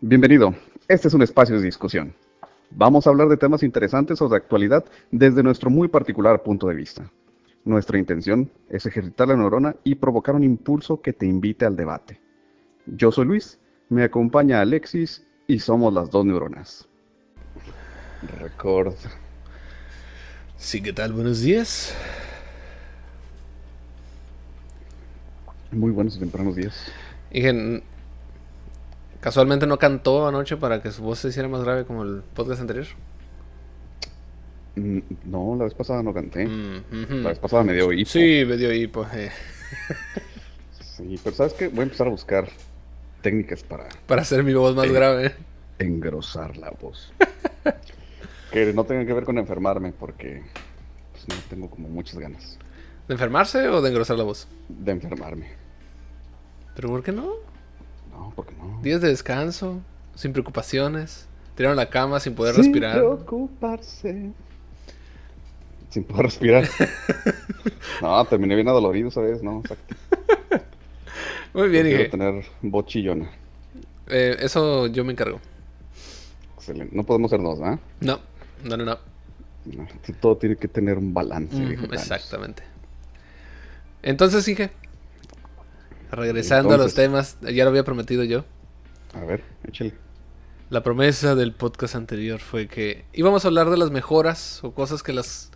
Bienvenido. 0.00 0.54
Este 0.86 1.08
es 1.08 1.14
un 1.14 1.22
espacio 1.22 1.56
de 1.56 1.64
discusión. 1.64 2.14
Vamos 2.70 3.04
a 3.04 3.10
hablar 3.10 3.26
de 3.26 3.36
temas 3.36 3.64
interesantes 3.64 4.22
o 4.22 4.28
de 4.28 4.36
actualidad 4.36 4.84
desde 5.10 5.42
nuestro 5.42 5.70
muy 5.70 5.88
particular 5.88 6.44
punto 6.44 6.68
de 6.68 6.76
vista. 6.76 7.10
Nuestra 7.64 7.98
intención 7.98 8.48
es 8.68 8.86
ejercitar 8.86 9.26
la 9.26 9.36
neurona 9.36 9.74
y 9.82 9.96
provocar 9.96 10.36
un 10.36 10.44
impulso 10.44 11.00
que 11.00 11.12
te 11.12 11.26
invite 11.26 11.66
al 11.66 11.74
debate. 11.74 12.20
Yo 12.86 13.10
soy 13.10 13.24
Luis, 13.24 13.58
me 13.88 14.04
acompaña 14.04 14.60
Alexis 14.60 15.26
y 15.48 15.58
somos 15.58 15.92
las 15.92 16.10
dos 16.10 16.24
neuronas. 16.24 16.88
Record. 18.38 18.94
Sí, 20.56 20.80
¿qué 20.80 20.92
tal? 20.92 21.12
Buenos 21.12 21.40
días. 21.40 21.92
Muy 25.72 25.90
buenos 25.90 26.14
y 26.14 26.20
tempranos 26.20 26.54
días. 26.54 26.92
Casualmente 29.20 29.66
no 29.66 29.78
cantó 29.78 30.26
anoche 30.26 30.56
para 30.56 30.82
que 30.82 30.90
su 30.90 31.02
voz 31.02 31.18
se 31.18 31.28
hiciera 31.28 31.48
más 31.48 31.62
grave 31.62 31.84
como 31.84 32.02
el 32.02 32.22
podcast 32.34 32.60
anterior. 32.60 32.86
Mm, 34.76 34.98
no, 35.24 35.56
la 35.56 35.64
vez 35.64 35.74
pasada 35.74 36.02
no 36.02 36.14
canté. 36.14 36.46
Mm, 36.46 37.22
la 37.22 37.30
vez 37.30 37.38
pasada 37.38 37.64
me 37.64 37.72
dio 37.72 37.92
hipo. 37.92 38.10
Sí, 38.10 38.44
me 38.46 38.56
dio 38.56 38.72
hipo. 38.72 39.06
Eh. 39.12 39.30
sí, 40.80 41.18
pero 41.22 41.34
¿sabes 41.34 41.54
qué? 41.54 41.68
Voy 41.68 41.80
a 41.80 41.82
empezar 41.84 42.06
a 42.06 42.10
buscar 42.10 42.48
técnicas 43.22 43.62
para... 43.62 43.88
Para 44.06 44.22
hacer 44.22 44.44
mi 44.44 44.54
voz 44.54 44.74
más 44.74 44.90
grave. 44.90 45.34
Engrosar 45.78 46.56
la 46.56 46.70
voz. 46.70 47.12
que 48.52 48.72
no 48.72 48.84
tenga 48.84 49.04
que 49.04 49.12
ver 49.12 49.24
con 49.24 49.38
enfermarme, 49.38 49.92
porque 49.92 50.42
pues, 51.12 51.28
no 51.28 51.34
tengo 51.48 51.70
como 51.70 51.88
muchas 51.88 52.18
ganas. 52.18 52.58
¿De 53.06 53.14
enfermarse 53.14 53.68
o 53.68 53.80
de 53.80 53.88
engrosar 53.88 54.16
la 54.16 54.24
voz? 54.24 54.48
De 54.68 54.92
enfermarme. 54.92 55.48
¿Pero 56.74 56.90
por 56.90 57.02
qué 57.02 57.12
no? 57.12 57.32
No, 58.18 58.32
porque 58.34 58.54
no. 58.54 58.80
Días 58.82 59.00
de 59.00 59.08
descanso, 59.08 59.80
sin 60.14 60.32
preocupaciones. 60.32 61.26
Tiraron 61.54 61.76
la 61.76 61.88
cama 61.88 62.20
sin 62.20 62.34
poder 62.34 62.56
respirar. 62.56 62.92
Sin 62.94 63.00
preocuparse. 63.00 64.32
Sin 65.90 66.04
poder 66.04 66.26
respirar. 66.26 66.68
no, 68.02 68.24
terminé 68.24 68.54
bien 68.54 68.68
adolorido, 68.68 69.10
¿sabes? 69.10 69.42
No, 69.42 69.60
exacto. 69.60 69.94
Muy 71.54 71.68
bien, 71.68 71.86
Quiero 71.86 72.10
tener 72.10 72.44
bochillona. 72.62 73.30
Eh, 74.08 74.36
eso 74.40 74.86
yo 74.88 75.04
me 75.04 75.12
encargo. 75.12 75.40
Excelente. 76.56 76.94
No 76.94 77.04
podemos 77.04 77.30
ser 77.30 77.40
dos, 77.40 77.60
¿ah? 77.62 77.78
No, 78.00 78.20
no, 78.64 78.76
no, 78.76 78.84
no. 78.84 78.98
todo 80.20 80.36
tiene 80.36 80.56
que 80.56 80.68
tener 80.68 80.98
un 80.98 81.14
balance. 81.14 81.78
exactamente. 81.92 82.62
Entonces, 84.02 84.46
Inge, 84.48 84.70
regresando 86.10 86.74
a 86.74 86.76
los 86.76 86.94
temas, 86.94 87.38
ya 87.40 87.64
lo 87.64 87.70
había 87.70 87.84
prometido 87.84 88.24
yo. 88.24 88.44
A 89.14 89.24
ver, 89.24 89.42
échale. 89.66 89.94
La 90.70 90.82
promesa 90.82 91.34
del 91.34 91.52
podcast 91.52 91.94
anterior 91.94 92.40
fue 92.40 92.68
que 92.68 93.04
íbamos 93.14 93.44
a 93.44 93.48
hablar 93.48 93.70
de 93.70 93.78
las 93.78 93.90
mejoras 93.90 94.62
o 94.62 94.72
cosas 94.72 95.02
que 95.02 95.14
las 95.14 95.50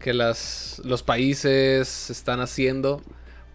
que 0.00 0.12
las 0.12 0.82
los 0.84 1.02
países 1.02 2.10
están 2.10 2.40
haciendo 2.40 3.00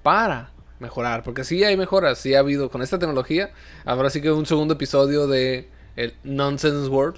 para 0.03 0.51
mejorar, 0.79 1.23
porque 1.23 1.43
sí 1.43 1.63
hay 1.63 1.77
mejoras, 1.77 2.17
sí 2.17 2.33
ha 2.33 2.39
habido 2.39 2.69
con 2.69 2.81
esta 2.81 2.97
tecnología. 2.97 3.51
Ahora 3.85 4.09
sí 4.09 4.21
que 4.21 4.31
un 4.31 4.45
segundo 4.45 4.73
episodio 4.73 5.27
de 5.27 5.69
el 5.95 6.15
Nonsense 6.23 6.89
World. 6.89 7.17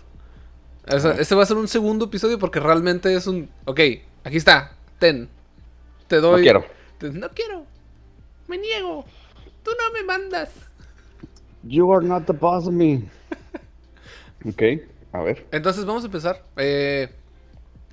este 1.19 1.35
va 1.35 1.43
a 1.43 1.45
ser 1.45 1.57
un 1.57 1.67
segundo 1.67 2.05
episodio 2.05 2.39
porque 2.39 2.59
realmente 2.59 3.13
es 3.15 3.27
un, 3.27 3.49
ok, 3.65 3.79
aquí 4.23 4.37
está, 4.37 4.73
ten, 4.99 5.29
te 6.07 6.17
doy. 6.19 6.37
No 6.37 6.43
quiero. 6.43 6.65
no 7.13 7.29
quiero. 7.29 7.65
Me 8.47 8.57
niego. 8.57 9.05
Tú 9.63 9.71
no 9.71 9.93
me 9.93 10.03
mandas. 10.03 10.49
You 11.63 11.91
are 11.93 12.05
not 12.05 12.25
the 12.25 12.33
boss 12.33 12.67
of 12.67 12.73
me. 12.73 13.09
ok, 14.45 14.61
a 15.13 15.21
ver. 15.21 15.47
Entonces 15.51 15.85
vamos 15.85 16.03
a 16.03 16.07
empezar. 16.07 16.43
Eh, 16.57 17.09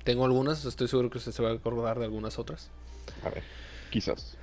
tengo 0.03 0.25
algunas, 0.25 0.65
estoy 0.65 0.87
seguro 0.87 1.09
que 1.09 1.19
usted 1.19 1.31
se 1.31 1.41
va 1.41 1.49
a 1.49 1.53
acordar 1.53 1.99
de 1.99 2.05
algunas 2.05 2.37
otras. 2.37 2.69
A 3.23 3.29
ver, 3.29 3.43
quizás. 3.89 4.35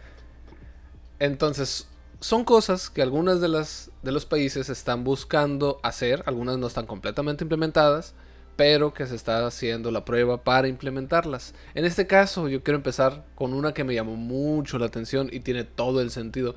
Entonces, 1.19 1.89
son 2.21 2.45
cosas 2.45 2.91
que 2.91 3.03
algunas 3.03 3.41
de 3.41 3.49
las 3.49 3.91
de 4.03 4.13
los 4.13 4.25
países 4.25 4.69
están 4.69 5.05
buscando 5.05 5.81
hacer, 5.83 6.23
algunas 6.27 6.59
no 6.59 6.67
están 6.67 6.87
completamente 6.87 7.45
implementadas, 7.45 8.15
pero 8.57 8.93
que 8.93 9.07
se 9.07 9.15
está 9.15 9.47
haciendo 9.47 9.91
la 9.91 10.05
prueba 10.05 10.43
para 10.43 10.69
implementarlas. 10.69 11.55
En 11.75 11.85
este 11.85 12.07
caso, 12.07 12.49
yo 12.49 12.63
quiero 12.63 12.77
empezar 12.77 13.25
con 13.35 13.55
una 13.55 13.73
que 13.73 13.85
me 13.85 13.95
llamó 13.95 14.17
mucho 14.17 14.79
la 14.79 14.87
atención 14.87 15.29
y 15.31 15.41
tiene 15.41 15.65
todo 15.65 16.01
el 16.01 16.11
sentido. 16.11 16.57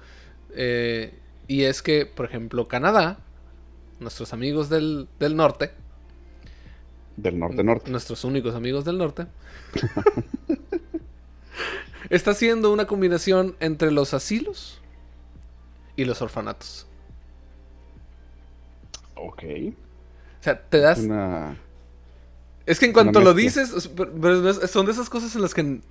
Eh, 0.55 1.13
y 1.47 1.63
es 1.63 1.81
que, 1.81 2.05
por 2.05 2.25
ejemplo, 2.25 2.67
Canadá, 2.67 3.19
nuestros 3.99 4.33
amigos 4.33 4.69
del, 4.69 5.07
del 5.19 5.35
norte, 5.35 5.71
del 7.17 7.37
norte-norte. 7.37 7.91
Nuestros 7.91 8.23
únicos 8.23 8.55
amigos 8.55 8.85
del 8.85 8.97
norte. 8.97 9.27
está 12.09 12.31
haciendo 12.31 12.71
una 12.71 12.87
combinación 12.87 13.55
entre 13.59 13.91
los 13.91 14.13
asilos 14.13 14.81
y 15.95 16.05
los 16.05 16.21
orfanatos. 16.21 16.87
Ok. 19.15 19.43
O 20.39 20.43
sea, 20.43 20.61
te 20.61 20.79
das. 20.79 20.99
Es 22.65 22.79
que 22.79 22.85
en 22.85 22.93
cuanto 22.93 23.21
lo 23.21 23.33
dices, 23.33 23.89
son 24.69 24.85
de 24.85 24.91
esas 24.91 25.09
cosas 25.09 25.35
en 25.35 25.41
las 25.41 25.53
que 25.53 25.81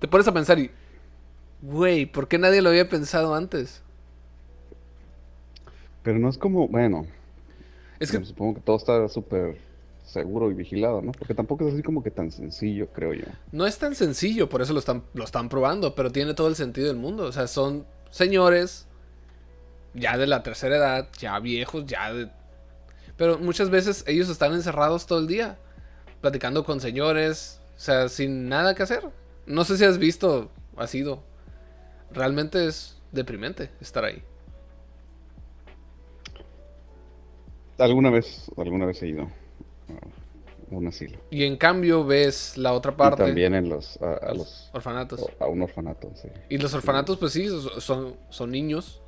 te 0.00 0.08
pones 0.08 0.26
a 0.26 0.32
pensar 0.32 0.58
y. 0.58 0.70
Güey, 1.62 2.06
¿por 2.06 2.28
qué 2.28 2.38
nadie 2.38 2.62
lo 2.62 2.70
había 2.70 2.88
pensado 2.88 3.34
antes? 3.34 3.82
Pero 6.02 6.18
no 6.18 6.28
es 6.28 6.38
como. 6.38 6.68
Bueno. 6.68 7.06
Es 7.98 8.10
que. 8.10 8.24
Supongo 8.24 8.54
que 8.54 8.60
todo 8.60 8.76
está 8.76 9.08
súper 9.08 9.58
seguro 10.04 10.50
y 10.50 10.54
vigilado, 10.54 11.02
¿no? 11.02 11.12
Porque 11.12 11.34
tampoco 11.34 11.66
es 11.68 11.74
así 11.74 11.82
como 11.82 12.02
que 12.02 12.10
tan 12.10 12.30
sencillo, 12.30 12.88
creo 12.88 13.12
yo. 13.12 13.26
No 13.52 13.66
es 13.66 13.78
tan 13.78 13.94
sencillo, 13.94 14.48
por 14.48 14.62
eso 14.62 14.72
lo 14.72 14.78
están, 14.78 15.02
lo 15.12 15.24
están 15.24 15.48
probando, 15.48 15.94
pero 15.94 16.10
tiene 16.10 16.32
todo 16.34 16.48
el 16.48 16.56
sentido 16.56 16.86
del 16.88 16.96
mundo. 16.96 17.24
O 17.24 17.32
sea, 17.32 17.46
son 17.46 17.84
señores 18.10 18.86
ya 19.94 20.16
de 20.16 20.26
la 20.26 20.42
tercera 20.42 20.76
edad, 20.76 21.08
ya 21.18 21.38
viejos, 21.40 21.84
ya 21.86 22.12
de... 22.12 22.30
Pero 23.16 23.38
muchas 23.38 23.68
veces 23.68 24.04
ellos 24.06 24.28
están 24.28 24.54
encerrados 24.54 25.06
todo 25.06 25.18
el 25.18 25.26
día, 25.26 25.58
platicando 26.20 26.64
con 26.64 26.80
señores, 26.80 27.60
o 27.76 27.80
sea, 27.80 28.08
sin 28.08 28.48
nada 28.48 28.74
que 28.74 28.84
hacer. 28.84 29.02
No 29.46 29.64
sé 29.64 29.76
si 29.76 29.84
has 29.84 29.98
visto, 29.98 30.50
ha 30.76 30.86
sido. 30.86 31.22
Realmente 32.12 32.66
es 32.66 32.96
deprimente 33.12 33.70
estar 33.80 34.04
ahí. 34.04 34.22
Alguna 37.78 38.10
vez, 38.10 38.50
alguna 38.56 38.86
vez 38.86 39.02
he 39.02 39.08
ido 39.08 39.28
un 40.70 40.86
asilo. 40.86 41.18
Y 41.30 41.44
en 41.44 41.56
cambio 41.56 42.04
ves 42.04 42.56
la 42.56 42.72
otra 42.72 42.96
parte. 42.96 43.24
también 43.24 43.54
en 43.54 43.68
los, 43.68 43.96
a, 44.02 44.34
los 44.34 44.70
orfanatos. 44.72 45.24
A 45.38 45.46
un 45.46 45.62
orfanato, 45.62 46.12
sí. 46.14 46.28
Y 46.48 46.58
los 46.58 46.74
orfanatos, 46.74 47.16
pues 47.18 47.32
sí, 47.32 47.48
son, 47.78 48.16
son 48.28 48.50
niños. 48.50 49.00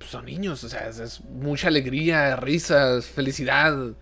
Son 0.00 0.24
niños, 0.24 0.64
o 0.64 0.68
sea, 0.68 0.88
es, 0.88 1.20
mucha 1.24 1.68
alegría, 1.68 2.36
risas, 2.36 3.06
felicidad, 3.06 3.92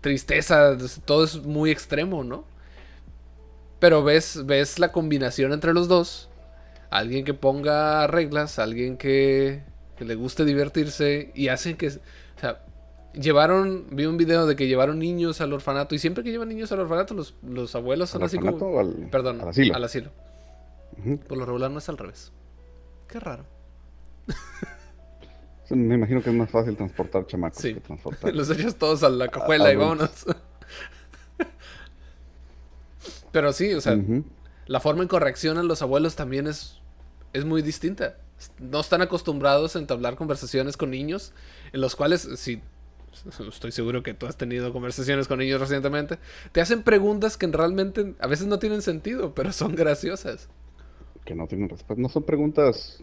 tristeza, 0.00 0.76
todo 1.04 1.24
es 1.24 1.36
muy 1.42 1.70
extremo, 1.70 2.22
¿no? 2.22 2.44
Pero 3.78 4.04
ves, 4.04 4.44
ves 4.44 4.78
la 4.78 4.92
combinación 4.92 5.52
entre 5.52 5.72
los 5.72 5.88
dos. 5.88 6.27
Alguien 6.90 7.24
que 7.24 7.34
ponga 7.34 8.06
reglas, 8.06 8.58
alguien 8.58 8.96
que, 8.96 9.62
que 9.96 10.04
le 10.04 10.14
guste 10.14 10.44
divertirse 10.44 11.30
y 11.34 11.48
hacen 11.48 11.76
que... 11.76 11.88
O 11.88 12.40
sea, 12.40 12.64
llevaron, 13.12 13.86
vi 13.90 14.06
un 14.06 14.16
video 14.16 14.46
de 14.46 14.56
que 14.56 14.66
llevaron 14.66 14.98
niños 14.98 15.40
al 15.40 15.52
orfanato 15.52 15.94
y 15.94 15.98
siempre 15.98 16.24
que 16.24 16.30
llevan 16.30 16.48
niños 16.48 16.72
al 16.72 16.80
orfanato 16.80 17.14
los, 17.14 17.34
los 17.42 17.74
abuelos 17.74 18.10
son 18.10 18.22
así 18.22 18.38
como... 18.38 18.78
Al, 18.78 19.08
perdón, 19.10 19.40
al 19.40 19.48
asilo. 19.48 19.74
Al 19.74 19.84
asilo. 19.84 20.10
Por 21.28 21.38
lo 21.38 21.46
regular 21.46 21.70
no 21.70 21.78
es 21.78 21.88
al 21.88 21.98
revés. 21.98 22.32
Qué 23.06 23.20
raro. 23.20 23.44
Me 25.70 25.94
imagino 25.94 26.22
que 26.22 26.30
es 26.30 26.36
más 26.36 26.50
fácil 26.50 26.76
transportar 26.76 27.26
chamacos 27.26 27.62
que 27.62 27.74
transportar. 27.74 28.34
Los 28.36 28.50
echas 28.50 28.76
todos 28.76 29.02
a 29.02 29.10
la 29.10 29.28
cajuela 29.28 29.72
y 29.72 29.76
vámonos. 29.76 30.26
Pero 33.32 33.52
sí, 33.52 33.74
o 33.74 33.80
sea, 33.80 33.98
la 34.68 34.80
forma 34.80 35.02
en 35.02 35.08
que 35.08 35.18
reaccionan 35.18 35.66
los 35.66 35.82
abuelos 35.82 36.14
también 36.14 36.46
es, 36.46 36.78
es 37.32 37.44
muy 37.44 37.62
distinta. 37.62 38.18
No 38.60 38.80
están 38.80 39.02
acostumbrados 39.02 39.74
a 39.74 39.80
entablar 39.80 40.14
conversaciones 40.14 40.76
con 40.76 40.90
niños, 40.90 41.32
en 41.72 41.80
los 41.80 41.96
cuales, 41.96 42.28
si 42.36 42.60
estoy 43.48 43.72
seguro 43.72 44.02
que 44.02 44.14
tú 44.14 44.26
has 44.26 44.36
tenido 44.36 44.72
conversaciones 44.72 45.26
con 45.26 45.40
ellos 45.40 45.60
recientemente, 45.60 46.18
te 46.52 46.60
hacen 46.60 46.82
preguntas 46.82 47.36
que 47.36 47.46
realmente 47.48 48.14
a 48.20 48.26
veces 48.28 48.46
no 48.46 48.58
tienen 48.58 48.82
sentido, 48.82 49.34
pero 49.34 49.52
son 49.52 49.74
graciosas. 49.74 50.48
Que 51.24 51.34
no 51.34 51.46
tienen 51.46 51.70
respuesta. 51.70 52.00
No 52.00 52.10
son 52.10 52.24
preguntas 52.24 53.02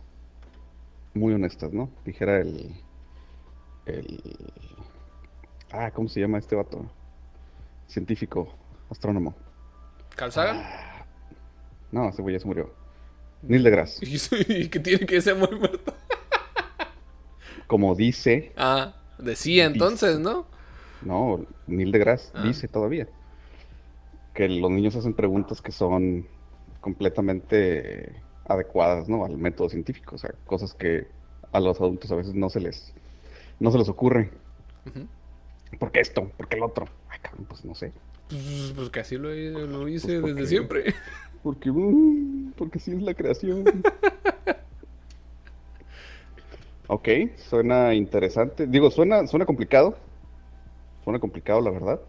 muy 1.16 1.34
honestas, 1.34 1.74
¿no? 1.74 1.90
Dijera 2.06 2.40
el. 2.40 2.76
el 3.88 4.22
ah, 5.72 5.92
¿cómo 5.92 6.08
se 6.10 6.20
llama 6.20 6.38
este 6.38 6.56
vato? 6.56 6.86
Científico, 7.88 8.54
astrónomo. 8.90 9.36
¿Carl 10.16 10.32
ah, 10.38 10.95
no, 11.96 12.10
ese 12.10 12.22
güey 12.22 12.34
ya 12.36 12.40
se 12.40 12.46
murió. 12.48 12.70
Neil 13.42 13.64
deGrasse. 13.64 14.00
¿Y, 14.50 14.68
que 14.68 14.80
tiene 14.82 15.06
que 15.06 15.22
ser 15.22 15.36
muy 15.36 15.48
muerto? 15.58 15.94
Como 17.68 17.96
dice. 17.96 18.52
Ah 18.58 18.96
Decía 19.18 19.64
entonces, 19.66 20.20
¿no? 20.20 20.46
No, 21.02 21.46
Neil 21.68 21.94
deGrasse 21.94 22.32
Ah. 22.34 22.44
dice 22.44 22.68
todavía 22.68 23.08
que 24.34 24.50
los 24.50 24.70
niños 24.70 24.94
hacen 24.98 25.14
preguntas 25.14 25.62
que 25.62 25.72
son 25.72 26.28
completamente 26.82 28.22
adecuadas, 28.50 29.08
¿no? 29.08 29.24
Al 29.24 29.38
método 29.38 29.70
científico, 29.70 30.16
o 30.16 30.18
sea, 30.18 30.32
cosas 30.46 30.74
que 30.74 31.08
a 31.54 31.62
los 31.62 31.80
adultos 31.80 32.12
a 32.12 32.16
veces 32.16 32.34
no 32.34 32.50
se 32.50 32.60
les, 32.60 32.94
no 33.62 33.72
se 33.72 33.78
les 33.78 33.88
ocurre. 33.88 34.32
Ujú. 34.86 35.08
¿Por 35.80 35.92
qué 35.94 36.02
esto? 36.02 36.30
¿Por 36.36 36.50
qué 36.50 36.58
el 36.58 36.64
otro? 36.64 36.90
Ay, 37.08 37.20
cabrón, 37.22 37.46
pues 37.46 37.64
no 37.64 37.74
sé. 37.74 37.94
Pues, 38.30 38.74
pues 38.76 38.90
que 38.90 39.00
así 39.00 39.16
lo, 39.18 39.30
lo 39.30 39.88
hice 39.88 40.20
Pues, 40.20 40.22
¿por 40.22 40.30
desde 40.32 40.42
qué? 40.42 40.48
siempre. 40.48 40.84
Porque, 41.46 41.72
mm, 41.72 42.54
porque 42.58 42.80
sí 42.80 42.92
es 42.92 43.04
la 43.04 43.14
creación. 43.14 43.66
ok, 46.88 47.08
suena 47.38 47.94
interesante. 47.94 48.66
Digo, 48.66 48.90
suena, 48.90 49.28
suena 49.28 49.46
complicado. 49.46 49.96
Suena 51.04 51.20
complicado, 51.20 51.62
la 51.62 51.70
verdad. 51.70 52.02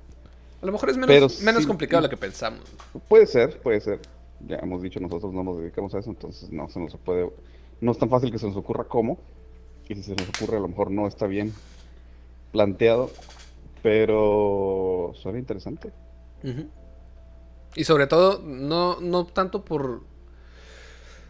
A 0.63 0.65
lo 0.65 0.73
mejor 0.73 0.89
es 0.89 0.97
menos, 0.97 1.15
Pero 1.15 1.45
menos 1.45 1.65
sí- 1.65 1.69
complicado 1.69 2.01
de 2.01 2.09
lo 2.09 2.11
que 2.11 2.17
pensamos. 2.17 2.63
Puede 3.09 3.27
ser, 3.27 3.61
puede 3.61 3.83
ser. 3.83 4.01
Ya 4.49 4.57
hemos 4.57 4.81
dicho, 4.81 5.01
nosotros 5.01 5.35
no 5.35 5.45
nos 5.45 5.59
dedicamos 5.59 5.95
a 5.95 5.99
eso, 5.99 6.09
entonces 6.09 6.51
no 6.51 6.71
se 6.71 6.81
nos 6.81 6.97
puede. 6.97 7.31
No 7.83 7.93
es 7.93 7.99
tan 7.99 8.09
fácil 8.09 8.33
que 8.33 8.39
se 8.39 8.47
nos 8.47 8.57
ocurra 8.57 8.85
cómo. 8.85 9.19
Y 9.87 9.97
si 9.97 10.03
se 10.03 10.17
nos 10.17 10.31
ocurre, 10.31 10.57
a 10.57 10.61
lo 10.61 10.69
mejor 10.69 10.91
no 10.91 11.07
está 11.07 11.27
bien 11.27 11.53
planteado. 12.53 13.11
Pero 13.83 15.13
suena 15.15 15.39
interesante. 15.39 15.93
Ujú. 16.43 16.71
Y 17.77 17.85
sobre 17.85 18.07
todo, 18.07 18.41
no, 18.43 19.01
no 19.01 19.27
tanto 19.27 19.65
por 19.65 20.01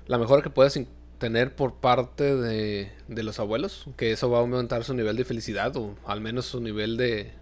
la 0.07 0.17
mejora 0.19 0.43
que 0.43 0.51
puedas 0.51 0.77
in- 0.77 0.89
tener 1.19 1.55
por 1.57 1.75
parte 1.75 2.37
de, 2.37 2.93
de 3.09 3.23
los 3.23 3.39
abuelos, 3.41 3.87
que 3.97 4.13
eso 4.13 4.31
va 4.31 4.39
a 4.39 4.41
aumentar 4.43 4.85
su 4.85 4.95
nivel 4.95 5.17
de 5.17 5.25
felicidad 5.25 5.77
o 5.77 5.95
al 6.07 6.21
menos 6.21 6.47
su 6.47 6.61
nivel 6.61 6.97
de, 6.97 7.33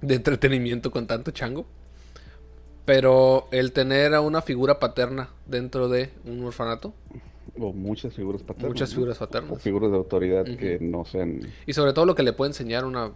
de 0.00 0.14
entretenimiento 0.14 0.90
con 0.90 1.06
tanto 1.06 1.30
chango. 1.30 1.66
Pero 2.84 3.48
el 3.50 3.72
tener 3.72 4.14
a 4.14 4.20
una 4.20 4.42
figura 4.42 4.78
paterna 4.78 5.30
dentro 5.46 5.88
de 5.88 6.10
un 6.24 6.44
orfanato 6.44 6.94
O 7.58 7.72
muchas 7.72 8.14
figuras 8.14 8.42
paternas. 8.42 8.68
Muchas 8.70 8.94
figuras 8.94 9.18
paternas. 9.18 9.52
O 9.52 9.56
figuras 9.56 9.90
de 9.90 9.96
autoridad 9.96 10.44
que 10.44 10.78
no 10.80 11.04
sean. 11.04 11.40
y 11.66 11.72
sobre 11.72 11.92
todo 11.92 12.06
lo 12.06 12.14
que 12.14 12.22
le 12.22 12.32
puede 12.32 12.50
enseñar 12.50 12.84
una... 12.84 13.06
O 13.06 13.12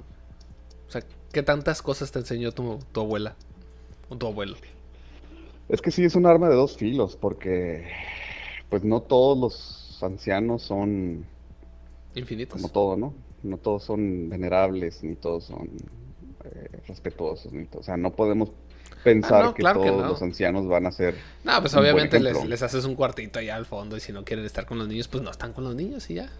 sea, 0.92 1.02
¿qué 1.32 1.42
tantas 1.44 1.82
cosas 1.82 2.10
te 2.10 2.18
enseñó 2.18 2.50
tu, 2.52 2.80
tu 2.92 3.00
abuela 3.00 3.36
o 4.08 4.16
tu 4.16 4.26
abuelo? 4.26 4.56
Es 5.70 5.80
que 5.80 5.90
sí 5.90 6.04
es 6.04 6.14
un 6.16 6.26
arma 6.26 6.48
de 6.48 6.54
dos 6.56 6.76
filos, 6.76 7.16
porque 7.16 7.86
pues 8.68 8.84
no 8.84 9.02
todos 9.02 9.38
los 9.38 10.02
ancianos 10.02 10.62
son 10.62 11.24
Infinitos. 12.14 12.60
como 12.60 12.68
todo, 12.72 12.96
¿no? 12.96 13.14
No 13.42 13.56
todos 13.56 13.84
son 13.84 14.28
venerables, 14.28 15.02
ni 15.02 15.14
todos 15.14 15.44
son 15.44 15.68
eh, 16.44 16.68
respetuosos, 16.88 17.52
ni 17.52 17.64
to- 17.66 17.78
o 17.78 17.82
sea, 17.82 17.96
no 17.96 18.12
podemos 18.12 18.50
pensar 19.04 19.42
Ah, 19.42 19.46
no, 19.46 19.54
que 19.54 19.62
claro 19.62 19.80
que 19.80 19.88
todos 19.88 20.02
no. 20.02 20.08
los 20.08 20.22
ancianos 20.22 20.66
van 20.66 20.86
a 20.86 20.92
ser 20.92 21.14
No, 21.44 21.60
pues 21.60 21.74
obviamente 21.74 22.18
les, 22.20 22.44
les 22.44 22.62
haces 22.62 22.84
un 22.84 22.94
cuartito 22.96 23.38
allá 23.38 23.56
al 23.56 23.64
fondo 23.66 23.96
y 23.96 24.00
si 24.00 24.12
no 24.12 24.24
quieren 24.24 24.44
estar 24.44 24.66
con 24.66 24.78
los 24.78 24.88
niños, 24.88 25.08
pues 25.08 25.22
no 25.22 25.30
están 25.30 25.52
con 25.52 25.64
los 25.64 25.74
niños 25.74 26.10
y 26.10 26.14
ya. 26.14 26.30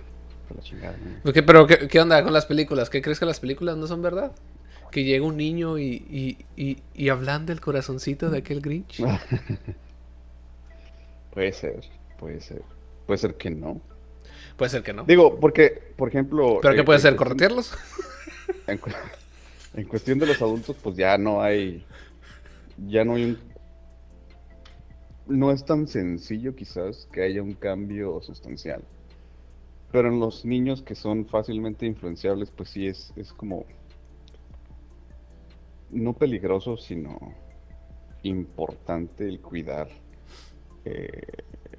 la 0.54 0.62
chingada, 0.62 0.92
¿no? 0.92 1.20
Porque, 1.22 1.42
pero, 1.42 1.66
¿qué, 1.66 1.86
qué 1.88 2.00
onda 2.00 2.22
con 2.24 2.32
las 2.32 2.46
películas? 2.46 2.90
¿Qué 2.90 3.00
crees 3.00 3.18
que 3.20 3.26
las 3.26 3.40
películas 3.40 3.76
no 3.76 3.86
son 3.86 4.02
verdad? 4.02 4.32
Que 4.90 5.04
llega 5.04 5.24
un 5.24 5.36
niño 5.36 5.78
y, 5.78 5.84
y, 6.10 6.38
y, 6.56 6.82
y 6.94 7.08
del 7.46 7.60
corazoncito 7.60 8.28
de 8.30 8.38
aquel 8.38 8.60
Grinch. 8.60 9.00
Puede 11.32 11.52
ser, 11.52 11.80
puede 12.18 12.40
ser, 12.40 12.62
puede 13.06 13.18
ser 13.18 13.34
que 13.36 13.50
no. 13.50 13.80
Puede 14.56 14.70
ser 14.70 14.82
que 14.82 14.92
no. 14.92 15.04
Digo, 15.04 15.38
porque, 15.38 15.92
por 15.96 16.08
ejemplo, 16.08 16.58
¿Pero 16.60 16.74
qué 16.74 16.80
eh, 16.80 16.84
puede 16.84 16.98
en 16.98 17.02
ser? 17.02 17.16
¿Corretearlos? 17.16 17.72
En, 18.66 18.78
cu- 18.78 18.90
en 19.74 19.84
cuestión 19.84 20.18
de 20.18 20.26
los 20.26 20.40
adultos, 20.42 20.76
pues 20.82 20.96
ya 20.96 21.16
no 21.18 21.40
hay, 21.40 21.84
ya 22.88 23.04
no 23.04 23.14
hay 23.14 23.24
un, 23.24 23.38
no 25.26 25.50
es 25.50 25.64
tan 25.64 25.86
sencillo 25.88 26.54
quizás 26.54 27.08
que 27.12 27.22
haya 27.22 27.42
un 27.42 27.54
cambio 27.54 28.20
sustancial. 28.22 28.82
Pero 29.92 30.08
en 30.08 30.20
los 30.20 30.44
niños 30.44 30.82
que 30.82 30.94
son 30.94 31.26
fácilmente 31.26 31.86
influenciables, 31.86 32.50
pues 32.50 32.70
sí 32.70 32.86
es, 32.86 33.12
es 33.16 33.32
como, 33.32 33.64
no 35.92 36.12
peligroso, 36.14 36.76
sino 36.76 37.18
importante 38.22 39.26
el 39.28 39.40
cuidar 39.40 39.88
eh, 40.84 41.22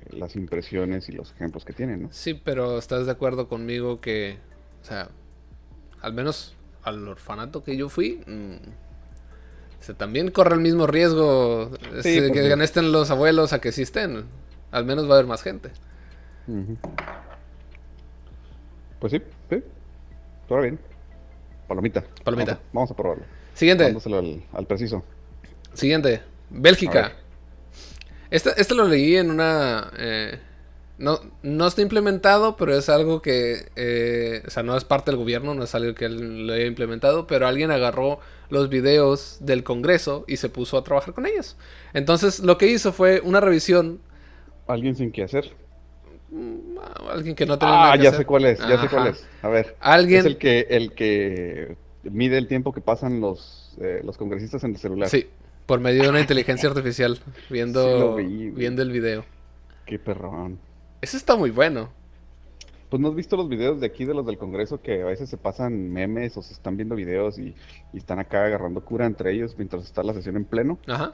las 0.10 0.36
impresiones 0.36 1.10
y 1.10 1.14
los 1.14 1.32
ejemplos 1.32 1.66
que 1.66 1.74
tienen, 1.74 2.04
¿no? 2.04 2.10
Sí, 2.12 2.34
pero 2.34 2.78
¿estás 2.78 3.06
de 3.06 3.12
acuerdo 3.12 3.48
conmigo 3.48 4.02
que, 4.02 4.38
o 4.82 4.86
sea, 4.86 5.10
al 6.02 6.14
menos 6.14 6.56
al 6.84 7.08
orfanato 7.08 7.64
que 7.64 7.78
yo 7.78 7.90
fui, 7.90 8.22
mm, 8.26 8.56
o 9.80 9.84
sea, 9.84 9.96
también 9.96 10.30
corre 10.30 10.54
el 10.56 10.62
mismo 10.62 10.86
riesgo 10.86 11.72
Sí, 12.02 12.20
pues 12.20 12.32
que 12.32 12.54
sí. 12.56 12.62
estén 12.62 12.92
los 12.92 13.10
abuelos 13.10 13.52
a 13.54 13.60
que 13.60 13.72
sí 13.72 13.82
estén. 13.82 14.26
Al 14.70 14.86
menos 14.86 15.06
va 15.10 15.12
a 15.12 15.14
haber 15.16 15.26
más 15.26 15.42
gente. 15.42 15.72
Pues 19.00 19.12
sí, 19.12 19.22
sí. 19.50 19.64
Todo 20.48 20.62
bien. 20.62 20.80
Palomita. 21.68 22.04
Palomita. 22.24 22.54
Vamos 22.54 22.62
a, 22.62 22.74
vamos 22.74 22.92
a 22.92 22.96
probarlo. 22.96 23.24
Siguiente, 23.54 23.86
al, 23.86 24.44
al 24.54 24.66
preciso. 24.68 25.04
siguiente. 25.74 26.22
Bélgica. 26.50 27.14
Este, 28.30 28.52
este 28.58 28.76
lo 28.76 28.88
leí 28.88 29.16
en 29.18 29.30
una... 29.32 29.92
eh, 29.98 30.40
no, 30.98 31.20
no 31.42 31.68
está 31.68 31.82
implementado, 31.82 32.56
pero 32.58 32.76
es 32.78 32.88
algo 32.90 33.22
que... 33.22 33.70
eh, 33.76 34.44
o 34.46 34.50
sea, 34.50 34.64
no 34.64 34.78
es 34.78 34.84
parte 34.86 35.12
del 35.12 35.18
gobierno, 35.20 35.54
no 35.56 35.64
es 35.64 35.74
algo 35.76 35.96
que 35.96 36.06
él 36.06 36.48
lo 36.48 36.54
haya 36.54 36.66
implementado, 36.66 37.28
pero 37.28 37.48
alguien 37.48 37.72
agarró 37.72 38.20
los 38.50 38.70
videos 38.70 39.38
del 39.42 39.64
Congreso 39.64 40.26
y 40.28 40.38
se 40.38 40.50
puso 40.50 40.78
a 40.78 40.84
trabajar 40.84 41.14
con 41.14 41.26
ellos. 41.26 41.58
Entonces, 41.94 42.40
lo 42.40 42.58
que 42.58 42.68
hizo 42.68 42.94
fue 42.94 43.22
una 43.22 43.40
revisión... 43.40 44.00
Alguien 44.68 44.96
sin 44.96 45.12
qué 45.12 45.24
hacer. 45.24 45.52
mm, 46.30 46.78
Alguien 47.10 47.36
que 47.36 47.46
no 47.46 47.58
tenía 47.60 47.78
nada 47.78 47.94
Ah, 47.94 47.98
que 47.98 48.04
ya 48.04 48.10
hacer. 48.10 48.20
sé 48.20 48.26
cuál 48.26 48.46
es, 48.46 48.60
ya 48.68 48.78
sé 48.80 48.90
cuál 48.90 49.08
es. 49.08 49.28
A 49.42 49.50
ver. 49.50 49.76
Alguien... 49.80 50.20
Es 50.22 50.26
el 50.26 50.38
que, 50.38 50.68
el 50.70 50.94
que 50.94 51.78
mide 52.04 52.38
el 52.38 52.48
tiempo 52.48 52.72
que 52.74 52.82
pasan 52.82 53.20
los, 53.22 53.76
eh, 53.82 54.02
los 54.04 54.18
congresistas 54.18 54.64
en 54.64 54.72
el 54.72 54.78
celular. 54.78 55.10
Sí, 55.10 55.28
por 55.66 55.80
medio 55.80 56.04
de 56.04 56.10
una 56.10 56.20
inteligencia 56.22 56.70
artificial, 56.70 57.20
viendo, 57.50 58.16
vi, 58.16 58.50
viendo 58.50 58.82
el 58.82 58.92
video. 58.92 59.26
Qué 59.86 60.00
perrón. 60.00 60.60
Eso 61.02 61.18
está 61.18 61.36
muy 61.36 61.50
bueno. 61.52 61.90
Pues 62.90 63.02
no 63.02 63.08
has 63.10 63.16
visto 63.16 63.38
los 63.38 63.48
videos 63.48 63.80
de 63.80 63.88
aquí 63.88 64.04
de 64.04 64.14
los 64.14 64.26
del 64.26 64.38
Congreso 64.38 64.82
que 64.82 65.02
a 65.02 65.06
veces 65.06 65.30
se 65.30 65.38
pasan 65.38 65.92
memes 65.92 66.36
o 66.36 66.42
se 66.42 66.54
están 66.54 66.76
viendo 66.76 66.94
videos 66.96 67.40
y, 67.40 67.56
y 67.94 67.98
están 67.98 68.20
acá 68.20 68.44
agarrando 68.46 68.84
cura 68.84 69.06
entre 69.06 69.32
ellos 69.32 69.56
mientras 69.58 69.84
está 69.86 70.04
la 70.04 70.14
sesión 70.14 70.36
en 70.36 70.44
pleno. 70.44 70.78
Ajá. 70.88 71.14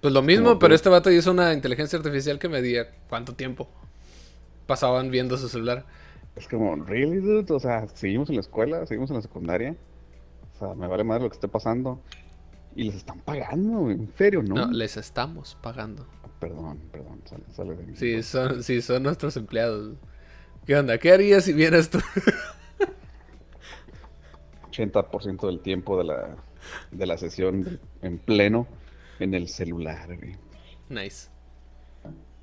Pues 0.00 0.14
lo 0.14 0.22
mismo, 0.22 0.48
Como 0.50 0.58
pero 0.60 0.70
tú. 0.70 0.74
este 0.76 0.88
vato 0.90 1.10
hizo 1.10 1.32
una 1.32 1.52
inteligencia 1.52 1.98
artificial 1.98 2.38
que 2.38 2.48
medía 2.48 2.90
cuánto 3.08 3.34
tiempo 3.34 3.68
pasaban 4.66 5.10
viendo 5.10 5.36
su 5.36 5.48
celular. 5.48 5.84
Es 6.36 6.46
como, 6.46 6.76
¿really, 6.76 7.18
dude? 7.18 7.52
O 7.52 7.58
sea, 7.58 7.88
seguimos 7.88 8.28
en 8.28 8.36
la 8.36 8.40
escuela, 8.42 8.86
seguimos 8.86 9.10
en 9.10 9.16
la 9.16 9.22
secundaria. 9.22 9.74
O 10.54 10.58
sea, 10.58 10.74
me 10.74 10.86
vale 10.86 11.04
madre 11.04 11.24
lo 11.24 11.30
que 11.30 11.34
esté 11.34 11.48
pasando. 11.48 12.00
Y 12.76 12.84
les 12.84 12.96
están 12.96 13.20
pagando, 13.20 13.90
en 13.90 14.12
serio, 14.16 14.42
¿no? 14.42 14.54
No, 14.54 14.70
les 14.70 14.96
estamos 14.96 15.56
pagando. 15.62 16.06
Perdón, 16.40 16.80
perdón, 16.90 17.22
sale, 17.24 17.44
sale 17.52 17.76
de 17.76 17.86
mí. 17.86 17.96
Sí, 17.96 18.22
son, 18.22 18.62
sí, 18.62 18.82
son 18.82 19.02
nuestros 19.04 19.36
empleados. 19.36 19.96
¿Qué 20.66 20.76
onda? 20.76 20.98
¿Qué 20.98 21.12
harías 21.12 21.44
si 21.44 21.52
vieras 21.52 21.90
tú? 21.90 21.98
80% 24.70 25.46
del 25.46 25.60
tiempo 25.60 25.96
de 25.98 26.04
la, 26.04 26.36
de 26.90 27.06
la 27.06 27.16
sesión 27.16 27.78
en 28.02 28.18
pleno 28.18 28.66
en 29.20 29.34
el 29.34 29.48
celular, 29.48 30.16
güey. 30.16 30.36
nice. 30.88 31.28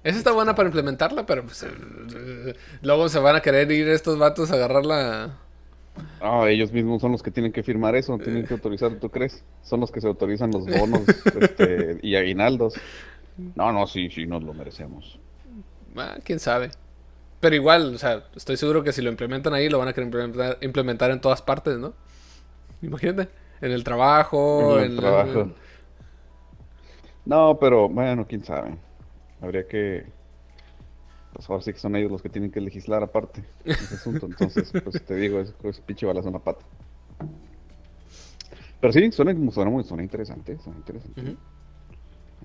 Esa 0.03 0.17
está 0.17 0.31
buena 0.31 0.55
para 0.55 0.67
implementarla, 0.67 1.27
pero 1.27 1.43
pues, 1.43 1.61
eh, 1.61 2.55
luego 2.81 3.07
se 3.07 3.19
van 3.19 3.35
a 3.35 3.41
querer 3.41 3.71
ir 3.71 3.87
estos 3.87 4.17
vatos 4.17 4.51
a 4.51 4.55
agarrar 4.55 4.83
la... 4.83 5.37
Ah, 6.21 6.45
ellos 6.47 6.71
mismos 6.71 7.01
son 7.01 7.11
los 7.11 7.23
que 7.23 7.31
tienen 7.31 7.51
que 7.51 7.63
firmar 7.63 7.95
eso, 7.95 8.17
tienen 8.17 8.45
que 8.45 8.53
autorizar, 8.53 8.93
¿tú 8.99 9.09
crees? 9.09 9.43
Son 9.63 9.79
los 9.79 9.91
que 9.91 10.01
se 10.01 10.07
autorizan 10.07 10.51
los 10.51 10.65
bonos 10.65 11.01
este, 11.41 11.99
y 12.01 12.15
aguinaldos. 12.15 12.75
No, 13.55 13.71
no, 13.71 13.87
sí, 13.87 14.09
sí, 14.09 14.25
nos 14.25 14.43
lo 14.43 14.53
merecemos. 14.53 15.19
Ah, 15.97 16.17
quién 16.23 16.39
sabe. 16.39 16.71
Pero 17.39 17.55
igual, 17.55 17.95
o 17.95 17.97
sea, 17.97 18.23
estoy 18.35 18.55
seguro 18.55 18.83
que 18.83 18.93
si 18.93 19.01
lo 19.01 19.09
implementan 19.09 19.53
ahí, 19.53 19.67
lo 19.67 19.79
van 19.79 19.87
a 19.87 19.93
querer 19.93 20.07
implementar, 20.07 20.57
implementar 20.61 21.11
en 21.11 21.19
todas 21.19 21.41
partes, 21.41 21.77
¿no? 21.77 21.93
Imagínate. 22.81 23.29
En 23.61 23.71
el 23.71 23.83
trabajo, 23.83 24.77
En 24.77 24.85
en, 24.85 24.91
el 24.91 24.97
trabajo. 24.97 25.51
No, 27.25 27.57
pero 27.59 27.89
bueno, 27.89 28.25
quién 28.27 28.43
sabe. 28.43 28.75
Habría 29.41 29.67
que. 29.67 30.05
Pues 31.33 31.49
ahora 31.49 31.61
sí 31.61 31.71
que 31.73 31.79
son 31.79 31.95
ellos 31.95 32.11
los 32.11 32.21
que 32.21 32.29
tienen 32.29 32.51
que 32.51 32.59
legislar 32.59 33.03
aparte 33.03 33.43
ese 33.63 33.95
asunto. 33.95 34.25
Entonces, 34.25 34.71
pues 34.83 35.03
te 35.03 35.15
digo, 35.15 35.39
es, 35.39 35.53
es 35.63 35.79
pinche 35.79 36.05
balazo 36.05 36.27
en 36.27 36.33
la 36.33 36.39
pata. 36.39 36.65
Pero 38.81 38.93
sí, 38.93 39.11
suena, 39.11 39.51
suena 39.51 39.71
muy 39.71 39.83
suena 39.83 40.03
interesante. 40.03 40.57
Suena 40.59 40.79
interesante. 40.79 41.21
Ujú. 41.21 41.37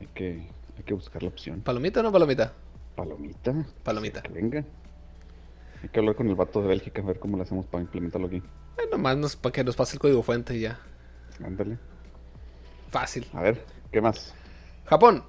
hay, 0.01 0.07
que, 0.09 0.49
hay 0.77 0.83
que 0.85 0.95
buscar 0.95 1.23
la 1.23 1.29
opción. 1.29 1.63
¿Palomita 1.63 2.01
o 2.01 2.03
no 2.03 2.13
palomita? 2.13 2.53
Palomita. 2.95 3.55
Palomita. 3.83 4.23
Que 4.23 4.33
venga. 4.33 4.65
Hay 5.83 5.89
que 5.89 5.99
hablar 5.99 6.15
con 6.15 6.29
el 6.29 6.35
vato 6.35 6.63
de 6.63 6.69
Bélgica 6.69 7.03
a 7.03 7.05
ver 7.05 7.19
cómo 7.19 7.37
le 7.37 7.43
hacemos 7.43 7.67
para 7.67 7.83
implementarlo 7.83 8.27
aquí. 8.29 8.37
Eh, 8.37 8.89
nomás 8.91 9.17
nos, 9.17 9.37
para 9.37 9.53
que 9.53 9.65
nos 9.65 9.77
pase 9.77 9.97
el 9.97 10.01
código 10.01 10.23
fuente 10.23 10.55
y 10.57 10.61
ya. 10.61 10.79
Ándale. 11.45 11.79
Fácil. 12.89 13.27
A 13.33 13.43
ver, 13.43 13.65
¿qué 13.91 14.01
más? 14.01 14.35
Japón. 14.87 15.25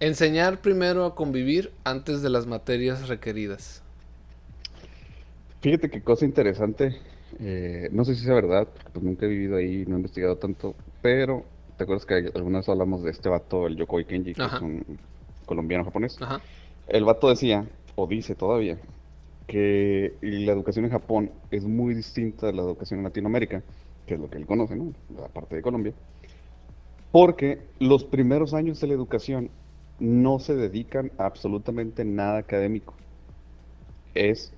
Enseñar 0.00 0.60
primero 0.62 1.04
a 1.04 1.14
convivir 1.14 1.72
antes 1.84 2.22
de 2.22 2.30
las 2.30 2.46
materias 2.46 3.06
requeridas. 3.08 3.84
Fíjate 5.60 5.90
qué 5.90 6.02
cosa 6.02 6.24
interesante. 6.24 6.96
eh, 7.38 7.88
no 7.92 8.04
sé 8.04 8.14
si 8.14 8.24
sea 8.24 8.34
verdad, 8.34 8.68
porque 8.72 8.90
pues 8.90 9.04
nunca 9.04 9.26
he 9.26 9.28
vivido 9.28 9.56
ahí, 9.56 9.84
no 9.86 9.94
he 9.96 9.98
investigado 9.98 10.36
tanto, 10.38 10.74
pero 11.02 11.44
¿te 11.76 11.84
acuerdas 11.84 12.06
que 12.06 12.30
alguna 12.34 12.58
vez 12.58 12.68
hablamos 12.68 13.02
de 13.02 13.10
este 13.10 13.28
vato, 13.28 13.66
el 13.66 13.76
Yokoi 13.76 14.04
Kenji, 14.06 14.36
que 14.36 14.42
Ajá. 14.42 14.56
es 14.56 14.60
un 14.62 15.00
colombiano 15.46 15.84
japonés? 15.84 16.20
Ajá. 16.20 16.40
El 16.86 17.04
vato 17.04 17.28
decía, 17.28 17.68
o 17.94 18.06
dice 18.06 18.34
todavía, 18.34 18.78
que 19.46 20.18
la 20.22 20.52
educación 20.52 20.84
en 20.86 20.90
Japón 20.92 21.32
es 21.50 21.64
muy 21.64 21.94
distinta 21.94 22.46
de 22.46 22.52
la 22.54 22.62
educación 22.62 23.00
en 23.00 23.04
Latinoamérica, 23.04 23.62
que 24.06 24.14
es 24.14 24.20
lo 24.20 24.30
que 24.30 24.38
él 24.38 24.46
conoce, 24.46 24.76
¿no? 24.76 24.92
La 25.08 25.28
parte 25.28 25.56
de 25.56 25.62
Colombia. 25.62 25.94
Porque 27.12 27.68
los 27.78 28.04
primeros 28.04 28.54
años 28.54 28.80
de 28.80 28.86
la 28.88 28.94
educación 28.94 29.50
no 30.00 30.38
se 30.38 30.56
dedican 30.56 31.12
a 31.18 31.26
absolutamente 31.26 32.04
nada 32.04 32.38
académico. 32.38 32.94
Es 34.14 34.52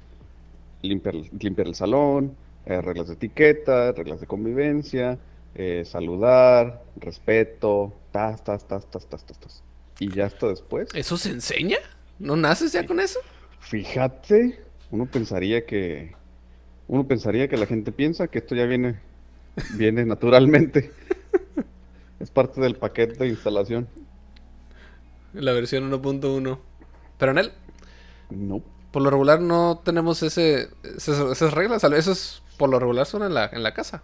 limpiar, 0.80 1.16
limpiar 1.38 1.66
el 1.66 1.74
salón, 1.74 2.34
eh, 2.64 2.80
reglas 2.80 3.08
de 3.08 3.14
etiqueta, 3.14 3.92
reglas 3.92 4.20
de 4.20 4.26
convivencia, 4.26 5.18
eh, 5.54 5.82
saludar, 5.84 6.82
respeto, 6.96 7.92
tas, 8.12 8.42
tas, 8.42 8.66
tas, 8.66 8.86
tas, 8.90 9.06
tas, 9.06 9.24
tas, 9.24 9.38
tas. 9.38 9.62
Y 9.98 10.10
ya 10.10 10.26
hasta 10.26 10.48
después. 10.48 10.88
¿Eso 10.94 11.16
se 11.16 11.30
enseña? 11.30 11.78
¿No 12.18 12.36
naces 12.36 12.72
ya 12.72 12.86
con 12.86 13.00
eso? 13.00 13.20
Fíjate, 13.60 14.60
uno 14.90 15.06
pensaría 15.06 15.66
que 15.66 16.14
uno 16.88 17.06
pensaría 17.06 17.48
que 17.48 17.56
la 17.56 17.66
gente 17.66 17.92
piensa 17.92 18.28
que 18.28 18.38
esto 18.38 18.54
ya 18.54 18.64
viene 18.64 19.00
viene 19.76 20.04
naturalmente. 20.04 20.90
Es 22.20 22.30
parte 22.30 22.60
del 22.60 22.76
paquete 22.76 23.24
de 23.24 23.30
instalación. 23.30 23.88
La 25.34 25.52
versión 25.52 25.90
1.1. 25.90 26.58
Pero 27.18 27.32
en 27.32 27.38
él, 27.38 27.52
No. 28.30 28.62
por 28.90 29.02
lo 29.02 29.10
regular, 29.10 29.40
no 29.40 29.80
tenemos 29.84 30.22
ese, 30.22 30.68
esas, 30.96 31.18
esas 31.30 31.54
reglas. 31.54 31.84
Esos, 31.84 32.42
por 32.58 32.68
lo 32.70 32.78
regular, 32.78 33.06
son 33.06 33.22
en 33.22 33.34
la, 33.34 33.46
en 33.52 33.62
la 33.62 33.72
casa. 33.74 34.02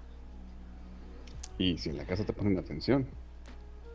Y 1.58 1.78
si 1.78 1.90
en 1.90 1.96
la 1.96 2.04
casa 2.04 2.24
te 2.24 2.32
ponen 2.32 2.56
atención. 2.58 3.06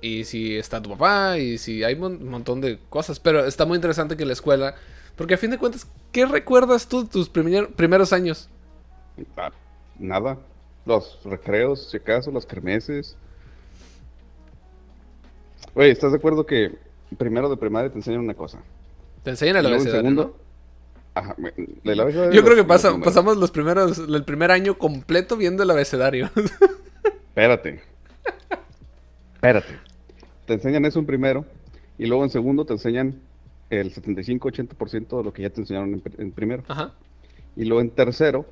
Y 0.01 0.25
si 0.25 0.57
está 0.57 0.81
tu 0.81 0.89
papá, 0.89 1.37
y 1.37 1.57
si 1.57 1.83
hay 1.83 1.93
un 1.95 2.27
montón 2.29 2.59
de 2.59 2.77
cosas. 2.89 3.19
Pero 3.19 3.45
está 3.45 3.65
muy 3.65 3.77
interesante 3.77 4.17
que 4.17 4.25
la 4.25 4.33
escuela. 4.33 4.75
Porque 5.15 5.35
a 5.35 5.37
fin 5.37 5.51
de 5.51 5.57
cuentas, 5.57 5.87
¿qué 6.11 6.25
recuerdas 6.25 6.87
tú 6.87 7.03
de 7.03 7.09
tus 7.09 7.29
primer- 7.29 7.69
primeros 7.73 8.11
años? 8.11 8.49
Ah, 9.37 9.51
nada. 9.97 10.37
Los 10.85 11.19
recreos, 11.23 11.89
si 11.89 11.97
acaso, 11.97 12.31
las 12.31 12.45
kermeses. 12.45 13.15
Oye, 15.75 15.91
¿estás 15.91 16.11
de 16.11 16.17
acuerdo 16.17 16.45
que 16.45 16.77
primero 17.15 17.49
de 17.49 17.57
primaria 17.57 17.89
te 17.91 17.97
enseñan 17.97 18.21
una 18.21 18.33
cosa? 18.33 18.59
Te 19.23 19.31
enseñan 19.31 19.57
el 19.57 19.67
abecedario, 19.67 20.01
segundo. 20.01 20.23
¿no? 20.37 20.43
Ajá, 21.15 21.35
me- 21.37 21.53
el 21.83 21.99
abecedario 21.99 22.31
Yo 22.33 22.43
creo 22.43 22.55
que 22.55 22.63
pasa, 22.63 22.97
pasamos 22.99 23.37
los 23.37 23.51
primeros, 23.51 23.99
el 23.99 24.23
primer 24.23 24.51
año 24.51 24.77
completo 24.77 25.37
viendo 25.37 25.63
el 25.63 25.69
abecedario. 25.71 26.29
Espérate. 27.29 27.81
Espérate. 29.35 29.77
Te 30.45 30.53
enseñan 30.53 30.85
eso 30.85 30.99
en 30.99 31.05
primero 31.05 31.45
y 31.97 32.05
luego 32.05 32.23
en 32.23 32.29
segundo 32.29 32.65
te 32.65 32.73
enseñan 32.73 33.15
el 33.69 33.93
75-80% 33.93 35.17
de 35.17 35.23
lo 35.23 35.33
que 35.33 35.41
ya 35.43 35.49
te 35.49 35.61
enseñaron 35.61 35.93
en, 35.93 36.03
en 36.17 36.31
primero. 36.31 36.63
Ajá. 36.67 36.93
Y 37.55 37.65
luego 37.65 37.81
en 37.81 37.89
tercero 37.89 38.45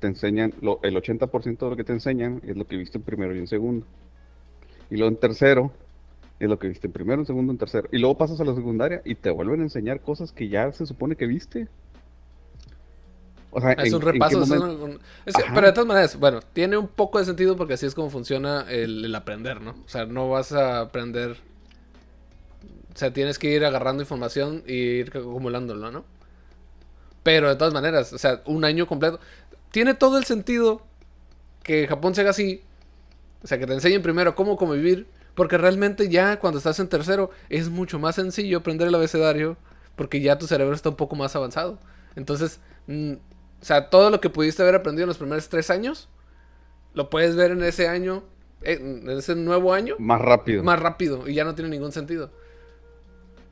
te 0.00 0.06
enseñan, 0.06 0.52
lo- 0.60 0.80
el 0.82 0.96
80% 0.96 1.58
de 1.58 1.70
lo 1.70 1.76
que 1.76 1.84
te 1.84 1.92
enseñan 1.92 2.40
es 2.46 2.56
lo 2.56 2.66
que 2.66 2.76
viste 2.76 2.98
en 2.98 3.04
primero 3.04 3.34
y 3.34 3.38
en 3.38 3.46
segundo. 3.46 3.86
Y 4.90 4.96
luego 4.96 5.08
en 5.10 5.16
tercero 5.16 5.72
es 6.40 6.48
lo 6.48 6.58
que 6.58 6.68
viste 6.68 6.86
en 6.88 6.92
primero, 6.92 7.20
en 7.22 7.26
segundo, 7.26 7.52
en 7.52 7.58
tercero. 7.58 7.88
Y 7.92 7.98
luego 7.98 8.18
pasas 8.18 8.40
a 8.40 8.44
la 8.44 8.54
secundaria 8.54 9.00
y 9.04 9.14
te 9.14 9.30
vuelven 9.30 9.60
a 9.60 9.64
enseñar 9.64 10.00
cosas 10.00 10.32
que 10.32 10.48
ya 10.48 10.72
se 10.72 10.86
supone 10.86 11.16
que 11.16 11.26
viste. 11.26 11.68
O 13.50 13.60
sea, 13.60 13.72
Es 13.72 13.88
¿en- 13.88 13.94
un 13.96 14.00
repaso. 14.02 14.42
es 14.42 14.50
un- 14.50 14.98
es 15.26 15.34
pero 15.54 15.66
de 15.66 15.72
todas 15.72 15.86
maneras, 15.86 16.18
bueno, 16.18 16.40
tiene 16.54 16.78
un 16.78 16.88
poco 16.88 17.18
de 17.18 17.26
sentido 17.26 17.54
porque 17.56 17.74
así 17.74 17.84
es 17.86 17.94
como 17.94 18.08
funciona 18.08 18.64
el, 18.70 19.04
el 19.04 19.14
aprender, 19.14 19.60
¿no? 19.60 19.72
O 19.72 19.88
sea, 19.88 20.06
no 20.06 20.30
vas 20.30 20.52
a 20.52 20.80
aprender. 20.80 21.36
O 22.94 22.98
sea, 22.98 23.12
tienes 23.12 23.38
que 23.38 23.50
ir 23.54 23.64
agarrando 23.64 24.02
información 24.02 24.62
y 24.66 24.72
ir 24.74 25.10
acumulándolo, 25.16 25.90
¿no? 25.90 26.04
Pero 27.22 27.48
de 27.48 27.56
todas 27.56 27.72
maneras, 27.74 28.12
o 28.12 28.18
sea, 28.18 28.42
un 28.46 28.64
año 28.64 28.86
completo. 28.86 29.20
Tiene 29.70 29.94
todo 29.94 30.18
el 30.18 30.24
sentido 30.24 30.82
que 31.62 31.86
Japón 31.86 32.14
se 32.14 32.22
haga 32.22 32.30
así. 32.30 32.62
O 33.42 33.46
sea, 33.46 33.58
que 33.58 33.66
te 33.66 33.74
enseñen 33.74 34.02
primero 34.02 34.34
cómo 34.34 34.56
convivir. 34.56 35.06
Porque 35.34 35.56
realmente 35.58 36.08
ya 36.08 36.38
cuando 36.38 36.58
estás 36.58 36.78
en 36.80 36.88
tercero 36.88 37.30
es 37.48 37.68
mucho 37.70 37.98
más 37.98 38.16
sencillo 38.16 38.58
aprender 38.58 38.88
el 38.88 38.94
abecedario. 38.94 39.56
Porque 39.96 40.20
ya 40.20 40.38
tu 40.38 40.46
cerebro 40.46 40.74
está 40.74 40.88
un 40.88 40.96
poco 40.96 41.16
más 41.16 41.36
avanzado. 41.36 41.78
Entonces, 42.16 42.60
mm, 42.86 43.12
o 43.12 43.64
sea, 43.64 43.90
todo 43.90 44.10
lo 44.10 44.20
que 44.20 44.30
pudiste 44.30 44.62
haber 44.62 44.74
aprendido 44.74 45.04
en 45.04 45.08
los 45.08 45.18
primeros 45.18 45.48
tres 45.48 45.70
años, 45.70 46.08
lo 46.94 47.10
puedes 47.10 47.36
ver 47.36 47.50
en 47.52 47.62
ese 47.62 47.88
año, 47.88 48.24
eh, 48.62 48.78
en 48.80 49.08
ese 49.10 49.34
nuevo 49.34 49.72
año, 49.72 49.96
Más 49.98 50.20
rápido. 50.20 50.62
más 50.62 50.80
rápido 50.80 51.28
y 51.28 51.34
ya 51.34 51.44
no 51.44 51.54
tiene 51.54 51.70
ningún 51.70 51.92
sentido. 51.92 52.30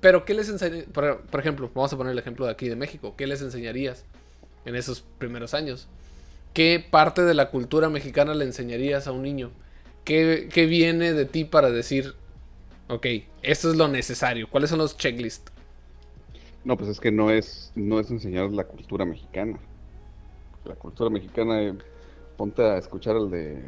Pero, 0.01 0.25
¿qué 0.25 0.35
les 0.35 0.49
enseñarías? 0.49 0.87
Por, 0.93 1.21
por 1.23 1.41
ejemplo, 1.41 1.71
vamos 1.75 1.93
a 1.93 1.97
poner 1.97 2.13
el 2.13 2.19
ejemplo 2.19 2.47
de 2.47 2.53
aquí 2.53 2.69
de 2.69 2.77
México. 2.77 3.15
¿Qué 3.17 3.27
les 3.27 3.43
enseñarías 3.43 4.05
en 4.65 4.75
esos 4.77 5.03
primeros 5.19 5.53
años? 5.55 5.89
¿Qué 6.55 6.85
parte 6.91 7.23
de 7.23 7.35
la 7.35 7.51
cultura 7.51 7.89
mexicana 7.91 8.35
le 8.35 8.45
enseñarías 8.47 9.07
a 9.07 9.13
un 9.13 9.23
niño? 9.23 9.51
¿Qué, 10.05 10.49
qué 10.53 10.67
viene 10.67 11.13
de 11.13 11.25
ti 11.25 11.45
para 11.45 11.71
decir, 11.71 12.15
ok, 12.89 13.07
esto 13.43 13.71
es 13.71 13.77
lo 13.77 13.89
necesario? 13.89 14.49
¿Cuáles 14.49 14.71
son 14.71 14.79
los 14.79 14.97
checklists? 14.97 15.53
No, 16.65 16.77
pues 16.77 16.91
es 16.91 17.01
que 17.01 17.11
no 17.11 17.31
es, 17.31 17.73
no 17.75 18.01
es 18.01 18.11
enseñar 18.11 18.51
la 18.51 18.65
cultura 18.65 19.05
mexicana. 19.05 19.59
La 20.65 20.75
cultura 20.75 21.09
mexicana, 21.09 21.63
eh, 21.63 21.75
ponte 22.37 22.63
a 22.63 22.77
escuchar 22.79 23.17
el 23.17 23.31
de 23.31 23.63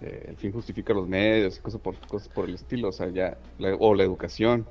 eh, 0.00 0.26
El 0.28 0.36
fin 0.36 0.52
justifica 0.52 0.92
los 0.92 1.08
medios 1.08 1.56
y 1.56 1.60
cosas 1.60 1.80
por, 1.80 1.96
cosas 2.08 2.28
por 2.28 2.48
el 2.48 2.56
estilo, 2.56 2.88
o 2.88 2.92
sea, 2.92 3.08
ya, 3.08 3.38
o 3.78 3.94
la 3.94 4.02
educación. 4.02 4.66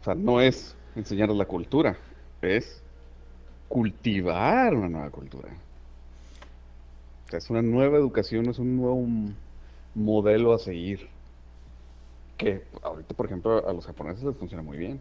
O 0.00 0.04
sea, 0.04 0.14
no 0.14 0.40
es 0.40 0.76
enseñar 0.96 1.30
la 1.30 1.46
cultura, 1.46 1.96
es 2.42 2.82
cultivar 3.68 4.74
una 4.74 4.88
nueva 4.88 5.10
cultura. 5.10 5.48
Es 7.32 7.50
una 7.50 7.62
nueva 7.62 7.98
educación, 7.98 8.48
es 8.48 8.58
un 8.58 8.76
nuevo 8.76 9.06
modelo 9.94 10.52
a 10.54 10.58
seguir. 10.58 11.08
Que 12.36 12.64
ahorita, 12.82 13.14
por 13.14 13.26
ejemplo, 13.26 13.66
a 13.68 13.72
los 13.72 13.86
japoneses 13.86 14.24
les 14.24 14.36
funciona 14.36 14.62
muy 14.62 14.78
bien. 14.78 15.00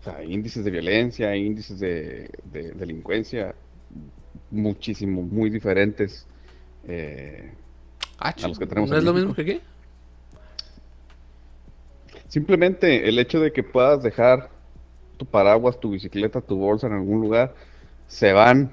O 0.00 0.04
sea, 0.04 0.16
hay 0.16 0.32
índices 0.34 0.64
de 0.64 0.70
violencia, 0.70 1.30
hay 1.30 1.46
índices 1.46 1.78
de, 1.78 2.30
de 2.44 2.72
delincuencia 2.72 3.54
muchísimo, 4.50 5.22
muy 5.22 5.50
diferentes. 5.50 6.26
eh, 6.84 7.52
Ah, 8.18 8.34
A 8.42 8.48
los 8.48 8.58
que 8.58 8.66
tenemos 8.66 8.90
¿No 8.90 8.96
en 8.96 9.00
es 9.00 9.04
lo 9.04 9.12
mismo 9.14 9.34
que 9.34 9.44
qué? 9.44 9.60
simplemente 12.28 13.08
el 13.08 13.18
hecho 13.18 13.40
de 13.40 13.52
que 13.52 13.62
puedas 13.62 14.02
dejar 14.02 14.50
tu 15.16 15.26
paraguas, 15.26 15.78
tu 15.80 15.90
bicicleta, 15.90 16.40
tu 16.40 16.56
bolsa 16.56 16.86
en 16.86 16.94
algún 16.94 17.20
lugar, 17.20 17.54
se 18.06 18.32
van, 18.32 18.70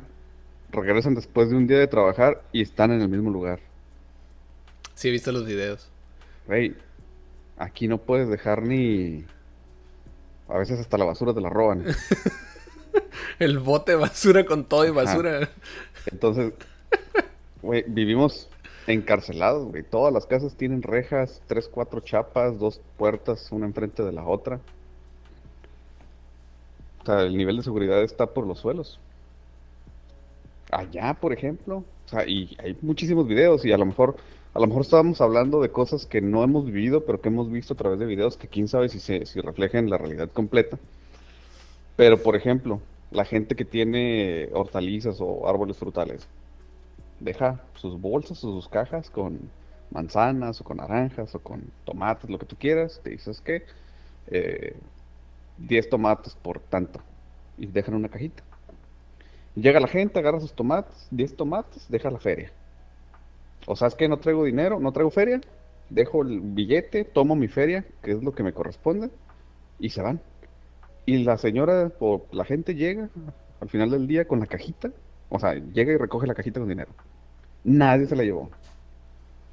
regresan 0.72 1.16
después 1.16 1.50
de 1.50 1.56
un 1.56 1.68
día 1.68 1.80
de 1.80 1.88
trabajar 1.88 2.44
y 2.52 2.62
están 2.62 2.92
en 2.92 3.02
el 3.02 3.10
mismo 3.10 3.30
lugar. 3.30 3.60
Sí, 4.96 5.08
he 5.08 5.12
visto 5.12 5.32
los 5.32 5.46
videos. 5.46 5.90
Güey, 6.48 6.76
aquí 7.58 7.88
no 7.88 7.98
puedes 7.98 8.30
dejar 8.30 8.64
ni... 8.64 9.26
A 10.48 10.58
veces 10.58 10.80
hasta 10.80 10.98
la 10.98 11.06
basura 11.06 11.34
te 11.34 11.42
la 11.42 11.50
roban. 11.50 11.86
El 13.40 13.60
bote 13.60 13.94
de 13.94 13.98
basura 13.98 14.46
con 14.46 14.66
todo 14.66 14.84
y 14.86 14.90
Ajá. 14.90 15.04
basura. 15.04 15.50
Entonces, 16.12 16.54
güey, 17.62 17.86
vivimos 17.88 18.50
encarcelados, 18.88 19.68
güey. 19.68 19.84
Todas 19.84 20.12
las 20.12 20.26
casas 20.26 20.56
tienen 20.56 20.82
rejas, 20.82 21.42
tres, 21.48 21.70
cuatro 21.72 22.02
chapas, 22.02 22.58
dos 22.58 22.82
puertas, 22.98 23.52
una 23.52 23.68
enfrente 23.68 24.04
de 24.04 24.12
la 24.12 24.26
otra. 24.26 24.60
O 27.02 27.06
sea, 27.06 27.22
el 27.22 27.38
nivel 27.38 27.58
de 27.58 27.64
seguridad 27.64 28.02
está 28.02 28.26
por 28.28 28.46
los 28.48 28.60
suelos. 28.60 29.00
Allá, 30.72 31.14
por 31.16 31.34
ejemplo. 31.34 31.84
O 32.06 32.10
sea, 32.10 32.28
y 32.28 32.56
hay 32.64 32.78
muchísimos 32.82 33.28
videos 33.28 33.66
y 33.66 33.72
a 33.72 33.78
lo 33.78 33.86
mejor, 33.86 34.16
a 34.54 34.60
lo 34.60 34.68
mejor 34.68 34.82
estábamos 34.82 35.22
hablando 35.22 35.62
de 35.62 35.70
cosas 35.70 36.06
que 36.06 36.22
no 36.22 36.44
hemos 36.44 36.66
vivido, 36.66 37.06
pero 37.06 37.22
que 37.22 37.30
hemos 37.30 37.52
visto 37.52 37.74
a 37.74 37.78
través 37.78 38.00
de 38.00 38.06
videos 38.06 38.38
que 38.38 38.48
quién 38.48 38.68
sabe 38.68 38.90
si 38.90 39.00
se, 39.00 39.26
si 39.26 39.40
reflejan 39.42 39.90
la 39.90 39.98
realidad 39.98 40.30
completa. 40.32 40.80
Pero, 41.96 42.22
por 42.22 42.36
ejemplo, 42.36 42.82
la 43.12 43.26
gente 43.26 43.56
que 43.56 43.66
tiene 43.66 44.50
hortalizas 44.54 45.18
o 45.20 45.48
árboles 45.48 45.78
frutales, 45.78 46.28
deja 47.20 47.62
sus 47.76 48.00
bolsas 48.00 48.44
o 48.44 48.54
sus 48.54 48.70
cajas 48.70 49.10
con 49.10 49.52
manzanas 49.92 50.62
o 50.62 50.64
con 50.64 50.78
naranjas 50.78 51.36
o 51.36 51.40
con 51.40 51.64
tomates, 51.86 52.30
lo 52.30 52.40
que 52.40 52.46
tú 52.46 52.56
quieras. 52.56 53.02
Te 53.04 53.10
dices 53.12 53.42
que 53.42 53.66
10 55.58 55.90
tomates 55.90 56.36
por 56.36 56.60
tanto. 56.60 57.02
Y 57.58 57.66
dejan 57.66 57.96
una 57.96 58.10
cajita. 58.10 58.44
Llega 59.60 59.80
la 59.80 59.88
gente, 59.88 60.20
agarra 60.20 60.40
sus 60.40 60.54
tomates, 60.54 61.08
10 61.12 61.36
tomates, 61.36 61.86
deja 61.90 62.10
la 62.10 62.20
feria. 62.20 62.52
O 63.66 63.76
sea, 63.76 63.88
es 63.88 63.96
que 63.96 64.08
no 64.08 64.18
traigo 64.18 64.46
dinero, 64.46 64.80
no 64.80 64.92
traigo 64.92 65.12
feria, 65.12 65.42
dejo 65.90 66.22
el 66.22 66.40
billete, 66.40 67.04
tomo 67.04 67.36
mi 67.36 67.48
feria, 67.48 67.84
que 68.02 68.12
es 68.12 68.24
lo 68.24 68.34
que 68.34 68.44
me 68.44 68.54
corresponde, 68.54 69.10
y 69.80 69.90
se 69.90 70.02
van. 70.02 70.22
Y 71.06 71.24
la 71.24 71.38
señora 71.38 71.92
o 72.00 72.26
la 72.32 72.46
gente 72.46 72.76
llega 72.76 73.10
al 73.60 73.70
final 73.70 73.90
del 73.90 74.08
día 74.08 74.26
con 74.26 74.40
la 74.40 74.46
cajita, 74.46 74.92
o 75.30 75.40
sea, 75.40 75.56
llega 75.56 75.94
y 75.94 75.98
recoge 75.98 76.28
la 76.28 76.36
cajita 76.36 76.60
con 76.60 76.70
dinero. 76.70 76.92
Nadie 77.64 78.06
se 78.06 78.16
la 78.16 78.24
llevó. 78.24 78.50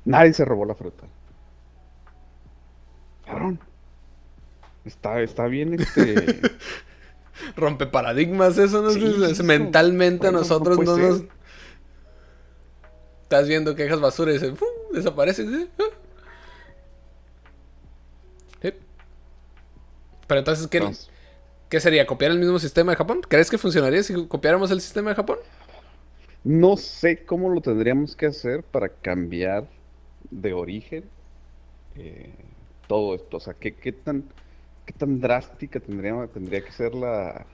Nadie 0.04 0.32
se 0.32 0.44
robó 0.44 0.64
la 0.64 0.75
fruta. 0.75 1.04
Cabrón. 3.25 3.58
Está, 4.84 5.20
está 5.20 5.46
bien 5.46 5.75
este. 5.75 6.40
Rompe 7.57 7.87
paradigmas, 7.87 8.59
eso 8.59 8.83
no 8.83 8.90
es, 8.90 9.43
mentalmente 9.43 10.28
a 10.28 10.33
nosotros 10.33 10.78
no, 10.78 10.97
nos. 10.97 11.23
Estás 13.23 13.49
viendo 13.49 13.75
que 13.75 13.83
dejas 13.85 14.00
basura 14.00 14.33
y 14.33 14.38
se, 14.38 14.55
desapareces. 14.93 15.49
¿eh? 15.52 15.69
Pero 20.26 20.40
entonces, 20.40 20.66
¿qué, 20.66 20.83
¿qué 21.69 21.81
sería? 21.81 22.07
¿Copiar 22.07 22.33
el 22.33 22.38
mismo 22.38 22.59
sistema 22.59 22.93
de 22.93 22.97
Japón? 22.97 23.21
¿Crees 23.26 23.50
que 23.50 23.59
funcionaría 23.59 24.02
si 24.02 24.26
copiáramos 24.26 24.71
el 24.71 24.81
sistema 24.81 25.11
de 25.11 25.16
Japón? 25.16 25.38
No 26.45 26.76
sé 26.76 27.25
cómo 27.25 27.49
lo 27.49 27.61
tendríamos 27.61 28.16
que 28.16 28.26
hacer 28.26 28.62
para 28.62 28.88
cambiar 28.88 29.66
de 30.31 30.52
origen 30.52 31.05
eh, 31.97 32.33
todo 32.87 33.14
esto. 33.14 33.37
O 33.37 33.40
sea, 33.40 33.55
¿qué, 33.55 33.75
qué, 33.75 33.93
tan, 33.93 34.25
qué 34.87 34.93
tan 34.93 35.21
drástica 35.21 35.81
tendría, 35.81 36.26
tendría 36.28 36.64
que 36.64 36.73
ser 36.73 36.95
la, 36.95 37.45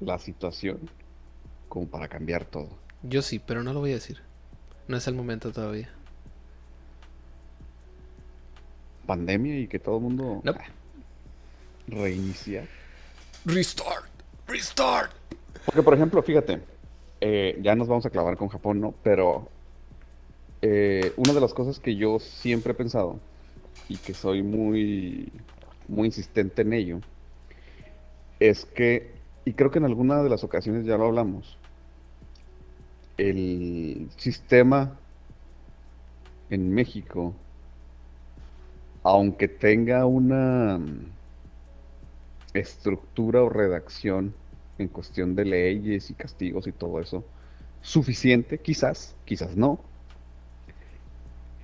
la 0.00 0.18
situación 0.18 0.90
como 1.68 1.86
para 1.86 2.08
cambiar 2.08 2.44
todo? 2.46 2.70
Yo 3.02 3.22
sí, 3.22 3.38
pero 3.38 3.62
no 3.62 3.72
lo 3.72 3.80
voy 3.80 3.90
a 3.92 3.94
decir. 3.94 4.22
No 4.88 4.96
es 4.96 5.06
el 5.06 5.14
momento 5.14 5.52
todavía. 5.52 5.90
Pandemia 9.06 9.58
y 9.58 9.68
que 9.68 9.78
todo 9.78 9.96
el 9.96 10.02
mundo 10.02 10.40
no. 10.42 10.54
reinicia. 11.86 12.66
Restart, 13.44 14.10
restart. 14.46 15.12
Porque, 15.64 15.82
por 15.82 15.94
ejemplo, 15.94 16.22
fíjate, 16.22 16.60
eh, 17.20 17.58
ya 17.62 17.74
nos 17.74 17.88
vamos 17.88 18.06
a 18.06 18.10
clavar 18.10 18.36
con 18.36 18.48
Japón, 18.48 18.80
¿no? 18.80 18.94
Pero 19.02 19.48
eh, 20.62 21.12
una 21.16 21.32
de 21.32 21.40
las 21.40 21.54
cosas 21.54 21.78
que 21.78 21.96
yo 21.96 22.18
siempre 22.18 22.72
he 22.72 22.74
pensado 22.74 23.18
y 23.88 23.98
que 23.98 24.14
soy 24.14 24.42
muy, 24.42 25.32
muy 25.88 26.06
insistente 26.06 26.62
en 26.62 26.72
ello 26.72 27.00
es 28.38 28.64
que, 28.64 29.12
y 29.44 29.52
creo 29.52 29.70
que 29.70 29.78
en 29.78 29.84
alguna 29.84 30.22
de 30.22 30.30
las 30.30 30.44
ocasiones 30.44 30.86
ya 30.86 30.96
lo 30.96 31.06
hablamos, 31.06 31.58
el 33.18 34.08
sistema 34.16 34.98
en 36.48 36.72
México, 36.72 37.34
aunque 39.02 39.48
tenga 39.48 40.06
una 40.06 40.80
estructura 42.54 43.42
o 43.42 43.48
redacción 43.48 44.34
en 44.78 44.88
cuestión 44.88 45.34
de 45.36 45.44
leyes 45.44 46.10
y 46.10 46.14
castigos 46.14 46.66
y 46.66 46.72
todo 46.72 47.00
eso, 47.00 47.24
suficiente, 47.82 48.58
quizás, 48.58 49.14
quizás 49.24 49.56
no, 49.56 49.89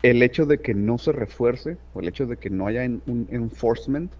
el 0.03 0.23
hecho 0.23 0.47
de 0.47 0.59
que 0.59 0.75
no 0.75 0.99
se 0.99 1.13
refuerce 1.13 1.77
o 1.95 2.01
el 2.01 2.09
hecho 2.09 2.27
de 2.27 2.37
que 2.37 2.51
no 2.51 2.67
haya 2.67 2.83
un 2.85 3.27
enforcement, 3.31 4.13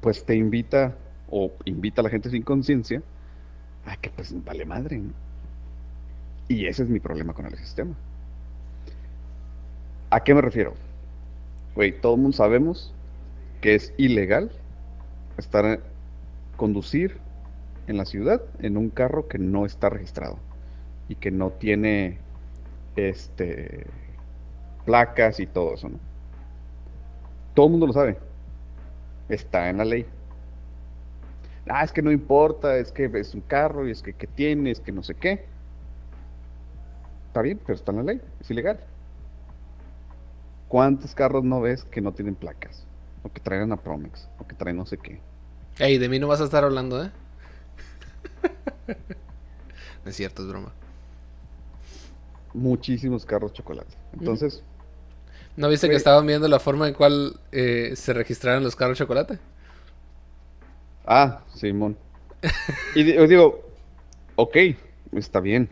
pues 0.00 0.24
te 0.24 0.34
invita 0.34 0.96
o 1.30 1.52
invita 1.64 2.00
a 2.00 2.04
la 2.04 2.10
gente 2.10 2.30
sin 2.30 2.42
conciencia 2.42 3.02
a 3.86 3.96
que 3.96 4.10
pues 4.10 4.34
vale 4.44 4.64
madre. 4.64 5.00
Y 6.48 6.66
ese 6.66 6.82
es 6.82 6.88
mi 6.88 7.00
problema 7.00 7.32
con 7.32 7.46
el 7.46 7.56
sistema. 7.56 7.94
¿A 10.10 10.24
qué 10.24 10.34
me 10.34 10.40
refiero? 10.40 10.74
Güey, 11.74 12.00
todo 12.00 12.14
el 12.16 12.22
mundo 12.22 12.36
sabemos 12.36 12.92
que 13.60 13.74
es 13.76 13.94
ilegal 13.96 14.50
estar 15.38 15.80
conducir 16.56 17.18
en 17.86 17.96
la 17.96 18.04
ciudad 18.04 18.42
en 18.60 18.76
un 18.76 18.90
carro 18.90 19.28
que 19.28 19.38
no 19.38 19.64
está 19.64 19.88
registrado 19.88 20.38
y 21.08 21.14
que 21.14 21.30
no 21.30 21.50
tiene 21.50 22.18
este 22.96 23.86
placas 24.84 25.40
y 25.40 25.46
todo 25.46 25.74
eso, 25.74 25.88
¿no? 25.88 25.98
Todo 27.54 27.66
el 27.66 27.72
mundo 27.72 27.86
lo 27.86 27.92
sabe. 27.92 28.18
Está 29.28 29.68
en 29.68 29.78
la 29.78 29.84
ley. 29.84 30.06
Ah, 31.68 31.84
es 31.84 31.92
que 31.92 32.02
no 32.02 32.10
importa, 32.10 32.76
es 32.76 32.90
que 32.90 33.10
es 33.14 33.34
un 33.34 33.42
carro 33.42 33.86
y 33.86 33.92
es 33.92 34.02
que, 34.02 34.12
que 34.12 34.26
tiene, 34.26 34.70
es 34.70 34.80
que 34.80 34.92
no 34.92 35.02
sé 35.02 35.14
qué. 35.14 35.44
Está 37.28 37.42
bien, 37.42 37.60
pero 37.64 37.74
está 37.74 37.92
en 37.92 37.98
la 37.98 38.02
ley, 38.04 38.20
es 38.40 38.50
ilegal. 38.50 38.80
¿Cuántos 40.66 41.14
carros 41.14 41.44
no 41.44 41.60
ves 41.60 41.84
que 41.84 42.00
no 42.00 42.12
tienen 42.12 42.34
placas? 42.34 42.86
O 43.22 43.30
que 43.30 43.40
traen 43.40 43.70
a 43.70 43.76
Promex, 43.76 44.28
o 44.38 44.46
que 44.46 44.54
traen 44.54 44.76
no 44.76 44.86
sé 44.86 44.98
qué. 44.98 45.20
Ey, 45.78 45.98
de 45.98 46.08
mí 46.08 46.18
no 46.18 46.26
vas 46.26 46.40
a 46.40 46.44
estar 46.44 46.64
hablando, 46.64 47.04
¿eh? 47.04 47.10
es 50.04 50.16
cierto, 50.16 50.42
es 50.42 50.48
broma 50.48 50.72
muchísimos 52.54 53.24
carros 53.24 53.52
chocolate. 53.52 53.94
Entonces... 54.12 54.62
¿No 55.56 55.68
viste 55.68 55.88
que 55.88 55.96
estaban 55.96 56.26
viendo 56.26 56.48
la 56.48 56.60
forma 56.60 56.88
en 56.88 56.94
cual 56.94 57.38
eh, 57.52 57.92
se 57.94 58.12
registraron 58.12 58.62
los 58.62 58.76
carros 58.76 58.98
chocolate? 58.98 59.38
Ah, 61.04 61.42
Simón. 61.54 61.96
y 62.94 63.16
os 63.18 63.28
digo, 63.28 63.68
ok, 64.36 64.56
está 65.12 65.40
bien. 65.40 65.68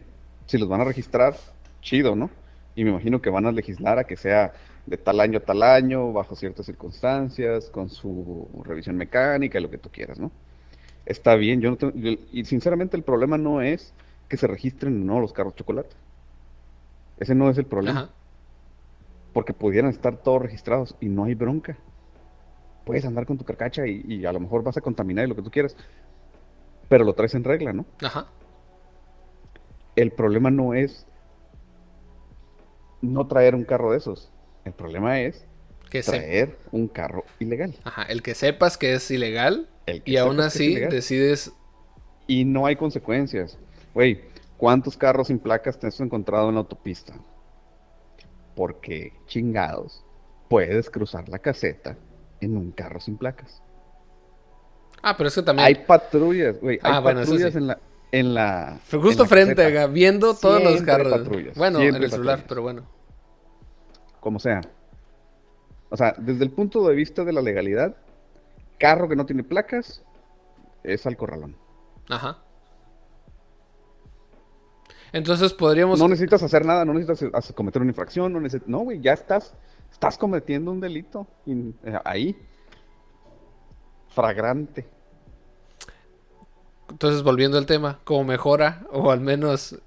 Si 0.46 0.58
los 0.58 0.68
van 0.68 0.80
a 0.80 0.84
registrar, 0.84 1.36
chido, 1.80 2.16
¿no? 2.16 2.30
Y 2.74 2.84
me 2.84 2.90
imagino 2.90 3.22
que 3.22 3.30
van 3.30 3.46
a 3.46 3.52
legislar 3.52 3.98
a 3.98 4.04
que 4.04 4.16
sea 4.16 4.52
de 4.86 4.96
tal 4.96 5.20
año 5.20 5.38
a 5.38 5.42
tal 5.42 5.62
año, 5.62 6.12
bajo 6.12 6.34
ciertas 6.34 6.66
circunstancias, 6.66 7.70
con 7.70 7.90
su 7.90 8.48
revisión 8.64 8.96
mecánica, 8.96 9.60
lo 9.60 9.70
que 9.70 9.78
tú 9.78 9.90
quieras, 9.90 10.18
¿no? 10.18 10.30
Está 11.04 11.36
bien, 11.36 11.60
yo 11.60 11.70
no 11.70 11.76
tengo, 11.76 11.92
y 12.32 12.44
sinceramente 12.44 12.96
el 12.96 13.02
problema 13.02 13.38
no 13.38 13.62
es 13.62 13.92
que 14.28 14.36
se 14.36 14.46
registren 14.46 15.06
no 15.06 15.20
los 15.20 15.32
carros 15.32 15.54
chocolate. 15.54 15.94
Ese 17.20 17.34
no 17.34 17.50
es 17.50 17.58
el 17.58 17.66
problema. 17.66 18.10
Porque 19.32 19.52
pudieran 19.52 19.90
estar 19.90 20.16
todos 20.18 20.42
registrados 20.42 20.96
y 21.00 21.06
no 21.06 21.24
hay 21.24 21.34
bronca. 21.34 21.76
Puedes 22.84 23.04
andar 23.04 23.26
con 23.26 23.36
tu 23.36 23.44
carcacha 23.44 23.86
y, 23.86 24.24
a 24.24 24.32
lo 24.32 24.40
mejor 24.40 24.62
vas 24.62 24.76
a 24.76 24.80
contaminar 24.80 25.26
y 25.26 25.28
lo 25.28 25.36
que 25.36 25.42
tú 25.42 25.50
quieras. 25.50 25.76
Pero 26.88 27.04
lo 27.04 27.14
traes 27.14 27.34
en 27.34 27.44
regla, 27.44 27.72
¿no? 27.72 27.84
Ajá. 28.02 28.28
El 29.94 30.12
problema 30.12 30.50
no 30.50 30.74
es 30.74 31.06
no 33.02 33.26
traer 33.26 33.54
un 33.54 33.64
carro 33.64 33.92
de 33.92 33.98
esos. 33.98 34.30
El 34.64 34.72
problema 34.72 35.20
es 35.20 35.44
traer 36.04 36.58
un 36.70 36.88
carro 36.88 37.24
ilegal. 37.38 37.74
Ajá, 37.84 38.02
el 38.04 38.22
que 38.22 38.34
sepas 38.34 38.78
que 38.78 38.94
es 38.94 39.10
ilegal 39.10 39.68
y 40.04 40.16
aún 40.16 40.40
así 40.40 40.76
decides... 40.76 41.52
Y 42.26 42.44
no 42.44 42.66
hay 42.66 42.76
consecuencias. 42.76 43.58
Güey, 43.94 44.20
¿Cuántos 44.58 44.96
carros 44.96 45.28
sin 45.28 45.38
placas 45.38 45.78
te 45.78 45.86
has 45.86 46.00
encontrado 46.00 46.48
en 46.48 46.56
la 46.56 46.60
autopista? 46.60 47.14
Porque, 48.56 49.12
chingados, 49.26 50.04
puedes 50.48 50.90
cruzar 50.90 51.28
la 51.28 51.38
caseta 51.38 51.96
en 52.40 52.56
un 52.56 52.72
carro 52.72 52.98
sin 52.98 53.16
placas. 53.16 53.62
Ah, 55.00 55.16
pero 55.16 55.28
es 55.28 55.34
que 55.36 55.42
también. 55.42 55.64
Hay 55.64 55.76
patrullas, 55.76 56.60
güey. 56.60 56.80
Hay 56.82 56.92
ah, 56.92 57.02
patrullas 57.02 57.54
en 57.54 57.68
la. 57.68 57.78
En 58.10 58.34
la 58.34 58.80
justo 58.90 59.26
frente, 59.26 59.86
viendo 59.88 60.34
todos 60.34 60.62
los 60.62 60.82
carros. 60.82 61.28
Bueno, 61.54 61.80
en 61.80 61.94
el 61.94 62.10
celular, 62.10 62.44
pero 62.48 62.62
bueno. 62.62 62.82
Como 64.18 64.40
sea. 64.40 64.62
O 65.90 65.96
sea, 65.96 66.14
desde 66.18 66.42
el 66.42 66.50
punto 66.50 66.86
de 66.88 66.94
vista 66.94 67.22
de 67.22 67.32
la 67.32 67.42
legalidad, 67.42 67.96
carro 68.78 69.08
que 69.08 69.14
no 69.14 69.24
tiene 69.24 69.44
placas 69.44 70.02
es 70.82 71.06
al 71.06 71.16
corralón. 71.16 71.56
Ajá. 72.08 72.38
Entonces 75.12 75.52
podríamos... 75.54 75.98
No 75.98 76.08
necesitas 76.08 76.42
hacer 76.42 76.64
nada, 76.64 76.84
no 76.84 76.94
necesitas 76.94 77.52
cometer 77.52 77.82
una 77.82 77.90
infracción, 77.90 78.32
no 78.32 78.40
necesitas... 78.40 78.68
No, 78.68 78.80
güey, 78.80 79.00
ya 79.00 79.12
estás, 79.12 79.54
estás 79.90 80.18
cometiendo 80.18 80.70
un 80.70 80.80
delito 80.80 81.26
eh, 81.46 81.98
ahí. 82.04 82.36
Fragrante. 84.08 84.86
Entonces, 86.90 87.22
volviendo 87.22 87.58
al 87.58 87.66
tema, 87.66 88.00
¿cómo 88.04 88.24
mejora? 88.24 88.86
O 88.92 89.10
al 89.10 89.20
menos, 89.20 89.78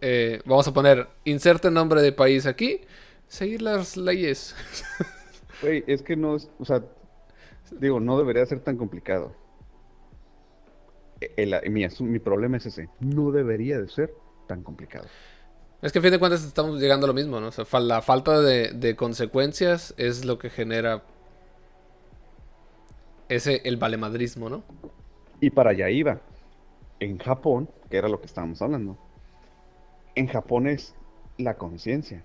eh, 0.00 0.40
vamos 0.44 0.66
a 0.66 0.72
poner, 0.72 1.06
inserte 1.24 1.70
nombre 1.70 2.02
de 2.02 2.12
país 2.12 2.46
aquí, 2.46 2.80
seguir 3.26 3.62
las 3.62 3.96
leyes. 3.96 4.54
Güey, 5.60 5.82
es 5.88 6.02
que 6.02 6.14
no 6.14 6.36
es, 6.36 6.48
o 6.60 6.64
sea, 6.64 6.84
digo, 7.72 7.98
no 7.98 8.16
debería 8.16 8.46
ser 8.46 8.60
tan 8.60 8.76
complicado 8.76 9.34
el, 11.20 11.54
mi, 11.70 11.86
mi 12.00 12.18
problema 12.18 12.56
es 12.56 12.66
ese. 12.66 12.88
No 13.00 13.30
debería 13.30 13.80
de 13.80 13.88
ser 13.88 14.14
tan 14.46 14.62
complicado. 14.62 15.06
Es 15.80 15.92
que 15.92 16.00
a 16.00 16.02
fin 16.02 16.10
de 16.10 16.18
cuentas 16.18 16.44
estamos 16.44 16.80
llegando 16.80 17.06
a 17.06 17.08
lo 17.08 17.14
mismo, 17.14 17.38
¿no? 17.40 17.48
O 17.48 17.52
sea, 17.52 17.80
la 17.80 18.02
falta 18.02 18.40
de, 18.40 18.96
consecuencias 18.96 19.94
es 19.96 20.24
lo 20.24 20.38
que 20.38 20.50
genera 20.50 21.04
ese, 23.28 23.60
el 23.64 23.76
valemadrismo, 23.76 24.48
¿no? 24.48 24.64
Y 25.40 25.50
para 25.50 25.70
allá 25.70 25.88
iba. 25.88 26.20
En 26.98 27.18
Japón, 27.18 27.68
que 27.88 27.96
era 27.96 28.08
lo 28.08 28.18
que 28.18 28.26
estábamos 28.26 28.60
hablando, 28.60 28.98
en 30.16 30.26
Japón 30.26 30.66
es 30.66 30.96
la 31.36 31.54
conciencia. 31.54 32.24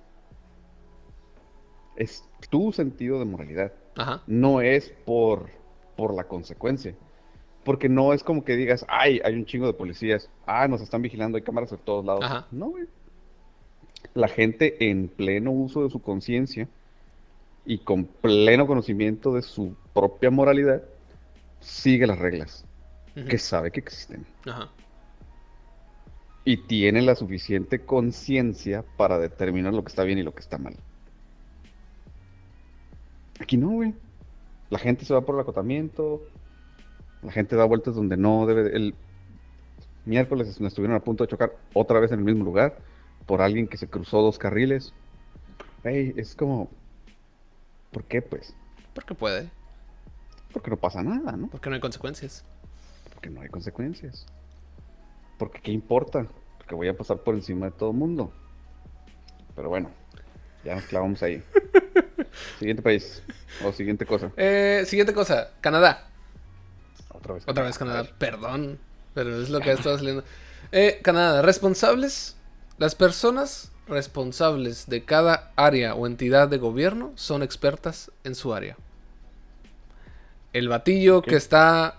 Es 1.95 2.27
tu 2.49 2.71
sentido 2.71 3.19
de 3.19 3.25
moralidad. 3.25 3.71
Ajá. 3.95 4.23
No 4.25 4.62
es 4.62 4.89
por, 5.06 5.51
por 5.95 6.15
la 6.15 6.23
consecuencia. 6.23 6.95
Porque 7.63 7.89
no 7.89 8.13
es 8.13 8.23
como 8.23 8.43
que 8.43 8.56
digas, 8.56 8.86
ay, 8.89 9.21
hay 9.23 9.36
un 9.36 9.45
chingo 9.45 9.67
de 9.67 9.73
policías, 9.73 10.30
ah, 10.45 10.67
nos 10.67 10.82
están 10.82 11.02
vigilando, 11.02 11.38
hay 11.38 11.43
cámaras 11.43 11.71
de 11.71 11.78
todos 11.78 12.04
lados. 12.06 12.23
Ajá. 12.23 12.47
No, 12.52 12.69
güey. 12.69 12.86
La 14.13 14.28
gente 14.28 14.89
en 14.89 15.08
pleno 15.08 15.52
uso 15.52 15.84
de 15.84 15.89
su 15.89 16.02
conciencia 16.02 16.67
y 17.65 17.80
con 17.80 18.06
pleno 18.06 18.67
conocimiento 18.67 19.34
de 19.34 19.41
su 19.41 19.76
propia 19.93 20.30
moralidad 20.30 20.84
sigue 21.62 22.06
las 22.06 22.19
reglas 22.19 22.65
que 23.30 23.38
sabe 23.38 23.71
que 23.71 23.80
existen 23.80 24.26
Ajá. 24.45 24.69
y 26.43 26.58
tiene 26.58 27.02
la 27.02 27.15
suficiente 27.15 27.86
conciencia 27.86 28.84
para 28.97 29.19
determinar 29.19 29.73
lo 29.73 29.84
que 29.84 29.89
está 29.89 30.04
bien 30.04 30.17
y 30.17 30.23
lo 30.23 30.34
que 30.34 30.41
está 30.41 30.58
mal. 30.58 30.76
Aquí 33.39 33.56
no, 33.58 33.69
güey. 33.69 33.93
La 34.69 34.80
gente 34.80 35.06
se 35.06 35.13
va 35.13 35.21
por 35.21 35.36
el 35.36 35.41
acotamiento, 35.41 36.21
la 37.23 37.31
gente 37.31 37.55
da 37.55 37.65
vueltas 37.65 37.95
donde 37.95 38.17
no 38.17 38.45
debe. 38.45 38.63
de- 38.63 38.75
El 38.75 38.95
miércoles 40.05 40.59
nos 40.59 40.69
estuvieron 40.69 40.95
a 40.97 40.99
punto 41.01 41.23
de 41.23 41.29
chocar 41.29 41.53
otra 41.73 41.99
vez 41.99 42.12
en 42.12 42.19
el 42.19 42.25
mismo 42.25 42.43
lugar 42.43 42.77
por 43.25 43.41
alguien 43.41 43.67
que 43.67 43.77
se 43.77 43.88
cruzó 43.88 44.21
dos 44.21 44.38
carriles. 44.38 44.93
Es 45.83 46.36
como. 46.36 46.69
¿Por 47.91 48.03
qué, 48.05 48.21
pues? 48.21 48.55
Porque 48.93 49.13
puede. 49.15 49.49
Porque 50.51 50.69
no 50.69 50.77
pasa 50.77 51.01
nada, 51.03 51.33
¿no? 51.33 51.47
Porque 51.47 51.69
no 51.69 51.75
hay 51.75 51.81
consecuencias. 51.81 52.43
Porque 53.13 53.29
no 53.29 53.41
hay 53.41 53.49
consecuencias. 53.49 54.25
Porque 55.38 55.59
qué 55.62 55.71
importa, 55.71 56.27
porque 56.57 56.75
voy 56.75 56.88
a 56.88 56.95
pasar 56.97 57.17
por 57.17 57.36
encima 57.36 57.65
de 57.67 57.71
todo 57.71 57.91
el 57.91 57.97
mundo. 57.97 58.31
Pero 59.55 59.69
bueno, 59.69 59.89
ya 60.63 60.75
nos 60.75 60.86
clavamos 60.86 61.21
ahí. 61.23 61.43
siguiente 62.59 62.81
país. 62.83 63.23
O 63.65 63.71
siguiente 63.71 64.05
cosa. 64.05 64.31
Eh, 64.38 64.83
siguiente 64.86 65.13
cosa. 65.13 65.51
Canadá. 65.62 66.07
Otra 67.23 67.36
vez. 67.36 67.43
Otra 67.47 67.63
vez 67.63 67.75
A 67.75 67.79
Canadá. 67.79 68.09
Perdón. 68.17 68.79
Pero 69.13 69.41
es 69.41 69.49
lo 69.49 69.59
que 69.59 69.71
ha 69.71 69.73
estado 69.73 69.97
saliendo. 69.97 70.23
Eh, 70.71 70.99
Canadá. 71.01 71.41
Responsables. 71.41 72.36
Las 72.77 72.95
personas 72.95 73.71
responsables 73.88 74.88
de 74.88 75.03
cada 75.03 75.51
área 75.55 75.95
o 75.95 76.07
entidad 76.07 76.47
de 76.47 76.57
gobierno 76.57 77.12
son 77.15 77.43
expertas 77.43 78.12
en 78.23 78.36
su 78.36 78.53
área. 78.53 78.77
El 80.53 80.69
batillo 80.69 81.21
que 81.21 81.36
está 81.36 81.97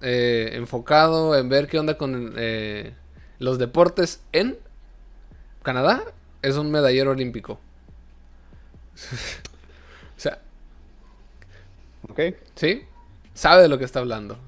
eh, 0.00 0.50
enfocado 0.54 1.36
en 1.36 1.48
ver 1.48 1.68
qué 1.68 1.78
onda 1.78 1.98
con 1.98 2.34
eh, 2.36 2.94
los 3.38 3.58
deportes 3.58 4.22
en 4.32 4.56
Canadá 5.62 6.02
es 6.42 6.56
un 6.56 6.70
medallero 6.70 7.10
olímpico. 7.10 7.52
o 10.16 10.20
sea, 10.20 10.40
Ok. 12.08 12.20
¿Sí? 12.54 12.84
Sabe 13.34 13.62
de 13.62 13.68
lo 13.68 13.78
que 13.78 13.84
está 13.84 14.00
hablando. 14.00 14.38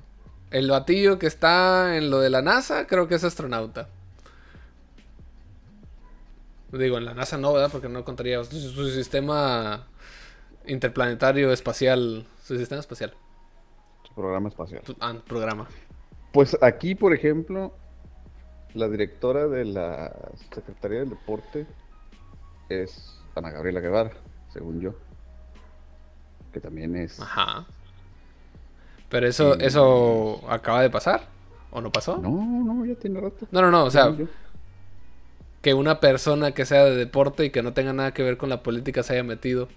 El 0.50 0.70
batillo 0.70 1.18
que 1.18 1.26
está 1.26 1.96
en 1.96 2.10
lo 2.10 2.20
de 2.20 2.30
la 2.30 2.42
NASA, 2.42 2.86
creo 2.86 3.08
que 3.08 3.16
es 3.16 3.24
astronauta. 3.24 3.88
Digo, 6.72 6.98
en 6.98 7.04
la 7.04 7.14
NASA 7.14 7.38
no, 7.38 7.52
¿verdad? 7.52 7.70
Porque 7.70 7.88
no 7.88 8.04
contaría 8.04 8.42
su, 8.44 8.58
su 8.58 8.90
sistema 8.90 9.86
interplanetario 10.66 11.52
espacial. 11.52 12.26
Su 12.44 12.56
sistema 12.58 12.80
espacial. 12.80 13.14
Su 14.06 14.14
programa 14.14 14.48
espacial. 14.48 14.82
Ah, 15.00 15.14
programa. 15.26 15.66
Pues 16.32 16.56
aquí, 16.62 16.94
por 16.94 17.14
ejemplo, 17.14 17.74
la 18.74 18.88
directora 18.88 19.48
de 19.48 19.64
la 19.64 20.14
Secretaría 20.54 21.00
del 21.00 21.10
Deporte 21.10 21.66
es 22.68 23.18
Ana 23.34 23.50
Gabriela 23.50 23.80
Guevara, 23.80 24.12
según 24.52 24.80
yo. 24.80 24.94
Que 26.52 26.60
también 26.60 26.96
es. 26.96 27.20
Ajá. 27.20 27.66
Pero 29.10 29.26
eso, 29.26 29.54
Sí. 29.54 29.60
eso 29.60 30.42
acaba 30.50 30.82
de 30.82 30.90
pasar. 30.90 31.22
¿O 31.70 31.80
no 31.80 31.90
pasó? 31.92 32.16
No, 32.18 32.30
no, 32.64 32.84
ya 32.86 32.94
tiene 32.94 33.20
rato. 33.20 33.46
no, 33.50 33.60
no, 33.62 33.70
no, 33.70 33.84
O 33.84 33.90
sea, 33.90 34.14
que 35.62 35.74
una 35.74 36.00
persona 36.00 36.52
que 36.52 36.64
sea 36.66 36.84
de 36.84 36.94
deporte 36.96 37.44
y 37.44 37.50
que 37.50 37.62
no 37.62 37.72
tenga 37.72 37.92
nada 37.92 38.12
que 38.14 38.22
ver 38.22 38.36
con 38.36 38.48
la 38.48 38.62
política 38.62 39.02
se 39.02 39.14
haya 39.14 39.24
metido 39.24 39.68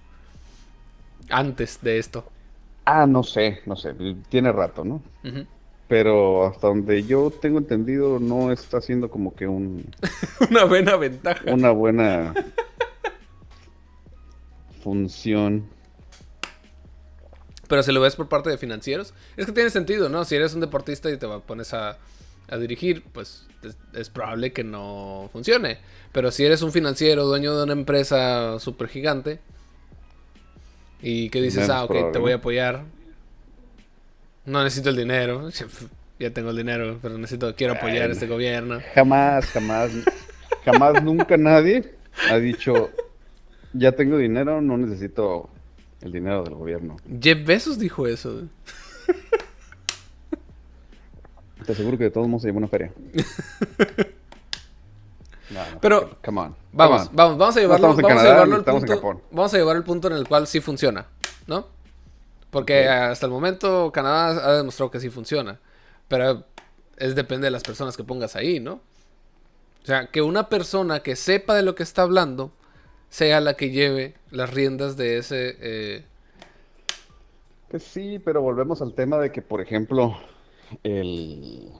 antes 1.30 1.80
de 1.82 1.98
esto. 1.98 2.26
Ah, 2.86 3.06
no 3.08 3.24
sé, 3.24 3.62
no 3.66 3.76
sé, 3.76 3.94
tiene 4.30 4.52
rato, 4.52 4.84
¿no? 4.84 5.02
Pero 5.88 6.46
hasta 6.48 6.68
donde 6.68 7.04
yo 7.04 7.32
tengo 7.32 7.60
entendido, 7.60 8.20
no 8.20 8.52
está 8.52 8.78
haciendo 8.78 9.10
como 9.10 9.36
que 9.36 9.48
un, 9.48 9.86
Una 10.50 10.64
buena 10.66 10.96
ventaja. 10.96 11.44
una 11.54 11.72
buena 11.72 12.34
función. 14.84 15.64
Pero 17.72 17.84
si 17.84 17.94
lo 17.94 18.02
ves 18.02 18.18
por 18.18 18.28
parte 18.28 18.50
de 18.50 18.58
financieros, 18.58 19.14
es 19.38 19.46
que 19.46 19.54
tiene 19.54 19.70
sentido, 19.70 20.10
¿no? 20.10 20.26
Si 20.26 20.36
eres 20.36 20.54
un 20.54 20.60
deportista 20.60 21.10
y 21.10 21.16
te 21.16 21.26
va- 21.26 21.40
pones 21.40 21.74
a, 21.74 21.98
a 22.50 22.58
dirigir, 22.58 23.02
pues 23.14 23.46
es, 23.64 23.78
es 23.94 24.10
probable 24.10 24.52
que 24.52 24.66
no 24.66 25.30
funcione. 25.32 25.78
Pero 26.12 26.32
si 26.32 26.44
eres 26.44 26.64
un 26.64 26.74
financiero, 26.74 27.24
dueño 27.24 27.56
de 27.56 27.64
una 27.64 27.72
empresa 27.72 28.60
súper 28.60 28.90
gigante, 28.90 29.40
y 31.02 31.30
que 31.30 31.42
dices, 31.42 31.62
Menos 31.62 31.70
ah, 31.78 31.84
ok, 31.86 31.92
probable, 31.92 32.12
te 32.12 32.20
voy 32.20 32.32
a 32.34 32.36
apoyar, 32.36 32.84
no 34.46 34.66
necesito 34.66 34.90
el 34.90 34.98
dinero, 34.98 35.50
ya 36.20 36.32
tengo 36.32 36.50
el 36.50 36.58
dinero, 36.58 37.00
pero 37.02 37.18
necesito, 37.18 37.56
quiero 37.56 37.76
apoyar 37.76 38.08
Ay, 38.08 38.12
este 38.12 38.28
gobierno. 38.28 38.82
Jamás, 38.94 39.46
jamás, 39.46 39.92
jamás, 40.66 41.02
nunca 41.04 41.38
nadie 41.38 41.90
ha 42.30 42.36
dicho, 42.36 42.90
ya 43.72 43.94
tengo 43.94 44.18
dinero, 44.18 44.60
no 44.60 44.76
necesito 44.76 45.50
el 46.02 46.12
dinero 46.12 46.44
del 46.44 46.56
gobierno. 46.56 46.98
Jeff 47.22 47.46
Bezos 47.46 47.78
dijo 47.80 48.08
eso. 48.08 48.44
Te 51.66 51.74
aseguro 51.74 51.98
que 51.98 52.06
de 52.06 52.12
todos 52.12 52.28
modos 52.28 52.42
se 52.42 52.48
lleva 52.48 52.58
una 52.60 52.68
feria. 52.68 52.92
No, 55.52 55.60
no, 55.70 55.82
Pero- 55.82 56.18
come 56.24 56.40
on, 56.40 56.56
Vamos, 56.72 57.02
come 57.02 57.10
on. 57.10 57.16
vamos, 57.18 57.38
vamos 57.38 57.58
a 57.58 57.60
llevarlo, 57.60 57.88
vamos 57.90 58.00
a 58.00 58.24
llevarlo 58.24 58.56
al 58.56 58.64
punto. 58.64 59.22
Vamos 59.32 59.54
a 59.54 59.58
llevar 59.58 59.76
el 59.76 59.84
punto 59.84 60.08
en 60.08 60.14
el 60.14 60.26
cual 60.26 60.48
sí 60.48 60.62
funciona, 60.62 61.08
¿no? 61.46 61.68
Porque 62.52 62.88
hasta 62.88 63.26
el 63.26 63.34
momento 63.34 63.92
Canadá 63.92 64.48
ha 64.48 64.54
demostrado 64.56 64.90
que 64.92 65.02
sí 65.02 65.10
funciona. 65.10 65.60
Pero 66.08 66.46
es 66.96 67.16
depende 67.16 67.48
de 67.48 67.52
las 67.52 67.64
personas 67.64 67.98
que 67.98 68.06
pongas 68.06 68.38
ahí, 68.38 68.62
¿no? 68.62 68.76
O 69.84 69.86
sea, 69.86 70.08
que 70.08 70.22
una 70.22 70.48
persona 70.48 71.02
que 71.02 71.18
sepa 71.18 71.54
de 71.54 71.64
lo 71.64 71.76
que 71.76 71.84
está 71.84 72.04
hablando 72.04 72.54
sea 73.12 73.42
la 73.42 73.56
que 73.56 73.70
lleve 73.70 74.16
las 74.32 74.52
riendas 74.52 74.98
de 74.98 75.18
ese. 75.20 75.56
eh, 75.60 76.06
Pues 77.70 77.84
sí, 77.84 78.20
pero 78.20 78.42
volvemos 78.42 78.82
al 78.82 78.94
tema 78.96 79.18
de 79.20 79.32
que, 79.32 79.42
por 79.42 79.62
ejemplo, 79.62 80.18
el... 80.84 81.72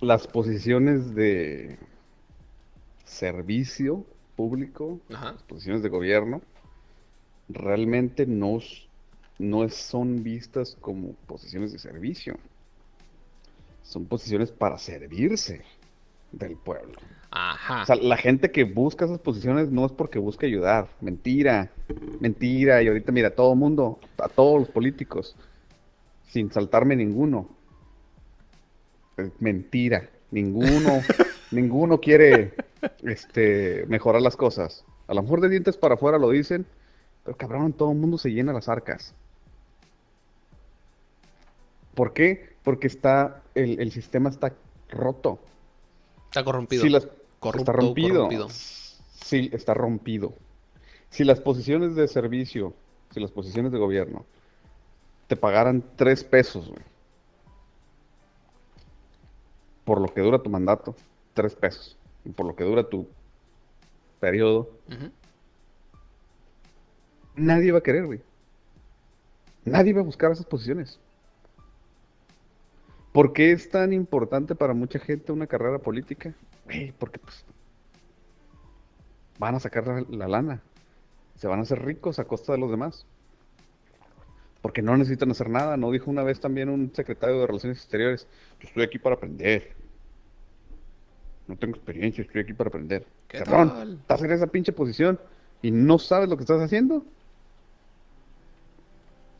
las 0.00 0.26
posiciones 0.28 1.14
de 1.14 1.78
servicio 3.04 4.06
público, 4.36 5.00
Ajá. 5.12 5.32
las 5.32 5.42
posiciones 5.42 5.82
de 5.82 5.88
gobierno, 5.88 6.40
realmente 7.48 8.26
no, 8.26 8.58
no 9.38 9.68
son 9.68 10.22
vistas 10.22 10.76
como 10.80 11.12
posiciones 11.26 11.72
de 11.72 11.78
servicio. 11.80 12.38
Son 13.82 14.06
posiciones 14.06 14.50
para 14.50 14.78
servirse 14.78 15.62
del 16.32 16.56
pueblo. 16.56 16.98
Ajá. 17.36 17.82
O 17.82 17.86
sea, 17.86 17.96
la 17.96 18.16
gente 18.16 18.52
que 18.52 18.62
busca 18.62 19.04
esas 19.06 19.18
posiciones 19.18 19.68
no 19.70 19.84
es 19.84 19.90
porque 19.92 20.20
busque 20.20 20.46
ayudar. 20.46 20.86
Mentira. 21.00 21.70
Mentira. 22.20 22.80
Y 22.80 22.86
ahorita, 22.86 23.10
mira, 23.10 23.28
a 23.28 23.34
todo 23.34 23.54
mundo, 23.56 23.98
a 24.18 24.28
todos 24.28 24.60
los 24.60 24.68
políticos, 24.68 25.34
sin 26.28 26.52
saltarme 26.52 26.94
ninguno. 26.94 27.48
Mentira. 29.40 30.08
Ninguno, 30.30 31.00
ninguno 31.50 32.00
quiere 32.00 32.54
este, 33.02 33.84
mejorar 33.88 34.22
las 34.22 34.36
cosas. 34.36 34.84
A 35.08 35.14
lo 35.14 35.22
mejor 35.22 35.40
de 35.40 35.48
dientes 35.48 35.76
para 35.76 35.94
afuera 35.94 36.18
lo 36.18 36.30
dicen, 36.30 36.66
pero 37.24 37.36
cabrón, 37.36 37.72
todo 37.72 37.90
el 37.92 37.98
mundo 37.98 38.16
se 38.16 38.30
llena 38.30 38.52
las 38.52 38.68
arcas. 38.68 39.14
¿Por 41.94 42.12
qué? 42.12 42.54
Porque 42.62 42.86
está, 42.86 43.42
el, 43.54 43.80
el 43.80 43.92
sistema 43.92 44.28
está 44.30 44.52
roto. 44.88 45.38
está 46.26 46.42
corrompido. 46.44 46.82
Si 46.82 46.88
las- 46.88 47.08
Corrupto, 47.44 47.72
está 47.72 47.72
rompido. 47.72 48.14
corrompido. 48.14 48.48
Sí, 48.48 49.50
está 49.52 49.74
rompido. 49.74 50.34
Si 51.10 51.24
las 51.24 51.40
posiciones 51.40 51.94
de 51.94 52.08
servicio, 52.08 52.74
si 53.10 53.20
las 53.20 53.30
posiciones 53.30 53.70
de 53.70 53.78
gobierno 53.78 54.24
te 55.26 55.36
pagaran 55.36 55.84
tres 55.96 56.24
pesos, 56.24 56.68
güey, 56.68 56.82
por 59.84 60.00
lo 60.00 60.08
que 60.08 60.22
dura 60.22 60.42
tu 60.42 60.48
mandato, 60.48 60.96
tres 61.34 61.54
pesos, 61.54 61.98
y 62.24 62.30
por 62.30 62.46
lo 62.46 62.56
que 62.56 62.64
dura 62.64 62.88
tu 62.88 63.06
periodo, 64.20 64.70
nadie 67.36 67.72
va 67.72 67.80
a 67.80 67.82
querer, 67.82 68.06
güey. 68.06 68.22
Nadie 69.66 69.92
va 69.92 70.00
a 70.00 70.04
buscar 70.04 70.32
esas 70.32 70.46
posiciones. 70.46 70.98
¿Por 73.12 73.34
qué 73.34 73.52
es 73.52 73.68
tan 73.68 73.92
importante 73.92 74.54
para 74.54 74.72
mucha 74.72 74.98
gente 74.98 75.30
una 75.30 75.46
carrera 75.46 75.78
política? 75.78 76.34
Porque 76.98 77.18
pues 77.18 77.44
van 79.38 79.54
a 79.54 79.60
sacar 79.60 79.86
la, 80.08 80.28
lana. 80.28 80.62
Se 81.36 81.46
van 81.46 81.58
a 81.58 81.62
hacer 81.62 81.84
ricos 81.84 82.18
a 82.18 82.24
costa 82.24 82.52
de 82.52 82.58
los 82.58 82.70
demás. 82.70 83.06
Porque 84.62 84.80
no 84.80 84.96
necesitan 84.96 85.30
hacer 85.30 85.50
nada. 85.50 85.76
¿No 85.76 85.90
dijo 85.90 86.10
una 86.10 86.22
vez 86.22 86.40
también 86.40 86.68
un 86.68 86.92
secretario 86.94 87.40
de 87.40 87.46
Relaciones 87.46 87.78
Exteriores? 87.78 88.26
Yo 88.60 88.68
estoy 88.68 88.82
aquí 88.84 88.98
para 88.98 89.16
aprender. 89.16 89.72
No 91.46 91.56
tengo 91.56 91.76
experiencia, 91.76 92.22
estoy 92.22 92.40
aquí 92.40 92.54
para 92.54 92.68
aprender. 92.68 93.04
¿Qué 93.28 93.38
estás 93.38 94.22
en 94.22 94.30
esa 94.30 94.46
pinche 94.46 94.72
posición 94.72 95.18
y 95.64 95.70
no 95.70 95.98
sabes 95.98 96.28
lo 96.28 96.36
que 96.36 96.42
estás 96.42 96.60
haciendo. 96.60 96.96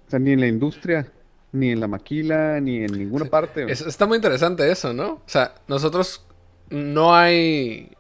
O 0.07 0.11
sea, 0.11 0.19
ni 0.19 0.33
en 0.33 0.41
la 0.41 0.47
industria, 0.47 1.13
ni 1.53 1.71
en 1.71 1.81
la 1.81 1.87
maquila, 1.87 2.61
ni 2.61 2.79
en 2.79 2.93
ninguna 2.93 3.27
parte. 3.27 3.71
está 3.71 4.07
muy 4.07 4.17
interesante 4.17 4.71
eso, 4.71 4.93
¿no? 4.95 5.13
O 5.13 5.23
sea, 5.27 5.55
nosotros 5.69 6.25
no 6.71 7.15
hay 7.15 7.95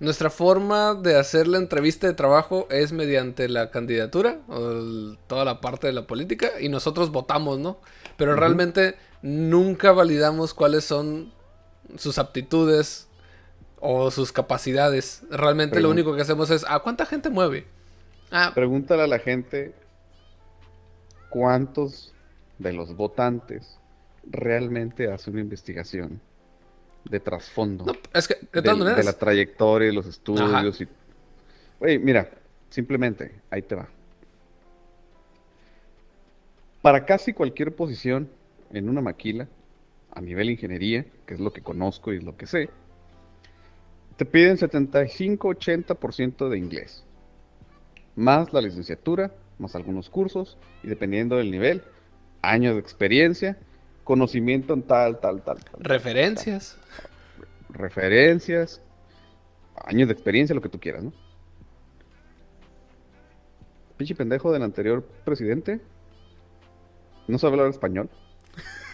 nuestra 0.00 0.30
forma 0.30 0.94
de 0.94 1.16
hacer 1.16 1.48
la 1.48 1.58
entrevista 1.58 2.06
de 2.06 2.14
trabajo 2.14 2.68
es 2.70 2.92
mediante 2.92 3.48
la 3.48 3.70
candidatura 3.70 4.38
o 4.48 5.16
toda 5.26 5.44
la 5.44 5.60
parte 5.60 5.88
de 5.88 5.92
la 5.92 6.06
política 6.06 6.60
y 6.60 6.68
nosotros 6.68 7.10
votamos, 7.10 7.58
¿no? 7.58 7.80
Pero 8.16 8.36
realmente 8.36 8.94
nunca 9.22 9.90
validamos 9.90 10.54
cuáles 10.54 10.84
son 10.84 11.32
sus 11.96 12.18
aptitudes 12.18 13.08
o 13.80 14.12
sus 14.12 14.30
capacidades. 14.30 15.22
Realmente 15.30 15.80
lo 15.80 15.90
único 15.90 16.14
que 16.14 16.22
hacemos 16.22 16.50
es, 16.50 16.64
¿a 16.68 16.78
cuánta 16.78 17.04
gente 17.04 17.28
mueve? 17.28 17.66
Ah. 18.30 18.52
Pregúntale 18.54 19.02
a 19.02 19.08
la 19.08 19.18
gente 19.18 19.74
cuántos 21.28 22.12
de 22.58 22.72
los 22.72 22.94
votantes 22.94 23.78
realmente 24.24 25.10
hacen 25.10 25.34
una 25.34 25.42
investigación 25.42 26.20
de 27.10 27.20
trasfondo. 27.20 27.84
es 28.12 28.28
que, 28.28 28.34
de, 28.52 28.60
de, 28.60 29.04
la 29.04 29.12
trayectoria, 29.12 29.92
los 29.92 30.06
estudios 30.06 30.80
y... 30.80 30.88
Oye, 31.80 31.98
mira, 31.98 32.30
simplemente, 32.70 33.40
ahí 33.50 33.62
te 33.62 33.74
va. 33.74 33.88
Para 36.82 37.04
casi 37.04 37.32
cualquier 37.32 37.74
posición 37.74 38.28
en 38.72 38.88
una 38.88 39.00
maquila, 39.00 39.48
a 40.12 40.20
nivel 40.20 40.50
ingeniería, 40.50 41.04
que 41.26 41.34
es 41.34 41.40
lo 41.40 41.52
que 41.52 41.62
conozco 41.62 42.12
y 42.12 42.16
es 42.16 42.24
lo 42.24 42.36
que 42.36 42.46
sé, 42.46 42.70
te 44.16 44.24
piden 44.24 44.56
75-80% 44.56 46.48
de 46.48 46.58
inglés, 46.58 47.04
más 48.16 48.52
la 48.52 48.60
licenciatura, 48.60 49.32
más 49.58 49.74
algunos 49.76 50.10
cursos, 50.10 50.58
y 50.82 50.88
dependiendo 50.88 51.36
del 51.36 51.50
nivel, 51.50 51.82
años 52.42 52.74
de 52.74 52.80
experiencia 52.80 53.58
conocimiento 54.08 54.72
en 54.72 54.80
tal, 54.84 55.20
tal, 55.20 55.42
tal. 55.42 55.58
Referencias. 55.80 56.78
Referencias, 57.68 58.80
años 59.84 60.08
de 60.08 60.14
experiencia, 60.14 60.54
lo 60.54 60.62
que 60.62 60.70
tú 60.70 60.80
quieras, 60.80 61.02
¿no? 61.02 61.12
Pinche 63.98 64.14
pendejo 64.14 64.50
del 64.50 64.62
anterior 64.62 65.04
presidente. 65.26 65.82
No 67.26 67.36
sabe 67.36 67.56
hablar 67.56 67.68
español. 67.68 68.08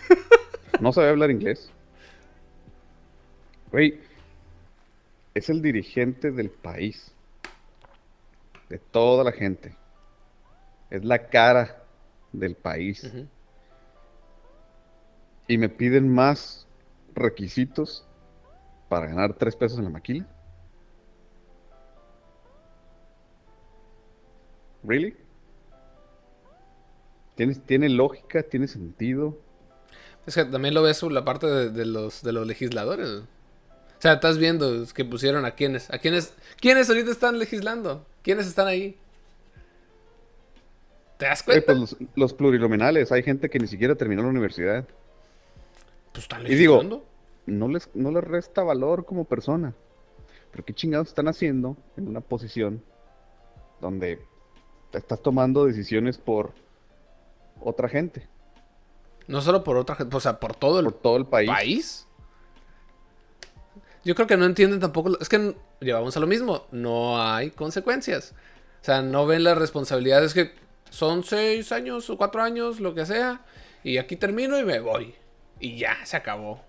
No 0.81 0.93
sabe 0.93 1.11
hablar 1.11 1.31
inglés. 1.31 1.71
Güey, 3.71 4.01
es 5.33 5.49
el 5.49 5.63
dirigente 5.63 6.33
del 6.33 6.51
país. 6.51 7.13
De 8.69 8.81
toda 8.81 9.23
la 9.23 9.31
gente. 9.31 9.77
Es 10.91 11.05
la 11.05 11.29
cara 11.29 11.85
del 12.33 12.57
país 12.57 13.09
y 15.47 15.59
me 15.59 15.69
piden 15.69 16.13
más 16.13 16.67
requisitos 17.15 18.07
para 18.89 19.07
ganar 19.07 19.35
tres 19.35 19.57
pesos 19.57 19.79
en 19.79 19.85
la 19.85 19.91
maquila. 19.91 20.27
¿Really? 24.83 25.17
¿Tiene, 27.35 27.55
¿Tiene 27.55 27.89
lógica? 27.89 28.43
¿Tiene 28.43 28.69
sentido? 28.69 29.37
Es 30.27 30.35
que 30.35 30.45
también 30.45 30.75
lo 30.75 30.83
ves 30.83 31.03
la 31.03 31.25
parte 31.25 31.47
de, 31.47 31.87
los, 31.87 32.23
de 32.23 32.33
los 32.33 32.47
legisladores. 32.47 33.09
O 33.09 33.27
sea, 33.99 34.15
estás 34.15 34.39
viendo 34.39 34.85
que 34.95 35.05
pusieron 35.05 35.45
a 35.45 35.53
quienes. 35.53 35.91
¿A 35.91 35.99
quiénes? 35.99 36.35
¿Quiénes 36.61 36.89
ahorita 36.89 37.11
están 37.11 37.39
legislando? 37.39 38.07
¿Quiénes 38.23 38.47
están 38.47 38.67
ahí? 38.67 38.97
¿Te 41.19 41.27
das 41.27 41.43
cuenta? 41.43 41.75
pues 41.75 41.97
los, 42.17 42.37
los. 42.39 43.13
Hay 43.13 43.23
gente 43.23 43.49
que 43.49 43.59
ni 43.59 43.67
siquiera 43.67 43.95
terminó 43.95 44.23
la 44.23 44.29
universidad. 44.29 44.87
Pues 46.15 46.29
y 46.47 46.55
digo, 46.55 46.81
no 47.47 47.69
les, 47.69 47.91
no 47.95 48.13
les 48.13 48.23
resta 48.23 48.63
valor 48.63 49.05
como 49.05 49.25
persona. 49.25 49.75
Pero 50.53 50.65
qué 50.65 50.73
chingados 50.73 51.09
están 51.09 51.27
haciendo 51.27 51.77
en 51.97 52.07
una 52.07 52.21
posición 52.21 52.85
donde 53.81 54.25
te 54.93 54.99
estás 54.99 55.21
tomando 55.21 55.67
decisiones 55.67 56.17
por 56.17 56.53
otra 57.61 57.89
gente. 57.89 58.29
No 59.27 59.41
solo 59.41 59.65
por 59.65 59.77
otra 59.77 59.97
gente, 59.97 60.17
o 60.17 60.21
sea, 60.21 60.39
por 60.39 60.55
todo 60.55 60.79
el, 60.79 60.95
todo 60.95 61.17
el 61.17 61.27
país. 61.27 61.51
país. 61.51 62.09
Yo 64.05 64.15
creo 64.15 64.29
que 64.29 64.37
no 64.37 64.45
entienden 64.45 64.79
tampoco. 64.79 65.19
Es 65.19 65.29
que 65.29 65.57
llevamos 65.81 66.17
a 66.17 66.21
lo 66.21 66.29
mismo. 66.29 66.67
No 66.71 67.21
hay 67.21 67.51
consecuencias. 67.51 68.35
O 68.83 68.85
sea, 68.85 69.03
no 69.03 69.27
ven 69.27 69.43
las 69.43 69.59
responsabilidades 69.59 70.33
que 70.33 70.53
son 70.91 71.25
seis 71.25 71.73
años 71.73 72.09
o 72.09 72.17
cuatro 72.17 72.41
años, 72.41 72.79
lo 72.79 72.95
que 72.95 73.05
sea. 73.05 73.45
Y 73.83 73.99
aquí 73.99 74.15
termino 74.15 74.57
y 74.61 74.65
me 74.65 74.79
voy. 74.79 75.17
Y 75.61 75.79
ya, 75.79 76.05
se 76.05 76.17
acabó. 76.17 76.61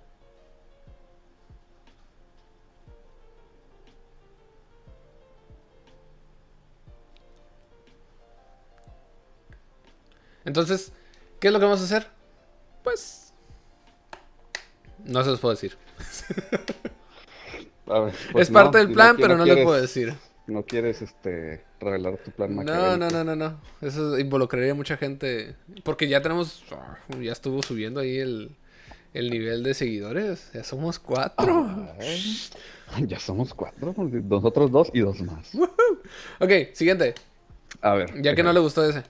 Entonces, 10.46 10.92
¿qué 11.40 11.48
es 11.48 11.54
lo 11.54 11.60
que 11.60 11.66
vamos 11.66 11.82
a 11.82 11.86
hacer? 11.86 12.08
Pues... 12.84 13.34
No 15.04 15.24
se 15.24 15.32
los 15.32 15.40
puedo 15.40 15.54
decir. 15.54 15.78
Pues 17.86 18.16
es 18.36 18.50
parte 18.50 18.80
del 18.80 18.92
plan, 18.92 19.16
pero 19.16 19.38
no, 19.38 19.46
les 19.46 19.64
puedo 19.64 19.80
decir. 19.80 20.14
No 20.48 20.64
quieres 20.64 21.02
este 21.02 21.64
revelar 21.80 22.18
tu 22.18 22.32
plan 22.32 22.56
No, 22.56 22.98
no, 22.98 23.10
no, 23.10 23.24
no, 23.24 23.36
no. 23.36 23.62
Eso 23.82 24.18
involucraría 24.18 24.72
a 24.72 24.76
mucha 24.76 24.98
gente. 24.98 25.56
Porque 25.84 26.08
ya 26.08 26.22
tenemos. 26.22 26.64
Ah, 26.72 26.98
ya 27.22 27.32
estuvo 27.32 27.62
subiendo 27.62 28.00
ahí 28.00 28.18
el, 28.18 28.56
el 29.16 29.30
nivel 29.30 29.64
de 29.64 29.74
seguidores. 29.74 30.52
Ya 30.54 30.64
somos 30.64 31.00
cuatro. 31.00 31.88
ya 33.08 33.18
somos 33.18 33.54
cuatro. 33.54 33.96
Nosotros 33.98 34.72
dos 34.72 34.92
y 34.94 35.00
dos 35.00 35.22
más. 35.22 35.56
ok, 36.40 36.52
siguiente. 36.74 37.16
A 37.82 37.94
ver. 37.94 38.22
Ya 38.22 38.36
que 38.36 38.44
no 38.44 38.52
le 38.52 38.60
gustó 38.60 38.84
ese. 38.88 39.04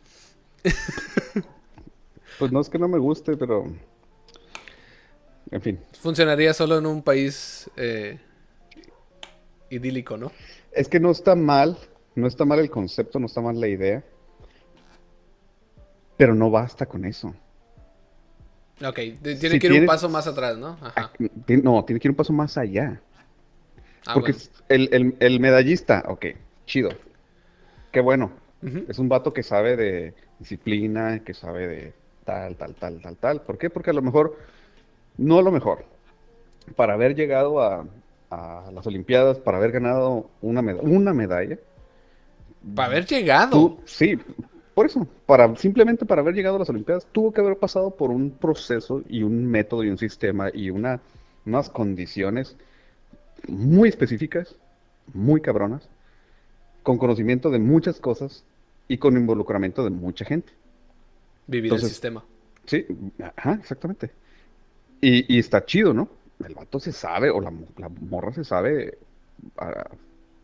pues 2.39 2.51
no 2.51 2.61
es 2.61 2.69
que 2.69 2.77
no 2.77 2.87
me 2.87 2.99
guste, 2.99 3.35
pero. 3.35 3.65
En 5.49 5.61
fin. 5.61 5.79
Funcionaría 5.99 6.53
solo 6.53 6.77
en 6.77 6.85
un 6.85 7.01
país 7.01 7.69
eh, 7.75 8.19
idílico, 9.71 10.17
¿no? 10.17 10.31
Es 10.71 10.87
que 10.87 10.99
no 10.99 11.09
está 11.09 11.35
mal. 11.35 11.77
No 12.13 12.27
está 12.27 12.45
mal 12.45 12.59
el 12.59 12.69
concepto, 12.69 13.19
no 13.19 13.25
está 13.25 13.41
mal 13.41 13.59
la 13.59 13.67
idea. 13.67 14.03
Pero 16.15 16.35
no 16.35 16.51
basta 16.51 16.85
con 16.85 17.05
eso. 17.05 17.33
Ok, 18.83 18.99
tiene 19.21 19.59
que 19.59 19.67
ir 19.67 19.81
un 19.81 19.85
paso 19.85 20.09
más 20.09 20.27
atrás, 20.27 20.57
¿no? 20.57 20.77
Ajá. 20.81 21.11
No, 21.47 21.85
tiene 21.85 21.99
que 21.99 22.07
ir 22.07 22.11
un 22.11 22.15
paso 22.15 22.33
más 22.33 22.57
allá. 22.57 22.99
Ah, 24.05 24.13
Porque 24.13 24.35
el, 24.69 25.39
medallista, 25.39 26.03
ok, 26.07 26.25
chido. 26.65 26.89
Qué 27.91 28.01
bueno. 28.01 28.31
Es 28.87 28.97
un 28.97 29.07
vato 29.07 29.31
que 29.31 29.43
sabe 29.43 29.75
de 29.75 30.13
disciplina, 30.39 31.19
que 31.23 31.35
sabe 31.35 31.67
de 31.67 31.93
tal, 32.25 32.55
tal, 32.55 32.73
tal, 32.73 32.99
tal, 32.99 33.15
tal. 33.17 33.41
¿Por 33.41 33.59
qué? 33.59 33.69
Porque 33.69 33.91
a 33.91 33.93
lo 33.93 34.01
mejor, 34.01 34.39
no 35.17 35.37
a 35.37 35.43
lo 35.43 35.51
mejor, 35.51 35.85
para 36.75 36.93
haber 36.93 37.15
llegado 37.15 37.61
a, 37.61 37.85
las 38.73 38.87
Olimpiadas, 38.87 39.37
para 39.37 39.57
haber 39.57 39.71
ganado 39.71 40.29
una, 40.41 40.61
una 40.61 41.13
medalla. 41.13 41.59
Para 42.75 42.87
haber 42.87 43.05
llegado. 43.05 43.77
sí, 43.85 44.17
por 44.75 44.85
eso, 44.85 45.07
para, 45.25 45.55
simplemente 45.55 46.05
para 46.05 46.21
haber 46.21 46.35
llegado 46.35 46.57
a 46.57 46.59
las 46.59 46.69
Olimpiadas, 46.69 47.07
tuvo 47.13 47.31
que 47.31 47.39
haber 47.39 47.57
pasado 47.57 47.91
por 47.91 48.11
un 48.11 48.29
proceso 48.29 49.01
y 49.07 49.23
un 49.23 49.45
método 49.45 49.85
y 49.85 49.89
un 49.89 49.97
sistema 49.97 50.49
y 50.53 50.69
una, 50.69 50.99
unas 51.45 51.69
condiciones 51.69 52.57
muy 53.47 53.87
específicas, 53.87 54.55
muy 55.13 55.39
cabronas, 55.39 55.87
con 56.83 56.97
conocimiento 56.97 57.49
de 57.49 57.59
muchas 57.59 58.01
cosas 58.01 58.43
y 58.89 58.97
con 58.97 59.15
involucramiento 59.15 59.81
de 59.83 59.91
mucha 59.91 60.25
gente. 60.25 60.51
Vivir 61.47 61.71
el 61.71 61.79
sistema. 61.79 62.25
Sí, 62.65 62.85
ajá, 63.37 63.53
exactamente. 63.53 64.11
Y, 64.99 65.39
está 65.39 65.65
chido, 65.65 65.93
¿no? 65.93 66.09
El 66.45 66.53
vato 66.53 66.81
se 66.81 66.91
sabe, 66.91 67.29
o 67.29 67.39
la, 67.39 67.51
morra 68.09 68.33
se 68.33 68.43
sabe 68.43 68.97
ah, 69.57 69.89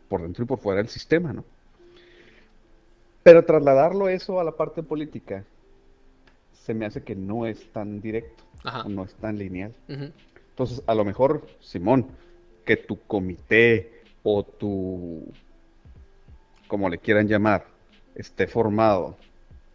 por 0.08 0.22
dentro 0.22 0.46
y 0.46 0.48
por 0.48 0.60
fuera 0.60 0.78
del 0.78 0.90
sistema, 0.90 1.34
¿no? 1.34 1.44
Pero 3.24 3.46
trasladarlo 3.46 4.10
eso 4.10 4.40
a 4.40 4.44
la 4.44 4.52
parte 4.52 4.84
política 4.84 5.44
se 6.54 6.74
me 6.74 6.86
hace 6.86 7.04
que 7.04 7.16
no 7.16 7.46
es 7.46 7.72
tan 7.72 8.02
directo. 8.02 8.44
o 8.64 8.90
no 8.90 9.04
es 9.04 9.14
tan 9.16 9.38
lineal. 9.38 9.74
Entonces, 9.88 10.84
a 10.86 10.94
lo 10.94 11.04
mejor, 11.04 11.48
Simón, 11.60 12.08
que 12.66 12.78
tu 12.78 13.00
comité 13.08 14.04
o 14.24 14.44
tu, 14.44 15.26
como 16.68 16.90
le 16.90 17.00
quieran 17.00 17.28
llamar, 17.28 17.66
esté 18.16 18.46
formado 18.48 19.18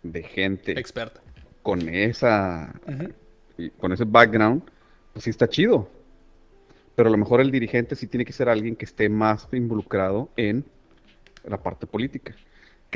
de 0.02 0.22
gente 0.22 0.78
experta 0.78 1.20
con 1.62 1.88
esa, 1.88 2.72
con 3.78 3.92
ese 3.92 4.04
background, 4.04 4.62
pues 5.12 5.24
sí 5.24 5.30
está 5.30 5.48
chido. 5.48 5.88
Pero 6.94 7.08
a 7.08 7.12
lo 7.12 7.18
mejor 7.18 7.40
el 7.40 7.50
dirigente 7.50 7.96
sí 7.96 8.06
tiene 8.06 8.24
que 8.24 8.32
ser 8.32 8.48
alguien 8.48 8.76
que 8.76 8.84
esté 8.84 9.08
más 9.08 9.48
involucrado 9.52 10.28
en 10.36 10.64
la 11.44 11.60
parte 11.60 11.86
política. 11.86 12.36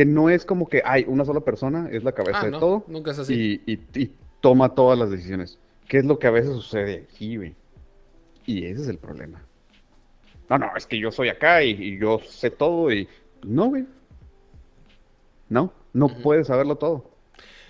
Que 0.00 0.06
no 0.06 0.30
es 0.30 0.46
como 0.46 0.66
que 0.66 0.80
hay 0.82 1.04
una 1.06 1.26
sola 1.26 1.40
persona, 1.40 1.90
es 1.92 2.04
la 2.04 2.12
cabeza 2.12 2.40
ah, 2.40 2.46
de 2.46 2.52
todo. 2.52 2.84
Nunca 2.86 3.10
es 3.10 3.18
así. 3.18 3.60
Y, 3.66 4.10
toma 4.40 4.74
todas 4.74 4.98
las 4.98 5.10
decisiones. 5.10 5.58
¿Qué 5.88 5.98
es 5.98 6.06
lo 6.06 6.18
que 6.18 6.26
a 6.26 6.30
veces 6.30 6.52
sucede 6.54 7.06
aquí, 7.06 7.36
güey? 7.36 7.54
Y 8.46 8.64
ese 8.64 8.80
es 8.80 8.88
el 8.88 8.96
problema. 8.96 9.42
No, 10.48 10.56
no, 10.56 10.74
es 10.74 10.86
que 10.86 10.98
yo 10.98 11.12
soy 11.12 11.28
acá 11.28 11.62
y, 11.62 11.98
yo 11.98 12.18
sé 12.26 12.50
todo 12.50 12.90
y... 12.90 13.10
No, 13.42 13.66
güey. 13.66 13.84
No, 15.50 15.70
no 15.92 16.08
puedes 16.08 16.46
saberlo 16.46 16.76
todo. 16.76 17.10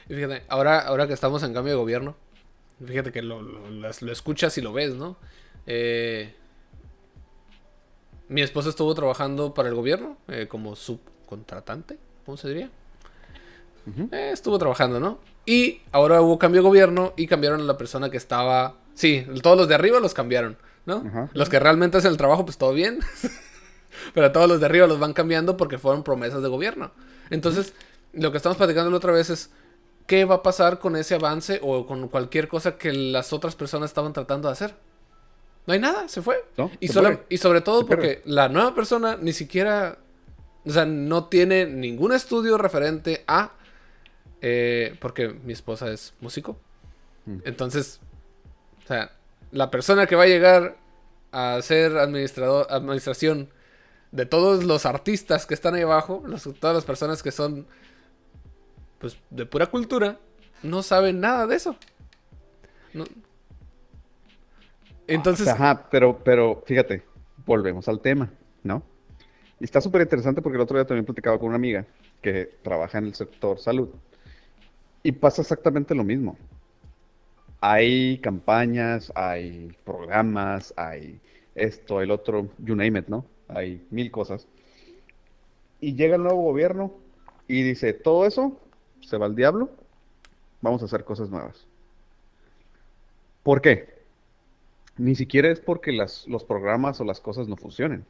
Y 0.09 0.15
fíjate, 0.15 0.45
ahora, 0.47 0.79
ahora 0.79 1.09
que 1.09 1.15
estamos 1.15 1.43
en 1.43 1.53
cambio 1.53 1.73
de 1.73 1.81
gobierno, 1.81 2.15
fíjate 2.87 3.11
que 3.11 3.23
lo, 3.23 3.43
lo 3.43 4.13
escuchas 4.13 4.57
y 4.57 4.61
lo 4.61 4.73
ves, 4.73 4.95
¿no? 4.95 5.17
Eh, 5.67 6.33
mi 8.29 8.41
esposa 8.41 8.69
estuvo 8.69 8.95
trabajando 8.95 9.53
para 9.53 9.69
el 9.69 9.75
gobierno 9.75 10.17
eh, 10.29 10.47
como 10.49 10.77
subcontratante, 10.77 11.99
¿cómo 12.31 12.37
se 12.37 12.49
diría? 12.49 12.71
Eh, 14.13 14.31
estuvo 14.33 14.57
trabajando, 14.57 15.01
¿no? 15.01 15.19
Y 15.45 15.81
ahora 15.91 16.23
hubo 16.23 16.39
cambio 16.39 16.63
de 16.63 16.69
gobierno 16.69 17.13
y 17.17 17.27
cambiaron 17.27 17.61
a 17.61 17.65
la 17.65 17.77
persona 17.77 18.09
que 18.09 18.19
estaba... 18.19 18.77
Sí, 18.95 19.27
todos 19.43 19.57
los 19.57 19.67
de 19.67 19.75
arriba 19.75 19.99
los 19.99 20.15
cambiaron, 20.15 20.57
¿no? 20.87 21.29
Los 21.33 21.49
que 21.49 21.59
realmente 21.59 21.99
hacen 21.99 22.13
el 22.13 22.17
trabajo, 22.17 22.45
pues 22.45 22.57
todo 22.57 22.73
bien. 22.73 23.01
Pero 24.15 24.31
todos 24.31 24.49
los 24.49 24.61
de 24.61 24.67
arriba 24.67 24.87
los 24.87 25.01
van 25.01 25.13
cambiando 25.13 25.57
porque 25.57 25.77
fueron 25.77 26.05
promesas 26.05 26.41
de 26.41 26.49
gobierno. 26.49 26.93
Entonces, 27.31 27.73
lo 28.13 28.31
que 28.31 28.37
estamos 28.37 28.57
platicando 28.57 28.93
la 28.93 28.99
otra 28.99 29.11
vez 29.11 29.29
es 29.29 29.51
qué 30.07 30.25
va 30.25 30.37
a 30.37 30.43
pasar 30.45 30.79
con 30.79 30.95
ese 30.95 31.17
avance 31.17 31.59
o 31.65 31.85
con 31.85 32.07
cualquier 32.07 32.47
cosa 32.47 32.77
que 32.77 32.93
las 32.93 33.33
otras 33.33 33.57
personas 33.57 33.91
estaban 33.91 34.13
tratando 34.13 34.47
de 34.47 34.53
hacer. 34.53 34.77
No 35.67 35.75
hay 35.75 35.81
nada, 35.81 36.07
se 36.09 36.23
fue. 36.23 36.45
y, 36.79 36.87
y 37.29 37.39
sobre 37.39 37.61
todo 37.61 37.87
porque 37.87 38.23
la 38.25 38.49
nueva 38.49 38.73
persona 38.73 39.19
ni 39.21 39.33
siquiera, 39.33 39.99
o 40.65 40.71
sea, 40.71 40.85
no 40.85 41.27
tiene 41.27 41.67
ningún 41.67 42.13
estudio 42.13 42.59
referente 42.59 43.25
a, 43.27 43.53
eh, 44.41 44.97
porque 45.01 45.29
mi 45.29 45.53
esposa 45.53 45.91
es 45.91 46.15
músico. 46.21 46.59
Mm. 47.27 47.39
Entonces, 47.45 48.01
o 48.85 48.87
sea, 48.87 49.13
la 49.51 49.71
persona 49.71 50.07
que 50.07 50.17
va 50.17 50.25
a 50.25 50.29
llegar 50.29 50.77
a 51.33 51.61
ser 51.63 51.97
administrador, 51.97 52.67
administración 52.71 53.49
de 54.13 54.27
todos 54.27 54.65
los 54.65 54.87
artistas 54.87 55.47
que 55.47 55.55
están 55.55 55.75
ahí 55.75 55.83
abajo, 55.83 56.23
todas 56.59 56.75
las 56.75 56.85
personas 56.85 57.23
que 57.23 57.31
son, 57.31 57.67
pues, 58.99 59.17
de 59.31 59.47
pura 59.47 59.67
cultura, 59.67 60.19
no 60.63 60.83
saben 60.83 61.21
nada 61.21 61.47
de 61.47 61.57
eso. 61.57 61.77
No, 62.93 63.05
entonces. 65.11 65.49
Ajá, 65.49 65.89
pero, 65.91 66.19
pero 66.23 66.63
fíjate, 66.67 67.03
volvemos 67.45 67.89
al 67.89 68.01
tema, 68.01 68.31
¿no? 68.63 68.83
Y 69.61 69.65
está 69.65 69.81
súper 69.81 70.01
interesante 70.01 70.41
porque 70.41 70.57
el 70.57 70.63
otro 70.63 70.79
día 70.79 70.87
también 70.87 71.05
platicaba 71.05 71.39
con 71.39 71.49
una 71.49 71.57
amiga 71.57 71.87
que 72.23 72.47
trabaja 72.63 72.99
en 72.99 73.07
el 73.07 73.15
sector 73.15 73.59
salud. 73.59 73.91
Y 75.03 75.13
pasa 75.13 75.43
exactamente 75.43 75.95
lo 75.95 76.03
mismo. 76.03 76.39
Hay 77.61 78.19
campañas, 78.19 79.13
hay 79.15 79.77
programas, 79.85 80.73
hay 80.77 81.21
esto, 81.55 82.01
el 82.01 82.11
otro, 82.11 82.49
you 82.59 82.75
name 82.75 82.99
it, 82.99 83.09
¿no? 83.09 83.27
Hay 83.49 83.87
mil 83.91 84.11
cosas. 84.11 84.49
Y 85.79 85.95
llega 85.95 86.17
el 86.17 86.23
nuevo 86.23 86.43
gobierno 86.43 86.95
y 87.47 87.63
dice, 87.63 87.93
todo 87.93 88.27
eso 88.27 88.59
se 89.03 89.19
va 89.19 89.27
al 89.27 89.37
diablo, 89.37 89.71
vamos 90.63 90.81
a 90.81 90.87
hacer 90.87 91.05
cosas 91.05 91.29
nuevas. 91.29 91.67
¿Por 93.43 93.61
qué? 93.61 94.01
Ni 94.97 95.15
siquiera 95.15 95.51
es 95.51 95.61
porque 95.61 95.93
las, 95.93 96.27
los 96.29 96.45
programas 96.45 97.01
o 97.01 97.05
las 97.05 97.21
cosas 97.21 97.47
no 97.47 97.57
funcionen. 97.57 98.07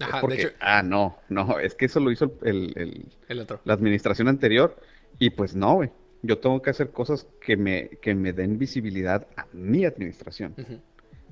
Ajá, 0.00 0.20
porque, 0.20 0.36
de 0.36 0.42
hecho... 0.44 0.52
ah, 0.60 0.82
no, 0.82 1.18
no, 1.28 1.58
es 1.58 1.74
que 1.74 1.86
eso 1.86 2.00
lo 2.00 2.10
hizo 2.10 2.32
el, 2.42 3.08
el, 3.28 3.40
otro. 3.40 3.60
la 3.64 3.74
administración 3.74 4.28
anterior 4.28 4.76
y 5.18 5.30
pues 5.30 5.54
no, 5.54 5.74
güey. 5.74 5.90
Yo 6.22 6.38
tengo 6.38 6.60
que 6.62 6.70
hacer 6.70 6.90
cosas 6.90 7.26
que 7.40 7.56
me, 7.56 7.90
que 8.02 8.14
me 8.14 8.32
den 8.32 8.58
visibilidad 8.58 9.26
a 9.36 9.46
mi 9.52 9.84
administración. 9.84 10.54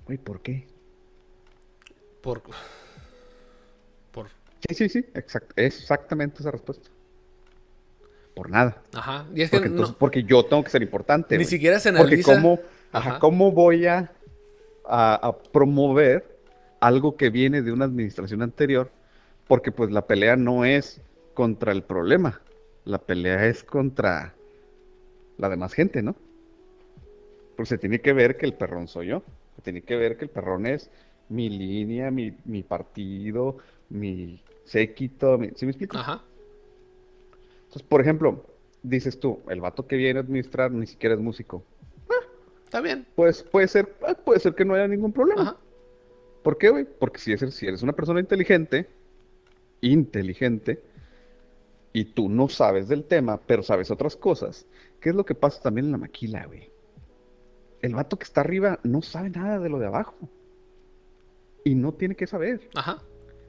Güey, 0.04 0.18
¿por 0.18 0.40
qué? 0.40 0.66
Por... 2.20 2.42
Por... 4.12 4.28
Sí, 4.68 4.74
sí, 4.74 4.88
sí, 4.88 5.04
exactamente 5.56 6.38
esa 6.40 6.52
respuesta. 6.52 6.88
Por 8.34 8.50
nada. 8.50 8.80
Ajá. 8.92 9.26
Y 9.34 9.42
es 9.42 9.50
que 9.50 9.60
porque, 9.60 9.92
porque 9.98 10.22
yo 10.22 10.44
tengo 10.44 10.62
que 10.62 10.70
ser 10.70 10.82
importante. 10.82 11.36
Ni 11.36 11.44
siquiera 11.44 11.80
se 11.80 11.88
analiza... 11.88 12.30
Porque 12.30 12.40
cómo, 12.40 12.60
ajá, 12.92 13.18
¿cómo 13.18 13.50
voy 13.50 13.86
a 13.86 14.12
a, 14.88 15.36
promover 15.52 16.35
algo 16.80 17.16
que 17.16 17.30
viene 17.30 17.62
de 17.62 17.72
una 17.72 17.84
administración 17.84 18.42
anterior, 18.42 18.90
porque 19.46 19.72
pues 19.72 19.90
la 19.90 20.06
pelea 20.06 20.36
no 20.36 20.64
es 20.64 21.00
contra 21.34 21.72
el 21.72 21.82
problema, 21.82 22.40
la 22.84 22.98
pelea 22.98 23.46
es 23.46 23.62
contra 23.64 24.34
la 25.38 25.48
demás 25.48 25.72
gente, 25.72 26.02
¿no? 26.02 26.16
Porque 27.56 27.70
se 27.70 27.78
tiene 27.78 28.00
que 28.00 28.12
ver 28.12 28.36
que 28.36 28.46
el 28.46 28.54
perrón 28.54 28.88
soy 28.88 29.08
yo, 29.08 29.22
se 29.56 29.62
tiene 29.62 29.82
que 29.82 29.96
ver 29.96 30.16
que 30.16 30.24
el 30.24 30.30
perrón 30.30 30.66
es 30.66 30.90
mi 31.28 31.48
línea, 31.48 32.10
mi, 32.10 32.36
mi 32.44 32.62
partido, 32.62 33.58
mi 33.88 34.42
séquito, 34.64 35.38
¿sí 35.54 35.66
me 35.66 35.72
explico? 35.72 35.96
Ajá. 35.96 36.22
Entonces, 37.64 37.82
por 37.82 38.00
ejemplo, 38.00 38.44
dices 38.82 39.18
tú, 39.18 39.40
el 39.48 39.60
vato 39.60 39.86
que 39.86 39.96
viene 39.96 40.18
a 40.18 40.22
administrar 40.22 40.70
ni 40.70 40.86
siquiera 40.86 41.14
es 41.14 41.20
músico. 41.20 41.64
Está 42.64 42.80
bien. 42.80 43.06
Pues 43.14 43.44
puede 43.44 43.68
ser, 43.68 43.94
ah, 44.06 44.14
puede 44.14 44.40
ser 44.40 44.54
que 44.54 44.64
no 44.64 44.74
haya 44.74 44.88
ningún 44.88 45.12
problema. 45.12 45.56
¿Por 46.46 46.58
qué, 46.58 46.68
güey? 46.68 46.84
Porque 46.84 47.18
si, 47.18 47.36
si 47.50 47.66
eres 47.66 47.82
una 47.82 47.92
persona 47.92 48.20
inteligente, 48.20 48.88
inteligente, 49.80 50.80
y 51.92 52.04
tú 52.04 52.28
no 52.28 52.48
sabes 52.48 52.86
del 52.86 53.02
tema, 53.02 53.40
pero 53.48 53.64
sabes 53.64 53.90
otras 53.90 54.14
cosas, 54.14 54.64
¿qué 55.00 55.08
es 55.08 55.16
lo 55.16 55.26
que 55.26 55.34
pasa 55.34 55.60
también 55.60 55.86
en 55.86 55.90
la 55.90 55.98
maquila, 55.98 56.46
güey? 56.46 56.70
El 57.82 57.96
vato 57.96 58.16
que 58.16 58.22
está 58.22 58.42
arriba 58.42 58.78
no 58.84 59.02
sabe 59.02 59.30
nada 59.30 59.58
de 59.58 59.68
lo 59.68 59.80
de 59.80 59.86
abajo. 59.86 60.14
Y 61.64 61.74
no 61.74 61.92
tiene 61.94 62.14
que 62.14 62.28
saber. 62.28 62.70
Ajá. 62.76 63.02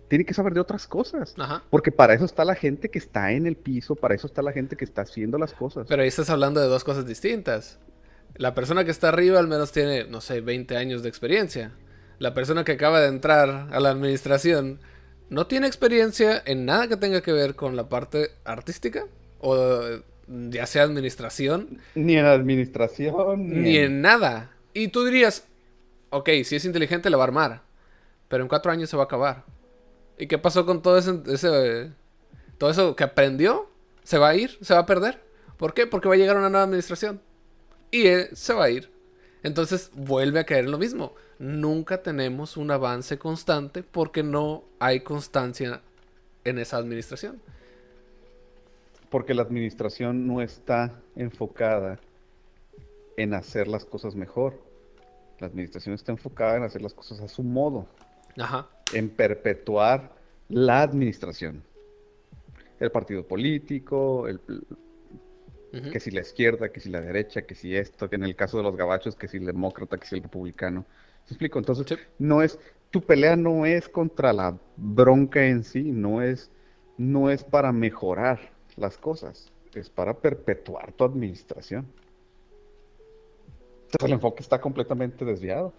Tiene 0.07 0.25
que 0.25 0.33
saber 0.33 0.55
de 0.55 0.61
otras 0.61 0.87
cosas. 0.87 1.35
Ajá. 1.37 1.61
Porque 1.69 1.91
para 1.91 2.15
eso 2.15 2.25
está 2.25 2.45
la 2.45 2.55
gente 2.55 2.89
que 2.89 2.97
está 2.97 3.31
en 3.31 3.45
el 3.45 3.57
piso, 3.57 3.93
para 3.93 4.15
eso 4.15 4.25
está 4.25 4.41
la 4.41 4.53
gente 4.53 4.75
que 4.75 4.85
está 4.85 5.03
haciendo 5.03 5.37
las 5.37 5.53
cosas. 5.53 5.85
Pero 5.87 6.01
ahí 6.01 6.07
estás 6.07 6.31
hablando 6.31 6.59
de 6.61 6.65
dos 6.65 6.83
cosas 6.83 7.05
distintas. 7.05 7.79
La 8.37 8.55
persona 8.55 8.85
que 8.85 8.89
está 8.89 9.09
arriba 9.09 9.37
al 9.37 9.47
menos 9.47 9.71
tiene, 9.71 10.05
no 10.05 10.19
sé, 10.19 10.41
20 10.41 10.75
años 10.77 11.03
de 11.03 11.09
experiencia. 11.09 11.75
La 12.19 12.33
persona 12.33 12.63
que 12.63 12.73
acaba 12.73 12.99
de 13.01 13.09
entrar 13.09 13.67
a 13.71 13.79
la 13.79 13.89
administración 13.89 14.79
no 15.29 15.47
tiene 15.47 15.67
experiencia 15.67 16.41
en 16.45 16.65
nada 16.65 16.87
que 16.87 16.97
tenga 16.97 17.21
que 17.21 17.31
ver 17.31 17.55
con 17.55 17.75
la 17.75 17.89
parte 17.89 18.31
artística 18.43 19.05
o 19.39 19.83
ya 20.27 20.65
sea 20.65 20.83
administración. 20.83 21.79
Ni 21.95 22.17
en 22.17 22.25
administración. 22.25 23.61
Ni, 23.63 23.77
en... 23.77 24.01
nada. 24.01 24.51
Y 24.73 24.89
tú 24.89 25.05
dirías, 25.05 25.47
ok, 26.09 26.29
si 26.43 26.55
es 26.55 26.65
inteligente 26.65 27.09
le 27.09 27.17
va 27.17 27.23
a 27.23 27.27
armar, 27.27 27.61
pero 28.27 28.43
en 28.43 28.49
cuatro 28.49 28.71
años 28.71 28.89
se 28.89 28.97
va 28.97 29.03
a 29.03 29.05
acabar. 29.05 29.43
¿Y 30.17 30.27
qué 30.27 30.37
pasó 30.37 30.65
con 30.65 30.81
todo 30.81 30.97
ese, 30.97 31.91
todo 32.57 32.69
eso 32.69 32.95
que 32.95 33.03
aprendió? 33.03 33.69
¿Se 34.03 34.17
va 34.17 34.29
a 34.29 34.35
ir? 34.35 34.57
¿Se 34.61 34.73
va 34.73 34.81
a 34.81 34.85
perder? 34.85 35.21
¿Por 35.57 35.73
qué? 35.73 35.87
Porque 35.87 36.07
va 36.07 36.15
a 36.15 36.17
llegar 36.17 36.37
una 36.37 36.49
nueva 36.49 36.65
administración 36.65 37.21
y 37.91 38.07
él 38.07 38.29
se 38.33 38.53
va 38.53 38.65
a 38.65 38.69
ir. 38.69 38.91
Entonces 39.47 39.91
vuelve 39.95 40.41
a 40.41 40.43
caer 40.43 40.65
en 40.65 40.71
lo 40.71 40.77
mismo. 40.77 41.13
Nunca 41.39 42.03
tenemos 42.03 42.57
un 42.57 42.69
avance 42.69 43.17
constante 43.17 43.81
porque 43.81 44.21
no 44.21 44.65
hay 44.77 44.99
constancia 44.99 45.81
en 46.43 46.59
esa 46.59 46.75
administración. 46.75 47.41
Porque 49.09 49.33
la 49.33 49.43
administración 49.43 50.27
no 50.27 50.41
está 50.41 50.99
enfocada 51.15 51.97
en 53.15 53.33
hacer 53.33 53.69
las 53.69 53.85
cosas 53.85 54.15
mejor. 54.15 54.61
La 55.39 55.47
administración 55.47 55.95
está 55.95 56.11
enfocada 56.11 56.57
en 56.57 56.63
hacer 56.63 56.81
las 56.81 56.93
cosas 56.93 57.21
a 57.21 57.29
su 57.29 57.41
modo. 57.41 57.87
Ajá. 58.37 58.67
En 58.93 59.09
perpetuar 59.09 60.11
la 60.49 60.81
administración. 60.81 61.63
El 62.81 62.91
partido 62.91 63.25
político, 63.25 64.27
el, 64.27 64.41
que 65.91 65.99
si 65.99 66.11
la 66.11 66.21
izquierda, 66.21 66.69
que 66.69 66.79
si 66.79 66.89
la 66.89 67.01
derecha, 67.01 67.43
que 67.43 67.55
si 67.55 67.75
esto, 67.75 68.09
que 68.09 68.15
en 68.15 68.23
el 68.23 68.35
caso 68.35 68.57
de 68.57 68.63
los 68.63 68.75
gabachos, 68.75 69.15
que 69.15 69.27
si 69.27 69.37
el 69.37 69.45
demócrata, 69.45 69.97
que 69.97 70.07
si 70.07 70.15
el 70.15 70.23
republicano. 70.23 70.85
¿Se 71.25 71.33
explico? 71.33 71.59
Entonces, 71.59 71.97
no 72.19 72.41
es, 72.41 72.59
tu 72.91 73.01
pelea 73.01 73.35
no 73.35 73.65
es 73.65 73.89
contra 73.89 74.33
la 74.33 74.57
bronca 74.77 75.45
en 75.45 75.63
sí, 75.63 75.91
no 75.91 76.21
es, 76.21 76.49
no 76.97 77.29
es 77.29 77.43
para 77.43 77.71
mejorar 77.71 78.39
las 78.75 78.97
cosas, 78.97 79.51
es 79.73 79.89
para 79.89 80.13
perpetuar 80.13 80.93
tu 80.93 81.03
administración. 81.03 81.85
Entonces 83.85 84.07
el 84.07 84.13
enfoque 84.13 84.41
está 84.41 84.59
completamente 84.59 85.25
desviado. 85.25 85.73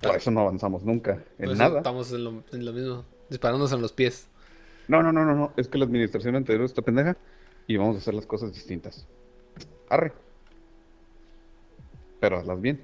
Por 0.00 0.12
Ah. 0.12 0.16
eso 0.16 0.30
no 0.30 0.40
avanzamos 0.40 0.84
nunca 0.84 1.22
en 1.38 1.56
nada. 1.56 1.78
Estamos 1.78 2.12
en 2.12 2.24
lo, 2.24 2.44
en 2.52 2.64
lo 2.64 2.72
mismo, 2.72 3.04
disparándonos 3.30 3.72
en 3.72 3.82
los 3.82 3.92
pies. 3.92 4.28
No, 4.88 5.02
no, 5.02 5.12
no, 5.12 5.24
no, 5.24 5.34
no. 5.34 5.52
Es 5.56 5.68
que 5.68 5.78
la 5.78 5.84
administración 5.84 6.36
anterior 6.36 6.64
está 6.64 6.82
pendeja 6.82 7.16
y 7.66 7.76
vamos 7.76 7.96
a 7.96 7.98
hacer 7.98 8.14
las 8.14 8.26
cosas 8.26 8.52
distintas. 8.52 9.06
Arre. 9.88 10.12
Pero 12.20 12.38
hazlas 12.38 12.60
bien. 12.60 12.82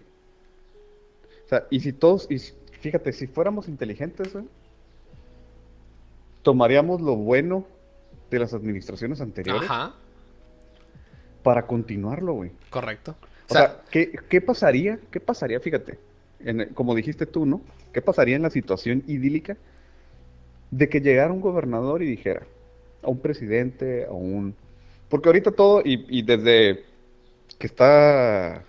O 1.46 1.48
sea, 1.48 1.66
y 1.70 1.80
si 1.80 1.92
todos, 1.92 2.30
y 2.30 2.38
fíjate, 2.38 3.12
si 3.12 3.26
fuéramos 3.26 3.68
inteligentes, 3.68 4.32
tomaríamos 6.42 7.00
lo 7.00 7.16
bueno 7.16 7.66
de 8.30 8.38
las 8.38 8.54
administraciones 8.54 9.20
anteriores 9.20 9.68
Ajá, 9.70 9.94
para 11.42 11.66
continuarlo, 11.66 12.34
güey. 12.34 12.52
correcto. 12.70 13.14
O 13.48 13.52
sea, 13.52 13.82
¿qué, 13.90 14.12
qué 14.28 14.40
pasaría? 14.40 14.98
¿Qué 15.10 15.20
pasaría? 15.20 15.60
Fíjate, 15.60 15.98
en 16.40 16.72
como 16.72 16.94
dijiste 16.94 17.26
tú, 17.26 17.44
¿no? 17.44 17.60
¿Qué 17.92 18.00
pasaría 18.00 18.36
en 18.36 18.42
la 18.42 18.50
situación 18.50 19.02
idílica 19.06 19.56
de 20.70 20.88
que 20.88 21.00
llegara 21.00 21.32
un 21.32 21.42
gobernador 21.42 22.02
y 22.02 22.06
dijera 22.06 22.46
a 23.02 23.10
un 23.10 23.18
presidente, 23.18 24.06
a 24.06 24.12
un... 24.12 24.54
Porque 25.12 25.28
ahorita 25.28 25.50
todo, 25.50 25.82
y, 25.84 26.06
y 26.08 26.22
desde 26.22 26.84
que 27.58 27.66
está 27.66 28.64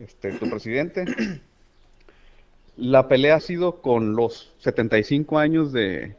este, 0.00 0.32
tu 0.32 0.50
presidente, 0.50 1.04
la 2.76 3.06
pelea 3.06 3.36
ha 3.36 3.40
sido 3.40 3.80
con 3.80 4.16
los 4.16 4.52
75 4.58 5.38
años 5.38 5.72
de, 5.72 6.16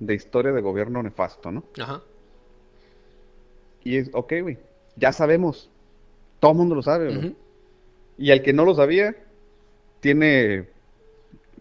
de 0.00 0.14
historia 0.14 0.50
de 0.50 0.60
gobierno 0.60 1.04
nefasto, 1.04 1.52
¿no? 1.52 1.62
Ajá. 1.80 2.02
Y 3.84 3.96
es, 3.98 4.10
ok, 4.12 4.32
güey, 4.42 4.58
ya 4.96 5.12
sabemos, 5.12 5.70
todo 6.40 6.50
el 6.50 6.56
mundo 6.58 6.74
lo 6.74 6.82
sabe, 6.82 7.14
güey. 7.14 7.36
Y 8.18 8.32
al 8.32 8.42
que 8.42 8.52
no 8.52 8.64
lo 8.64 8.74
sabía, 8.74 9.14
tiene 10.00 10.66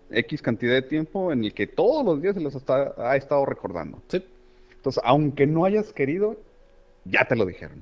X 0.10 0.42
cantidad 0.42 0.74
de 0.74 0.82
tiempo 0.82 1.32
en 1.32 1.44
el 1.44 1.54
que 1.54 1.68
todos 1.68 2.04
los 2.04 2.24
días 2.24 2.34
se 2.34 2.42
los 2.42 2.56
está- 2.56 2.96
ha 2.98 3.16
estado 3.16 3.46
recordando. 3.46 4.02
Sí. 4.08 4.26
Entonces, 4.78 5.04
aunque 5.06 5.46
no 5.46 5.64
hayas 5.64 5.94
querido, 5.94 6.38
ya 7.06 7.26
te 7.28 7.36
lo 7.36 7.46
dijeron. 7.46 7.82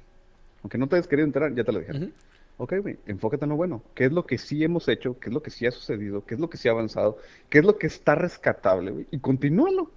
Aunque 0.61 0.77
no 0.77 0.87
te 0.87 0.95
hayas 0.95 1.07
querido 1.07 1.25
enterar, 1.25 1.53
ya 1.55 1.63
te 1.63 1.71
lo 1.71 1.79
dijeron. 1.79 2.13
Ok, 2.57 2.73
güey, 2.81 2.97
enfócate 3.07 3.45
en 3.45 3.49
lo 3.49 3.55
bueno. 3.55 3.81
¿Qué 3.95 4.05
es 4.05 4.11
lo 4.11 4.25
que 4.25 4.37
sí 4.37 4.63
hemos 4.63 4.87
hecho? 4.87 5.19
¿Qué 5.19 5.29
es 5.29 5.33
lo 5.33 5.41
que 5.41 5.49
sí 5.49 5.65
ha 5.65 5.71
sucedido? 5.71 6.23
¿Qué 6.25 6.35
es 6.35 6.39
lo 6.39 6.49
que 6.49 6.57
sí 6.57 6.67
ha 6.67 6.71
avanzado? 6.71 7.17
¿Qué 7.49 7.59
es 7.59 7.65
lo 7.65 7.77
que 7.77 7.87
está 7.87 8.15
rescatable, 8.15 8.91
güey? 8.91 9.07
Y 9.11 9.19
continúalo. 9.19 9.89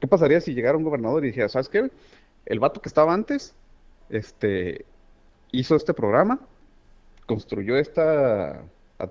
¿Qué 0.00 0.06
pasaría 0.06 0.40
si 0.40 0.52
llegara 0.54 0.76
un 0.76 0.84
gobernador 0.84 1.24
y 1.24 1.28
dijera, 1.28 1.48
¿sabes 1.48 1.68
qué? 1.68 1.80
güey? 1.80 1.92
El 2.44 2.60
vato 2.60 2.80
que 2.82 2.88
estaba 2.88 3.14
antes, 3.14 3.54
este, 4.10 4.84
hizo 5.52 5.74
este 5.76 5.94
programa, 5.94 6.40
construyó 7.26 7.76
esta 7.76 8.60
a- 8.98 9.10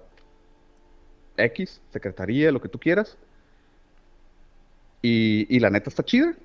X, 1.37 1.81
secretaría, 1.91 2.51
lo 2.51 2.61
que 2.61 2.69
tú 2.69 2.79
quieras, 2.79 3.17
y, 5.01 5.45
y 5.55 5.59
la 5.59 5.69
neta 5.69 5.89
está 5.89 6.03
chida, 6.03 6.35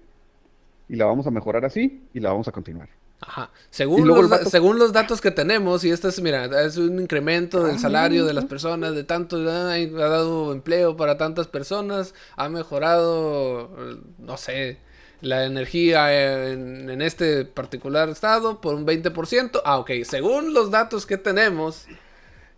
y 0.91 0.97
la 0.97 1.05
vamos 1.07 1.27
a 1.27 1.31
mejorar 1.31 1.65
así, 1.65 2.03
y 2.13 2.21
la 2.21 2.31
vamos 2.31 2.49
a 2.49 2.53
continuar. 2.53 2.89
Ajá. 3.23 3.51
Según 3.69 4.09
los, 4.09 4.29
vato- 4.31 4.49
según 4.51 4.79
los 4.79 4.93
datos 4.95 5.21
que 5.21 5.31
tenemos, 5.31 5.85
y 5.85 5.91
esto 5.91 6.09
es, 6.09 6.21
mira, 6.23 6.47
es 6.65 6.79
un 6.79 6.99
incremento 7.01 7.63
del 7.65 7.77
Ah, 7.77 7.79
salario 7.79 8.25
de 8.25 8.33
las 8.33 8.47
personas, 8.47 8.95
de 8.95 9.05
tanto, 9.05 9.37
ha 9.37 9.77
dado 9.79 10.53
empleo 10.53 10.97
para 10.97 11.19
tantas 11.19 11.47
personas, 11.47 12.15
ha 12.37 12.49
mejorado, 12.49 13.71
eh, 13.79 13.97
no 14.19 14.37
sé, 14.39 14.79
la 15.21 15.45
energía 15.45 16.49
en, 16.51 16.89
en 16.89 17.03
este 17.03 17.45
particular 17.45 18.09
estado 18.09 18.63
por 18.63 18.75
un 18.75 18.87
20%. 18.87 19.61
Ah, 19.67 19.79
ok, 19.79 19.91
según 20.05 20.55
los 20.55 20.71
datos 20.71 21.05
que 21.05 21.19
tenemos, 21.19 21.85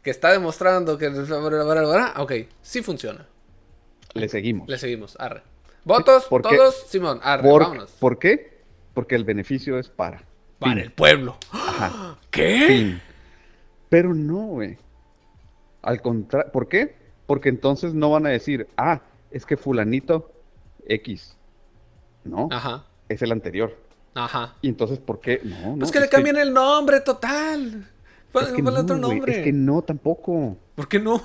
que 0.03 0.11
está 0.11 0.31
demostrando 0.31 0.97
que... 0.97 1.09
Ok, 1.09 2.33
sí 2.63 2.83
funciona. 2.83 3.27
Le 4.15 4.29
seguimos. 4.29 4.69
Le 4.69 4.79
seguimos, 4.79 5.17
arre. 5.19 5.43
¿Votos? 5.85 6.25
¿Por 6.27 6.43
qué? 6.43 6.57
¿Todos? 6.57 6.85
Simón, 6.89 7.21
arre, 7.23 7.49
¿Por, 7.49 7.63
vámonos. 7.63 7.91
¿por 7.99 8.19
qué? 8.19 8.61
Porque 8.95 9.15
el 9.15 9.25
beneficio 9.25 9.79
es 9.79 9.89
para. 9.89 10.23
Para 10.59 10.75
Fin. 10.75 10.83
el 10.83 10.93
pueblo. 10.93 11.37
Ajá. 11.51 12.19
¿Qué? 12.31 12.65
Fin. 12.69 13.03
Pero 13.89 14.15
no, 14.15 14.47
güey. 14.47 14.79
Al 15.83 16.01
contrario, 16.01 16.53
¿por 16.53 16.69
qué? 16.69 16.95
Porque 17.27 17.49
entonces 17.49 17.95
no 17.95 18.11
van 18.11 18.27
a 18.27 18.31
decir, 18.31 18.69
ah, 18.77 19.01
es 19.31 19.45
que 19.47 19.57
fulanito 19.57 20.31
X. 20.87 21.37
No, 22.25 22.49
Ajá, 22.53 22.85
es 23.09 23.21
el 23.23 23.33
anterior. 23.33 23.77
ajá. 24.15 24.55
Y 24.63 24.69
entonces, 24.69 25.01
¿por 25.01 25.19
qué? 25.21 25.41
No, 25.43 25.71
no. 25.73 25.79
Pues 25.81 25.91
que 25.91 25.99
le 25.99 26.09
cambien 26.09 26.37
el 26.37 26.53
nombre 26.53 27.01
total. 27.01 27.89
Pon- 28.31 28.45
es 28.45 28.53
que 28.53 28.63
no, 28.63 28.71
otro 28.71 28.97
nombre. 28.97 29.39
Es 29.39 29.45
que 29.45 29.53
no, 29.53 29.83
tampoco. 29.83 30.57
¿Por 30.77 30.87
qué 30.89 31.01
no? 31.01 31.21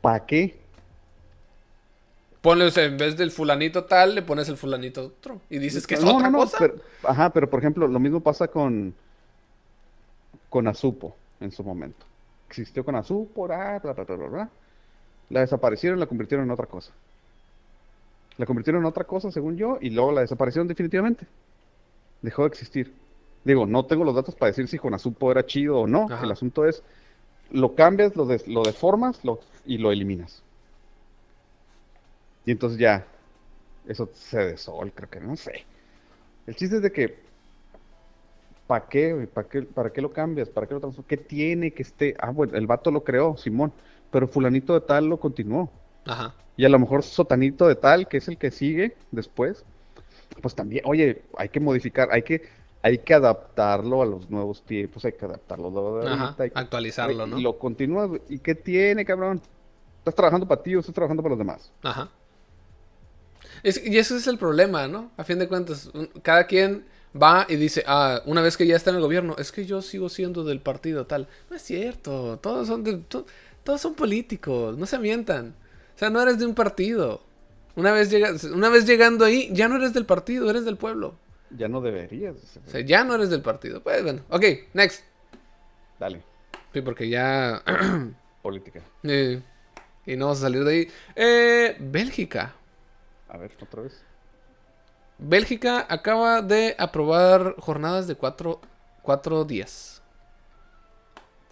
¿Para 0.00 0.24
qué? 0.24 0.61
Ponle, 2.42 2.64
o 2.66 2.70
sea, 2.70 2.84
en 2.84 2.98
vez 2.98 3.16
del 3.16 3.30
fulanito 3.30 3.84
tal, 3.84 4.14
le 4.16 4.22
pones 4.22 4.48
el 4.48 4.56
fulanito 4.56 5.06
otro. 5.06 5.40
Y 5.48 5.58
dices 5.58 5.86
que 5.86 5.94
es 5.94 6.04
no, 6.04 6.16
otra 6.16 6.28
no, 6.28 6.38
no, 6.38 6.44
cosa. 6.44 6.58
pero- 6.58 6.74
ajá, 7.04 7.30
pero 7.30 7.48
por 7.48 7.60
ejemplo, 7.60 7.86
lo 7.88 7.98
mismo 8.00 8.20
pasa 8.20 8.48
con 8.48 8.94
con 10.48 10.68
Azupo 10.68 11.16
en 11.40 11.50
su 11.50 11.64
momento. 11.64 12.04
Existió 12.48 12.84
con 12.84 12.94
Azupo, 12.96 13.44
bla, 13.46 13.78
bla, 13.82 13.92
bla, 13.94 14.04
bla, 14.04 14.16
bla. 14.28 14.50
La 15.30 15.40
desaparecieron, 15.40 15.98
la 15.98 16.06
convirtieron 16.06 16.44
en 16.44 16.50
otra 16.50 16.66
cosa. 16.66 16.92
La 18.36 18.44
convirtieron 18.44 18.82
en 18.82 18.86
otra 18.86 19.04
cosa, 19.04 19.30
según 19.30 19.56
yo, 19.56 19.78
y 19.80 19.90
luego 19.90 20.12
la 20.12 20.20
desaparecieron 20.22 20.68
definitivamente. 20.68 21.26
Dejó 22.20 22.42
de 22.42 22.48
existir. 22.48 22.92
Digo, 23.44 23.66
no 23.66 23.86
tengo 23.86 24.04
los 24.04 24.14
datos 24.14 24.34
para 24.34 24.48
decir 24.50 24.68
si 24.68 24.78
con 24.78 24.92
Azupo 24.94 25.30
era 25.30 25.46
chido 25.46 25.78
o 25.80 25.86
no. 25.86 26.06
Ajá. 26.10 26.24
El 26.24 26.32
asunto 26.32 26.66
es, 26.66 26.82
lo 27.50 27.74
cambias, 27.74 28.14
lo, 28.14 28.26
des- 28.26 28.46
lo 28.46 28.62
deformas 28.62 29.24
lo- 29.24 29.40
y 29.64 29.78
lo 29.78 29.90
eliminas. 29.90 30.41
Y 32.44 32.50
entonces 32.52 32.78
ya, 32.78 33.06
eso 33.86 34.10
se 34.14 34.38
desol, 34.38 34.92
creo 34.92 35.08
que, 35.10 35.20
no 35.20 35.36
sé. 35.36 35.64
El 36.46 36.56
chiste 36.56 36.76
es 36.76 36.82
de 36.82 36.92
que, 36.92 37.18
¿para 38.66 38.86
qué? 38.88 39.28
¿Para 39.32 39.48
qué, 39.48 39.62
para 39.62 39.90
qué 39.92 40.00
lo 40.00 40.12
cambias? 40.12 40.48
¿Para 40.48 40.66
qué 40.66 40.74
lo 40.74 40.80
transformas? 40.80 41.08
¿Qué 41.08 41.16
tiene 41.16 41.72
que 41.72 41.82
esté? 41.82 42.14
Ah, 42.18 42.30
bueno, 42.30 42.56
el 42.56 42.66
vato 42.66 42.90
lo 42.90 43.04
creó, 43.04 43.36
Simón, 43.36 43.72
pero 44.10 44.26
fulanito 44.28 44.74
de 44.74 44.80
tal 44.80 45.06
lo 45.06 45.18
continuó. 45.18 45.70
Ajá. 46.04 46.34
Y 46.56 46.64
a 46.64 46.68
lo 46.68 46.78
mejor 46.78 47.02
sotanito 47.02 47.66
de 47.66 47.76
tal, 47.76 48.08
que 48.08 48.18
es 48.18 48.28
el 48.28 48.36
que 48.38 48.50
sigue 48.50 48.94
después, 49.10 49.64
pues 50.40 50.54
también, 50.54 50.84
oye, 50.86 51.22
hay 51.36 51.48
que 51.48 51.60
modificar, 51.60 52.08
hay 52.10 52.22
que, 52.22 52.42
hay 52.82 52.98
que 52.98 53.14
adaptarlo 53.14 54.02
a 54.02 54.06
los 54.06 54.28
nuevos 54.28 54.62
tiempos, 54.62 55.04
hay 55.04 55.12
que 55.12 55.24
adaptarlo 55.24 55.68
a 55.68 55.70
lo 55.70 55.98
de 56.00 56.10
Ajá. 56.10 56.24
ahorita, 56.24 56.42
hay 56.42 56.50
que- 56.50 56.58
Actualizarlo, 56.58 57.26
¿no? 57.26 57.38
Y 57.38 57.42
lo 57.42 57.58
continúas. 57.58 58.10
¿y 58.28 58.38
qué 58.38 58.54
tiene, 58.54 59.04
cabrón? 59.04 59.40
¿Estás 59.98 60.14
trabajando 60.14 60.46
para 60.46 60.62
ti 60.62 60.74
o 60.74 60.80
estás 60.80 60.94
trabajando 60.94 61.22
para 61.22 61.30
los 61.34 61.38
demás? 61.38 61.72
Ajá. 61.82 62.08
Es- 63.62 63.80
y 63.84 63.98
ese 63.98 64.16
es 64.16 64.26
el 64.26 64.38
problema, 64.38 64.88
¿no? 64.88 65.10
A 65.16 65.24
fin 65.24 65.38
de 65.38 65.48
cuentas, 65.48 65.90
cada 66.22 66.46
quien 66.46 66.84
va 67.20 67.46
y 67.48 67.56
dice, 67.56 67.84
ah, 67.86 68.22
una 68.26 68.40
vez 68.42 68.56
que 68.56 68.66
ya 68.66 68.76
está 68.76 68.90
en 68.90 68.96
el 68.96 69.02
gobierno, 69.02 69.36
es 69.38 69.52
que 69.52 69.64
yo 69.66 69.82
sigo 69.82 70.08
siendo 70.08 70.44
del 70.44 70.60
partido 70.60 71.06
tal. 71.06 71.28
No 71.50 71.56
es 71.56 71.62
cierto, 71.62 72.38
todos 72.42 72.66
son, 72.68 72.82
de- 72.84 72.96
to- 72.98 73.26
todos 73.64 73.80
son 73.80 73.94
políticos, 73.94 74.76
no 74.78 74.86
se 74.86 74.98
mientan. 74.98 75.54
O 75.94 75.98
sea, 75.98 76.10
no 76.10 76.20
eres 76.22 76.38
de 76.38 76.46
un 76.46 76.54
partido. 76.54 77.22
Una 77.76 77.92
vez, 77.92 78.10
llegas, 78.10 78.44
una 78.44 78.68
vez 78.68 78.86
llegando 78.86 79.24
ahí, 79.24 79.48
ya 79.52 79.68
no 79.68 79.76
eres 79.76 79.92
del 79.94 80.04
partido, 80.06 80.50
eres 80.50 80.64
del 80.64 80.76
pueblo. 80.76 81.14
Ya 81.56 81.68
no 81.68 81.80
deberías. 81.80 82.34
O 82.66 82.70
sea, 82.70 82.80
ya 82.80 83.04
no 83.04 83.14
eres 83.14 83.30
del 83.30 83.42
partido. 83.42 83.82
Pues 83.82 84.02
bueno, 84.02 84.22
ok, 84.30 84.44
next. 84.74 85.04
Dale, 86.00 86.22
Sí, 86.72 86.80
porque 86.80 87.08
ya... 87.08 87.62
política. 88.42 88.80
eh, 89.04 89.40
y 90.06 90.16
no 90.16 90.26
vamos 90.26 90.38
a 90.38 90.42
salir 90.42 90.64
de 90.64 90.72
ahí. 90.72 90.88
Eh, 91.14 91.76
Bélgica. 91.78 92.54
A 93.32 93.38
ver, 93.38 93.50
otra 93.62 93.80
vez. 93.80 94.04
Bélgica 95.16 95.86
acaba 95.88 96.42
de 96.42 96.76
aprobar 96.78 97.54
jornadas 97.58 98.06
de 98.06 98.14
cuatro, 98.14 98.60
cuatro 99.00 99.46
días. 99.46 100.02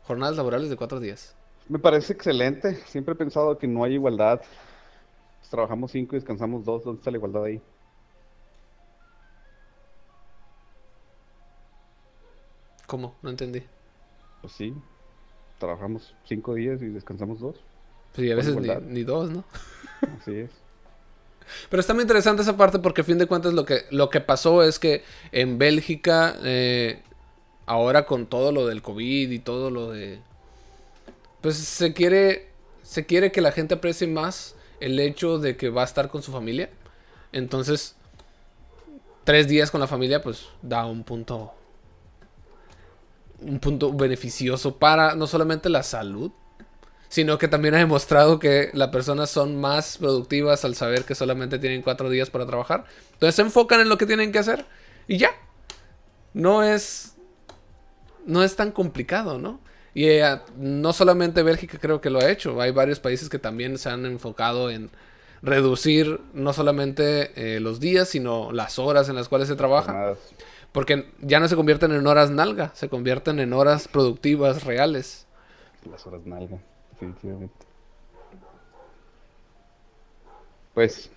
Jornadas 0.03 0.37
laborales 0.37 0.69
de 0.69 0.77
cuatro 0.77 1.01
días. 1.01 1.35
Me 1.71 1.79
parece 1.79 2.13
excelente. 2.13 2.75
Siempre 2.87 3.15
he 3.15 3.17
pensado 3.17 3.57
que 3.57 3.67
no 3.67 3.83
hay 3.83 3.95
igualdad. 3.95 4.43
Pues 5.39 5.49
trabajamos 5.49 5.91
cinco 5.93 6.17
y 6.17 6.19
descansamos 6.19 6.67
dos. 6.67 6.85
¿Dónde 6.85 6.99
está 6.99 7.11
la 7.11 7.17
igualdad 7.17 7.45
ahí? 7.45 7.63
¿Cómo? 12.87 13.15
No 13.23 13.31
entendí. 13.31 13.63
Pues 14.43 14.53
sí. 14.53 14.75
Trabajamos 15.59 16.15
cinco 16.25 16.53
días 16.53 16.83
y 16.83 16.89
descansamos 16.89 17.41
dos. 17.41 17.57
Pues 18.15 18.27
y 18.27 18.33
a 18.33 18.37
veces 18.37 18.55
ni 18.83 19.03
dos, 19.03 19.31
¿no? 19.31 19.45
Así 20.21 20.41
es. 20.41 20.51
Pero 21.69 21.81
está 21.81 21.95
muy 21.95 22.03
interesante 22.03 22.43
esa 22.43 22.57
parte 22.57 22.79
porque 22.79 23.03
a 23.03 23.05
fin 23.05 23.19
de 23.19 23.27
cuentas 23.27 23.55
lo 23.55 23.65
que, 23.65 23.85
lo 23.91 24.11
que 24.11 24.21
pasó 24.21 24.63
es 24.63 24.79
que 24.79 25.05
en 25.33 25.59
Bélgica, 25.59 26.37
eh, 26.43 27.03
ahora 27.67 28.07
con 28.07 28.27
todo 28.27 28.53
lo 28.53 28.67
del 28.67 28.83
COVID 28.83 29.31
y 29.31 29.39
todo 29.39 29.71
lo 29.71 29.91
de... 29.91 30.21
Pues 31.41 31.57
se 31.57 31.95
quiere, 31.95 32.49
se 32.83 33.07
quiere 33.07 33.33
que 33.33 33.41
la 33.41 33.53
gente 33.53 33.75
aprecie 33.75 34.07
más 34.07 34.55
el 34.81 34.99
hecho 34.99 35.39
de 35.39 35.57
que 35.57 35.71
va 35.71 35.83
a 35.83 35.85
estar 35.85 36.09
con 36.09 36.23
su 36.23 36.33
familia. 36.33 36.71
Entonces, 37.33 37.97
tres 39.25 39.47
días 39.49 39.71
con 39.71 39.81
la 39.81 39.87
familia 39.87 40.23
pues 40.23 40.47
da 40.63 40.87
un 40.87 41.05
punto... 41.05 41.53
un 43.41 43.59
punto 43.59 43.93
beneficioso 43.93 44.77
para 44.77 45.15
no 45.15 45.27
solamente 45.27 45.69
la 45.69 45.83
salud, 45.83 46.33
sino 47.11 47.39
que 47.39 47.49
también 47.49 47.75
ha 47.75 47.79
demostrado 47.79 48.39
que 48.39 48.71
las 48.73 48.89
personas 48.91 49.31
son 49.31 49.61
más 49.61 49.99
productivas 49.99 50.65
al 50.65 50.77
saber 50.77 51.05
que 51.05 51.17
solamente 51.17 51.59
tienen 51.59 51.83
cuatro 51.83 52.09
días 52.09 52.31
para 52.31 52.47
trabajar. 52.47 52.85
Entonces 53.15 53.35
se 53.35 53.43
enfocan 53.43 53.81
en 53.81 53.89
lo 53.89 53.99
que 53.99 54.07
tienen 54.07 54.31
que 54.31 54.39
hacer 54.39 54.65
y 55.09 55.19
ya. 55.19 55.33
No 56.33 56.63
es, 56.63 57.17
no 58.25 58.45
es 58.45 58.55
tan 58.55 58.71
complicado, 58.71 59.39
¿no? 59.39 59.61
Y 59.93 60.05
eh, 60.07 60.39
no 60.57 60.93
solamente 60.93 61.43
Bélgica 61.43 61.79
creo 61.81 62.01
que 62.01 62.11
lo 62.11 62.21
ha 62.21 62.31
hecho, 62.31 62.61
hay 62.61 62.71
varios 62.71 63.01
países 63.01 63.29
que 63.29 63.41
también 63.41 63.77
se 63.77 63.91
han 63.91 64.07
enfocado 64.07 64.71
en 64.71 64.89
reducir 65.43 66.21
no 66.33 66.53
solamente 66.53 67.33
eh, 67.35 67.59
los 67.59 67.81
días, 67.81 68.09
sino 68.09 68.53
las 68.53 68.79
horas 68.79 69.09
en 69.09 69.17
las 69.17 69.29
cuales 69.29 69.49
se 69.49 69.57
trabaja. 69.57 70.15
Porque 70.71 71.13
ya 71.19 71.41
no 71.41 71.49
se 71.49 71.57
convierten 71.57 71.91
en 71.91 72.07
horas 72.07 72.31
nalga, 72.31 72.71
se 72.77 72.89
convierten 72.89 73.41
en 73.41 73.53
horas 73.53 73.89
productivas 73.89 74.63
reales. 74.63 75.27
Las 75.91 76.07
horas 76.07 76.25
nalga 76.25 76.61
definitivamente. 77.01 77.67
Pues, 80.75 81.11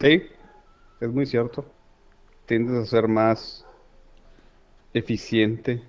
sí, 0.00 0.22
es 1.00 1.08
muy 1.08 1.26
cierto. 1.26 1.64
Tiendes 2.46 2.76
a 2.76 2.86
ser 2.86 3.08
más 3.08 3.64
eficiente 4.94 5.82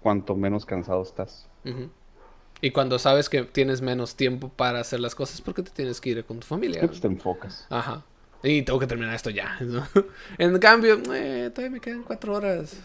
cuanto 0.00 0.34
menos 0.34 0.64
cansado 0.64 1.02
estás. 1.02 1.48
Y 2.60 2.70
cuando 2.70 2.98
sabes 2.98 3.28
que 3.28 3.42
tienes 3.42 3.82
menos 3.82 4.16
tiempo 4.16 4.48
para 4.48 4.80
hacer 4.80 5.00
las 5.00 5.14
cosas, 5.14 5.40
porque 5.40 5.62
te 5.62 5.70
tienes 5.70 6.00
que 6.00 6.10
ir 6.10 6.24
con 6.24 6.40
tu 6.40 6.46
familia. 6.46 6.86
Pues 6.86 7.00
te 7.00 7.08
enfocas. 7.08 7.66
Ajá. 7.68 8.02
Y 8.42 8.62
tengo 8.62 8.78
que 8.78 8.86
terminar 8.86 9.14
esto 9.14 9.30
ya. 9.30 9.58
en 10.38 10.58
cambio, 10.58 11.00
eh, 11.12 11.50
todavía 11.52 11.70
me 11.74 11.80
quedan 11.80 12.02
cuatro 12.02 12.34
horas. 12.34 12.80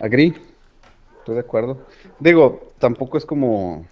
Agree. 0.00 0.34
Estoy 1.18 1.34
de 1.34 1.40
acuerdo. 1.40 1.86
Digo, 2.20 2.72
tampoco 2.78 3.18
es 3.18 3.26
como 3.26 3.86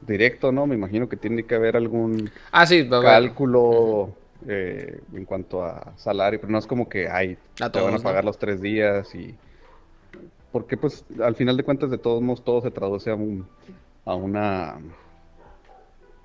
directo, 0.00 0.52
¿no? 0.52 0.66
Me 0.66 0.74
imagino 0.74 1.08
que 1.08 1.16
tiene 1.16 1.44
que 1.44 1.54
haber 1.54 1.76
algún 1.76 2.30
ah, 2.52 2.66
sí, 2.66 2.88
cálculo 2.88 4.14
eh, 4.46 5.00
en 5.12 5.24
cuanto 5.24 5.64
a 5.64 5.92
salario, 5.96 6.40
pero 6.40 6.52
no 6.52 6.58
es 6.58 6.66
como 6.66 6.88
que 6.88 7.08
hay, 7.08 7.36
te 7.56 7.80
van 7.80 7.94
a 7.94 7.98
pagar 7.98 8.24
los 8.24 8.38
tres 8.38 8.60
días 8.60 9.14
y... 9.14 9.34
Porque 10.52 10.78
pues 10.78 11.04
al 11.22 11.34
final 11.34 11.58
de 11.58 11.62
cuentas 11.62 11.90
de 11.90 11.98
todos 11.98 12.22
modos 12.22 12.42
todo 12.42 12.62
se 12.62 12.70
traduce 12.70 13.10
a, 13.10 13.14
un, 13.14 13.46
a 14.06 14.14
una 14.14 14.78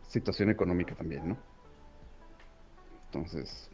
situación 0.08 0.50
económica 0.50 0.96
también, 0.96 1.30
¿no? 1.30 1.38
Entonces... 3.08 3.70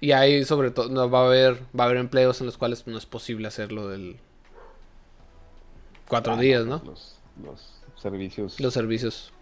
Y 0.00 0.12
ahí 0.12 0.44
sobre 0.44 0.70
todo 0.70 0.88
no, 0.88 1.10
va 1.10 1.22
a 1.22 1.26
haber 1.26 1.54
va 1.78 1.84
a 1.84 1.86
haber 1.86 1.98
empleos 1.98 2.40
en 2.40 2.46
los 2.46 2.56
cuales 2.56 2.86
no 2.86 2.96
es 2.96 3.06
posible 3.06 3.48
hacerlo 3.48 3.88
del 3.88 4.20
Cuatro 6.08 6.36
días, 6.36 6.64
¿no? 6.64 6.82
Los, 6.84 7.18
servicios. 7.96 8.58
Los 8.60 8.72
servicios, 8.74 9.32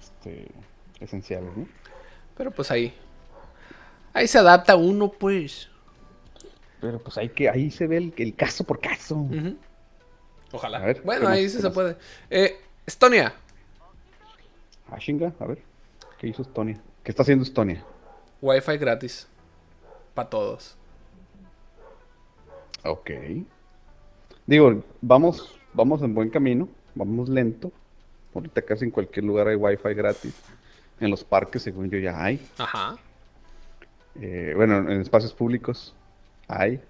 este, 0.00 0.48
esenciales, 1.00 1.56
¿no? 1.56 1.68
Pero 2.36 2.50
pues 2.50 2.70
ahí. 2.70 2.92
Ahí 4.12 4.26
se 4.26 4.38
adapta 4.38 4.76
uno, 4.76 5.10
pues. 5.10 5.68
Pero 6.80 6.98
pues 6.98 7.16
ahí, 7.16 7.28
que, 7.28 7.48
ahí 7.48 7.70
se 7.70 7.86
ve 7.86 8.12
el, 8.16 8.34
caso 8.34 8.64
por 8.64 8.80
caso. 8.80 9.26
Ojalá. 10.52 10.94
bueno, 11.04 11.28
ahí 11.28 11.48
sí 11.48 11.60
se 11.60 11.70
puede. 11.70 11.96
Eh, 12.28 12.58
Estonia. 12.84 13.34
Ah, 14.90 14.98
chinga, 14.98 15.32
a 15.38 15.46
ver. 15.46 15.62
¿Qué 16.18 16.28
hizo 16.28 16.42
Estonia? 16.42 16.80
¿Qué 17.04 17.12
está 17.12 17.22
haciendo 17.22 17.44
Estonia? 17.44 17.84
Wi-Fi 18.40 18.78
gratis. 18.78 19.28
Para 20.16 20.28
todos. 20.28 20.76
Ok. 22.82 23.10
Digo, 24.46 24.82
vamos 25.00 25.56
vamos 25.76 26.00
en 26.02 26.14
buen 26.14 26.30
camino, 26.30 26.68
vamos 26.94 27.28
lento. 27.28 27.70
Ahorita 28.34 28.62
casi 28.62 28.86
en 28.86 28.90
cualquier 28.90 29.24
lugar 29.24 29.48
hay 29.48 29.56
wifi 29.56 29.94
gratis. 29.94 30.34
En 30.98 31.10
los 31.10 31.22
parques, 31.22 31.62
según 31.62 31.90
yo, 31.90 31.98
ya 31.98 32.22
hay. 32.22 32.40
Ajá. 32.56 32.96
Eh, 34.20 34.54
bueno, 34.56 34.78
en 34.90 35.02
espacios 35.02 35.34
públicos 35.34 35.94
hay. 36.48 36.80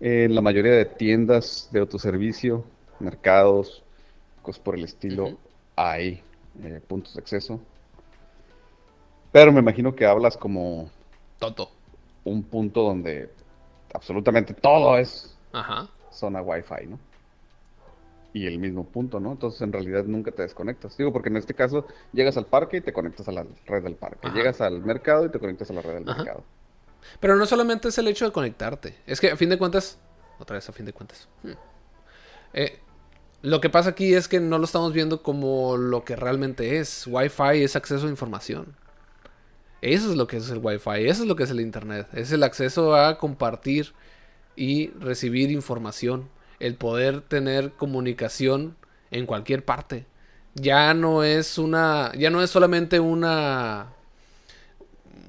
En 0.00 0.34
la 0.34 0.42
mayoría 0.42 0.72
de 0.72 0.84
tiendas 0.84 1.68
de 1.70 1.80
autoservicio, 1.80 2.64
mercados, 2.98 3.84
cosas 4.42 4.60
por 4.60 4.74
el 4.74 4.84
estilo, 4.84 5.38
hay 5.76 6.22
eh, 6.62 6.80
puntos 6.86 7.14
de 7.14 7.20
acceso. 7.20 7.60
Pero 9.30 9.52
me 9.52 9.60
imagino 9.60 9.94
que 9.94 10.04
hablas 10.04 10.36
como... 10.36 10.90
Toto. 11.38 11.75
Un 12.26 12.42
punto 12.42 12.82
donde 12.82 13.30
absolutamente 13.94 14.52
todo 14.52 14.98
es 14.98 15.34
Ajá. 15.52 15.88
zona 16.10 16.42
wifi, 16.42 16.86
¿no? 16.86 16.98
y 18.36 18.46
el 18.46 18.58
mismo 18.58 18.84
punto, 18.84 19.18
¿no? 19.18 19.32
Entonces 19.32 19.62
en 19.62 19.72
realidad 19.72 20.04
nunca 20.04 20.30
te 20.30 20.42
desconectas. 20.42 20.94
Digo, 20.98 21.10
porque 21.10 21.30
en 21.30 21.38
este 21.38 21.54
caso 21.54 21.86
llegas 22.12 22.36
al 22.36 22.44
parque 22.44 22.76
y 22.76 22.80
te 22.82 22.92
conectas 22.92 23.26
a 23.28 23.32
la 23.32 23.46
red 23.64 23.82
del 23.82 23.94
parque. 23.94 24.28
Llegas 24.28 24.60
al 24.60 24.82
mercado 24.82 25.24
y 25.24 25.30
te 25.30 25.38
conectas 25.38 25.70
a 25.70 25.72
la 25.72 25.80
red 25.80 25.94
del 25.94 26.04
mercado. 26.04 26.44
Pero 27.18 27.36
no 27.36 27.46
solamente 27.46 27.88
es 27.88 27.96
el 27.96 28.08
hecho 28.08 28.26
de 28.26 28.32
conectarte. 28.32 28.94
Es 29.06 29.22
que 29.22 29.30
a 29.30 29.36
fin 29.38 29.48
de 29.48 29.56
cuentas, 29.56 29.98
otra 30.38 30.56
vez 30.56 30.68
a 30.68 30.72
fin 30.72 30.84
de 30.84 30.92
cuentas. 30.92 31.28
Hmm, 31.44 31.52
eh, 32.52 32.78
lo 33.40 33.62
que 33.62 33.70
pasa 33.70 33.88
aquí 33.88 34.12
es 34.12 34.28
que 34.28 34.38
no 34.38 34.58
lo 34.58 34.66
estamos 34.66 34.92
viendo 34.92 35.22
como 35.22 35.78
lo 35.78 36.04
que 36.04 36.14
realmente 36.14 36.78
es. 36.78 37.06
Wi-Fi 37.06 37.62
es 37.62 37.74
acceso 37.74 38.06
a 38.06 38.10
información. 38.10 38.76
Eso 39.82 40.10
es 40.10 40.16
lo 40.16 40.26
que 40.26 40.38
es 40.38 40.50
el 40.50 40.58
Wi-Fi, 40.58 41.06
eso 41.06 41.22
es 41.22 41.28
lo 41.28 41.36
que 41.36 41.44
es 41.44 41.50
el 41.50 41.60
Internet. 41.60 42.08
Es 42.12 42.32
el 42.32 42.42
acceso 42.42 42.94
a 42.96 43.18
compartir 43.18 43.92
y 44.56 44.88
recibir 44.98 45.50
información 45.50 46.28
el 46.58 46.74
poder 46.74 47.20
tener 47.20 47.72
comunicación 47.72 48.76
en 49.10 49.26
cualquier 49.26 49.64
parte. 49.64 50.06
Ya 50.54 50.94
no 50.94 51.22
es 51.22 51.58
una, 51.58 52.12
ya 52.16 52.30
no 52.30 52.42
es 52.42 52.50
solamente 52.50 52.98
una, 52.98 53.88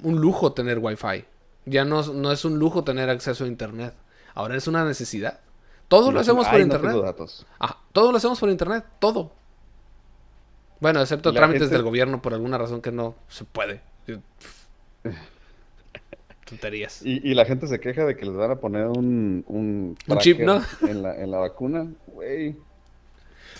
un 0.02 0.20
lujo 0.20 0.52
tener 0.52 0.78
wifi. 0.78 1.24
Ya 1.66 1.84
no, 1.84 2.02
no 2.02 2.32
es 2.32 2.44
un 2.46 2.58
lujo 2.58 2.82
tener 2.82 3.10
acceso 3.10 3.44
a 3.44 3.46
internet. 3.46 3.92
Ahora 4.34 4.56
es 4.56 4.66
una 4.66 4.84
necesidad. 4.84 5.40
Todo 5.88 6.12
lo 6.12 6.20
hacemos 6.20 6.46
por 6.48 6.60
internet. 6.60 6.92
todo 7.92 8.10
lo 8.10 8.18
hacemos 8.18 8.40
por 8.40 8.48
internet, 8.48 8.84
todo. 8.98 9.32
Bueno, 10.80 11.00
excepto 11.00 11.32
trámites 11.32 11.70
del 11.70 11.82
gobierno 11.82 12.22
por 12.22 12.34
alguna 12.34 12.56
razón 12.56 12.80
que 12.80 12.92
no 12.92 13.16
se 13.28 13.44
puede. 13.44 13.82
Tonterías. 16.44 17.02
Y, 17.04 17.34
la 17.34 17.44
gente 17.44 17.66
se 17.66 17.78
queja 17.78 18.06
de 18.06 18.16
que 18.16 18.24
les 18.24 18.34
van 18.34 18.50
a 18.50 18.56
poner 18.56 18.86
un, 18.86 19.44
un, 19.48 19.96
chip, 20.18 20.40
¿no? 20.40 20.62
En 20.80 21.02
la, 21.02 21.14
en 21.16 21.30
la 21.30 21.38
vacuna, 21.38 21.86
güey. 22.06 22.56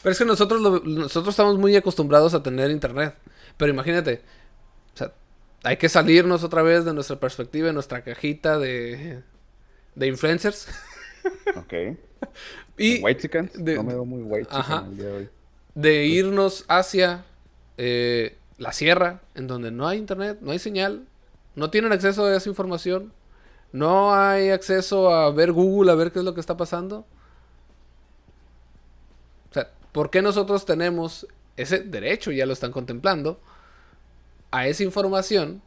Pero 0.03 0.13
es 0.13 0.19
que 0.19 0.25
nosotros, 0.25 0.85
nosotros 0.85 1.33
estamos 1.33 1.59
muy 1.59 1.77
acostumbrados 1.77 2.33
a 2.35 2.43
tener 2.43 2.71
internet. 2.71 3.15
Pero 3.57 3.73
imagínate, 3.73 4.23
o 4.95 4.97
sea, 4.97 5.13
hay 5.65 5.77
que 5.77 5.89
salirnos 5.89 6.45
otra 6.45 6.63
vez 6.63 6.85
de 6.85 6.95
nuestra 6.95 7.21
perspectiva, 7.21 7.67
de 7.67 7.73
nuestra 7.75 8.03
cajita 8.03 8.59
de, 8.59 9.23
de 9.95 10.07
influencers. 10.07 10.69
Ok. 11.57 11.75
y 12.79 13.03
white 13.03 13.21
chicken. 13.21 13.51
no 13.55 13.83
me 13.83 13.93
veo 13.93 14.05
muy 14.05 14.23
white 14.23 14.49
ajá, 14.51 14.87
el 14.89 14.97
día 14.97 15.07
de 15.07 15.13
hoy. 15.13 15.29
De 15.75 16.07
irnos 16.07 16.65
hacia 16.69 17.27
eh, 17.77 18.38
la 18.59 18.73
sierra, 18.73 19.21
en 19.35 19.47
donde 19.47 19.71
no 19.71 19.89
hay 19.89 19.99
internet, 19.99 20.39
no 20.41 20.51
hay 20.51 20.59
señal, 20.59 21.07
no 21.55 21.71
tienen 21.71 21.93
acceso 21.93 22.27
a 22.27 22.37
esa 22.37 22.49
información. 22.49 23.13
No 23.73 24.15
hay 24.15 24.51
acceso 24.51 25.11
a 25.11 25.31
ver 25.31 25.53
Google, 25.53 25.91
a 25.93 25.95
ver 25.95 26.13
qué 26.13 26.21
es 26.21 26.25
lo 26.25 26.35
que 26.35 26.41
está 26.41 26.57
pasando. 26.57 27.05
O 29.51 29.55
sea, 29.55 29.69
¿por 29.93 30.11
qué 30.11 30.23
nosotros 30.23 30.65
tenemos 30.65 31.27
ese 31.57 31.81
derecho, 31.81 32.31
ya 32.31 32.47
lo 32.47 32.53
están 32.53 32.73
contemplando, 32.73 33.41
a 34.51 34.67
esa 34.67 34.85
información 34.85 35.61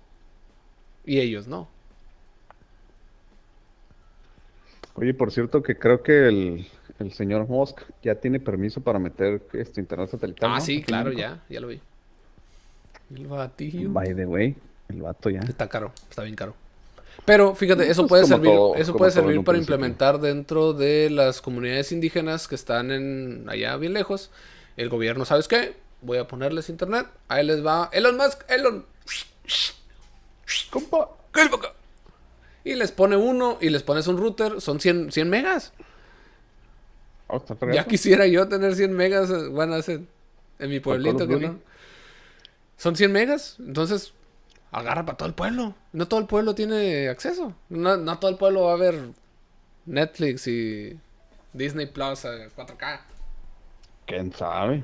y 1.06 1.20
ellos 1.20 1.48
no? 1.48 1.68
Oye, 4.96 5.14
por 5.14 5.32
cierto 5.32 5.62
que 5.62 5.78
creo 5.78 6.02
que 6.04 6.28
el, 6.28 6.68
señor 7.12 7.48
Musk 7.48 7.82
ya 8.04 8.16
tiene 8.16 8.40
permiso 8.40 8.82
para 8.82 9.00
meter 9.00 9.42
este 9.54 9.82
internet 9.82 10.10
satelital. 10.10 10.52
Ah, 10.54 10.60
sí, 10.60 10.82
claro, 10.82 11.12
ya, 11.12 11.44
ya 11.50 11.60
lo 11.60 11.68
vi. 11.68 11.82
El 13.16 13.28
batillo. 13.28 13.90
By 13.90 14.16
the 14.16 14.26
way. 14.26 14.56
El 14.90 15.02
vato 15.02 15.30
ya. 15.30 15.40
Está 15.42 15.68
caro, 15.68 15.92
está 16.10 16.24
bien 16.24 16.36
caro. 16.36 16.56
Pero 17.26 17.56
fíjate, 17.56 17.90
eso 17.90 18.08
puede 18.08 18.26
servir, 18.26 18.52
eso 18.78 18.96
puede 18.96 19.12
servir 19.12 19.44
para 19.44 19.58
implementar 19.58 20.20
dentro 20.20 20.74
de 20.74 21.10
las 21.10 21.42
comunidades 21.42 21.92
indígenas 21.92 22.48
que 22.48 22.56
están 22.56 22.92
en 22.92 23.46
allá 23.48 23.76
bien 23.78 23.94
lejos. 23.94 24.32
El 24.78 24.90
gobierno, 24.90 25.26
¿sabes 25.26 25.48
qué? 25.48 25.76
Voy 26.02 26.18
a 26.18 26.28
ponerles 26.28 26.70
internet. 26.70 27.08
Ahí 27.28 27.46
les 27.46 27.66
va 27.66 27.90
Elon 27.94 28.18
Musk, 28.18 28.50
Elon. 28.50 28.86
Compa, 30.70 31.10
Y 32.64 32.76
les 32.76 32.92
pone 32.92 33.16
uno 33.18 33.58
y 33.62 33.70
les 33.70 33.84
pones 33.84 34.08
un 34.08 34.18
router, 34.18 34.60
son 34.62 34.80
100, 34.80 35.12
100 35.12 35.30
megas. 35.30 35.74
Oh, 37.28 37.42
ya 37.72 37.86
quisiera 37.86 38.28
yo 38.28 38.48
tener 38.48 38.76
100 38.76 38.94
megas, 38.94 39.50
bueno, 39.50 39.78
en 39.78 40.70
mi 40.70 40.80
pueblito 40.80 41.28
que 41.28 41.38
no. 41.38 41.60
Son 42.82 42.96
100 42.96 43.12
megas, 43.12 43.58
entonces 43.60 44.12
agarra 44.72 45.06
para 45.06 45.16
todo 45.16 45.28
el 45.28 45.36
pueblo. 45.36 45.76
No 45.94 46.08
todo 46.08 46.20
el 46.20 46.26
pueblo 46.26 46.56
tiene 46.56 47.10
acceso. 47.10 47.54
No, 47.70 47.96
no 47.96 48.18
todo 48.18 48.32
el 48.32 48.38
pueblo 48.38 48.64
va 48.64 48.74
a 48.74 48.78
ver 48.78 48.96
Netflix 49.86 50.48
y 50.48 51.00
Disney 51.54 51.86
Plus 51.86 52.26
a 52.26 52.50
4K. 52.50 53.02
¿Quién 54.08 54.34
sabe? 54.34 54.84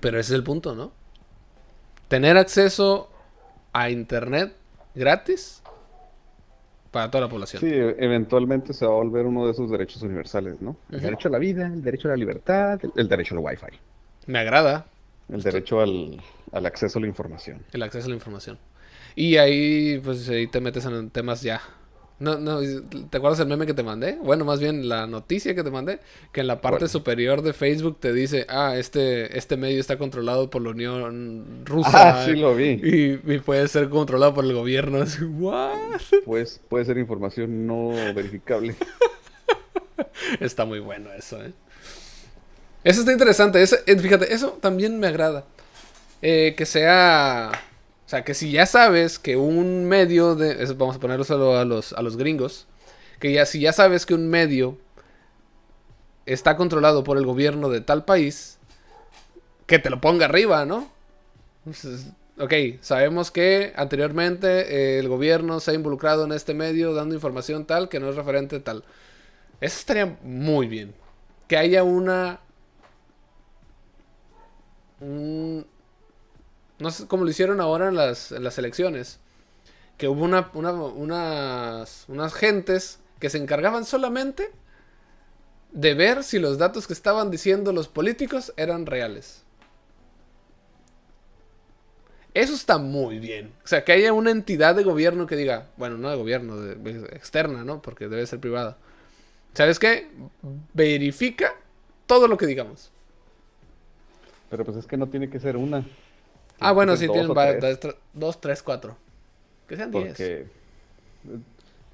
Pero 0.00 0.18
ese 0.18 0.32
es 0.32 0.36
el 0.38 0.42
punto, 0.42 0.74
¿no? 0.74 0.90
Tener 2.08 2.38
acceso 2.38 3.10
a 3.74 3.90
internet 3.90 4.56
gratis 4.94 5.62
para 6.92 7.10
toda 7.10 7.24
la 7.24 7.28
población. 7.30 7.60
Sí, 7.60 7.68
eventualmente 7.74 8.72
se 8.72 8.86
va 8.86 8.92
a 8.92 8.94
volver 8.94 9.26
uno 9.26 9.44
de 9.44 9.52
esos 9.52 9.70
derechos 9.70 10.00
universales, 10.00 10.62
¿no? 10.62 10.78
El 10.90 11.02
derecho 11.02 11.28
a 11.28 11.32
la 11.32 11.38
vida, 11.38 11.66
el 11.66 11.82
derecho 11.82 12.08
a 12.08 12.12
la 12.12 12.16
libertad, 12.16 12.80
el 12.96 13.06
derecho 13.06 13.34
al 13.34 13.40
wifi, 13.44 13.78
Me 14.26 14.38
agrada 14.38 14.86
el 15.32 15.42
derecho 15.42 15.80
al, 15.80 16.20
al 16.52 16.66
acceso 16.66 16.98
a 16.98 17.02
la 17.02 17.08
información. 17.08 17.62
el 17.72 17.82
acceso 17.82 18.06
a 18.06 18.10
la 18.10 18.16
información. 18.16 18.58
Y 19.16 19.36
ahí, 19.36 20.00
pues 20.02 20.28
ahí 20.28 20.46
te 20.46 20.60
metes 20.60 20.84
en 20.84 21.10
temas 21.10 21.42
ya. 21.42 21.60
No, 22.20 22.38
no, 22.38 22.60
¿te 23.08 23.16
acuerdas 23.16 23.40
el 23.40 23.46
meme 23.46 23.64
que 23.64 23.72
te 23.72 23.82
mandé? 23.82 24.18
Bueno, 24.22 24.44
más 24.44 24.60
bien 24.60 24.90
la 24.90 25.06
noticia 25.06 25.54
que 25.54 25.64
te 25.64 25.70
mandé, 25.70 26.00
que 26.32 26.42
en 26.42 26.48
la 26.48 26.60
parte 26.60 26.86
superior 26.86 27.40
de 27.40 27.54
Facebook 27.54 27.98
te 27.98 28.12
dice, 28.12 28.44
ah, 28.50 28.76
este, 28.76 29.38
este 29.38 29.56
medio 29.56 29.80
está 29.80 29.96
controlado 29.96 30.50
por 30.50 30.60
la 30.60 30.68
Unión 30.70 31.62
Rusa. 31.64 32.20
Ah, 32.20 32.26
sí 32.26 32.36
lo 32.36 32.54
vi. 32.54 32.78
Y, 32.82 33.32
y 33.32 33.38
puede 33.38 33.66
ser 33.68 33.88
controlado 33.88 34.34
por 34.34 34.44
el 34.44 34.52
gobierno. 34.52 34.98
Así, 35.02 35.24
¿what? 35.24 35.78
Pues 36.26 36.60
puede 36.68 36.84
ser 36.84 36.98
información 36.98 37.66
no 37.66 37.88
verificable. 38.14 38.76
Está 40.40 40.66
muy 40.66 40.80
bueno 40.80 41.10
eso, 41.14 41.42
¿eh? 41.42 41.54
Eso 42.84 43.00
está 43.00 43.12
interesante. 43.12 43.62
Eso, 43.62 43.76
eh, 43.86 43.96
fíjate, 43.96 44.32
eso 44.32 44.58
también 44.60 44.98
me 44.98 45.06
agrada. 45.06 45.44
Eh, 46.22 46.54
que 46.56 46.66
sea. 46.66 47.52
O 48.06 48.08
sea, 48.10 48.24
que 48.24 48.34
si 48.34 48.50
ya 48.50 48.66
sabes 48.66 49.18
que 49.18 49.36
un 49.36 49.84
medio 49.86 50.34
de. 50.34 50.64
vamos 50.74 50.96
a 50.96 51.00
ponerlo 51.00 51.24
solo 51.24 51.56
a 51.58 51.64
los, 51.64 51.92
a 51.92 52.02
los 52.02 52.16
gringos. 52.16 52.66
Que 53.20 53.32
ya, 53.32 53.46
si 53.46 53.60
ya 53.60 53.72
sabes 53.72 54.06
que 54.06 54.14
un 54.14 54.28
medio 54.28 54.78
está 56.26 56.56
controlado 56.56 57.04
por 57.04 57.18
el 57.18 57.26
gobierno 57.26 57.68
de 57.68 57.80
tal 57.80 58.04
país, 58.04 58.58
que 59.66 59.78
te 59.78 59.90
lo 59.90 60.00
ponga 60.00 60.26
arriba, 60.26 60.64
¿no? 60.64 60.90
Ok, 62.38 62.54
sabemos 62.80 63.30
que 63.30 63.72
anteriormente 63.76 64.98
el 64.98 65.08
gobierno 65.08 65.60
se 65.60 65.72
ha 65.72 65.74
involucrado 65.74 66.24
en 66.24 66.32
este 66.32 66.54
medio 66.54 66.94
dando 66.94 67.14
información 67.14 67.66
tal 67.66 67.90
que 67.90 68.00
no 68.00 68.08
es 68.08 68.16
referente 68.16 68.60
tal. 68.60 68.82
Eso 69.60 69.78
estaría 69.78 70.16
muy 70.22 70.66
bien. 70.66 70.94
Que 71.48 71.56
haya 71.56 71.82
una. 71.82 72.40
No 75.00 76.90
sé 76.90 77.06
cómo 77.06 77.24
lo 77.24 77.30
hicieron 77.30 77.60
ahora 77.60 77.88
en 77.88 77.96
las, 77.96 78.30
las 78.32 78.58
elecciones. 78.58 79.18
Que 79.98 80.08
hubo 80.08 80.24
una, 80.24 80.50
una- 80.54 80.72
unas, 80.72 82.04
unas 82.08 82.34
gentes 82.34 83.00
que 83.20 83.30
se 83.30 83.38
encargaban 83.38 83.84
solamente 83.86 84.52
de 85.72 85.94
ver 85.94 86.22
si 86.24 86.38
los 86.38 86.58
datos 86.58 86.86
que 86.86 86.92
estaban 86.92 87.30
diciendo 87.30 87.72
los 87.72 87.88
políticos 87.88 88.52
eran 88.56 88.86
reales. 88.86 89.42
Eso 92.34 92.54
está 92.54 92.78
muy 92.78 93.18
bien. 93.18 93.52
O 93.64 93.66
sea, 93.68 93.84
que 93.84 93.92
haya 93.92 94.12
una 94.12 94.30
entidad 94.30 94.74
de 94.76 94.84
gobierno 94.84 95.26
que 95.26 95.34
diga, 95.36 95.66
bueno, 95.76 95.98
no 95.98 96.10
de 96.10 96.16
gobierno, 96.16 96.64
externa, 97.12 97.64
¿no? 97.64 97.82
Porque 97.82 98.08
debe 98.08 98.26
ser 98.26 98.38
privada. 98.38 98.78
¿Sabes 99.54 99.78
qué? 99.78 100.08
Verifica 100.74 101.54
todo 102.06 102.28
lo 102.28 102.38
que 102.38 102.46
digamos. 102.46 102.92
Pero 104.50 104.64
pues 104.64 104.76
es 104.76 104.86
que 104.86 104.96
no 104.96 105.06
tiene 105.08 105.30
que 105.30 105.38
ser 105.40 105.56
una. 105.56 105.86
Ah, 106.58 106.72
bueno, 106.72 106.96
sí, 106.96 107.06
tienen 107.08 107.28
dos 107.28 107.36
va- 107.36 107.58
tres, 107.58 107.60
dos, 107.60 107.80
tre- 107.80 107.96
dos, 108.12 108.40
tres, 108.40 108.62
cuatro. 108.62 108.96
Que 109.68 109.76
sean 109.76 109.90
diez. 109.92 110.08
Porque 110.08 110.46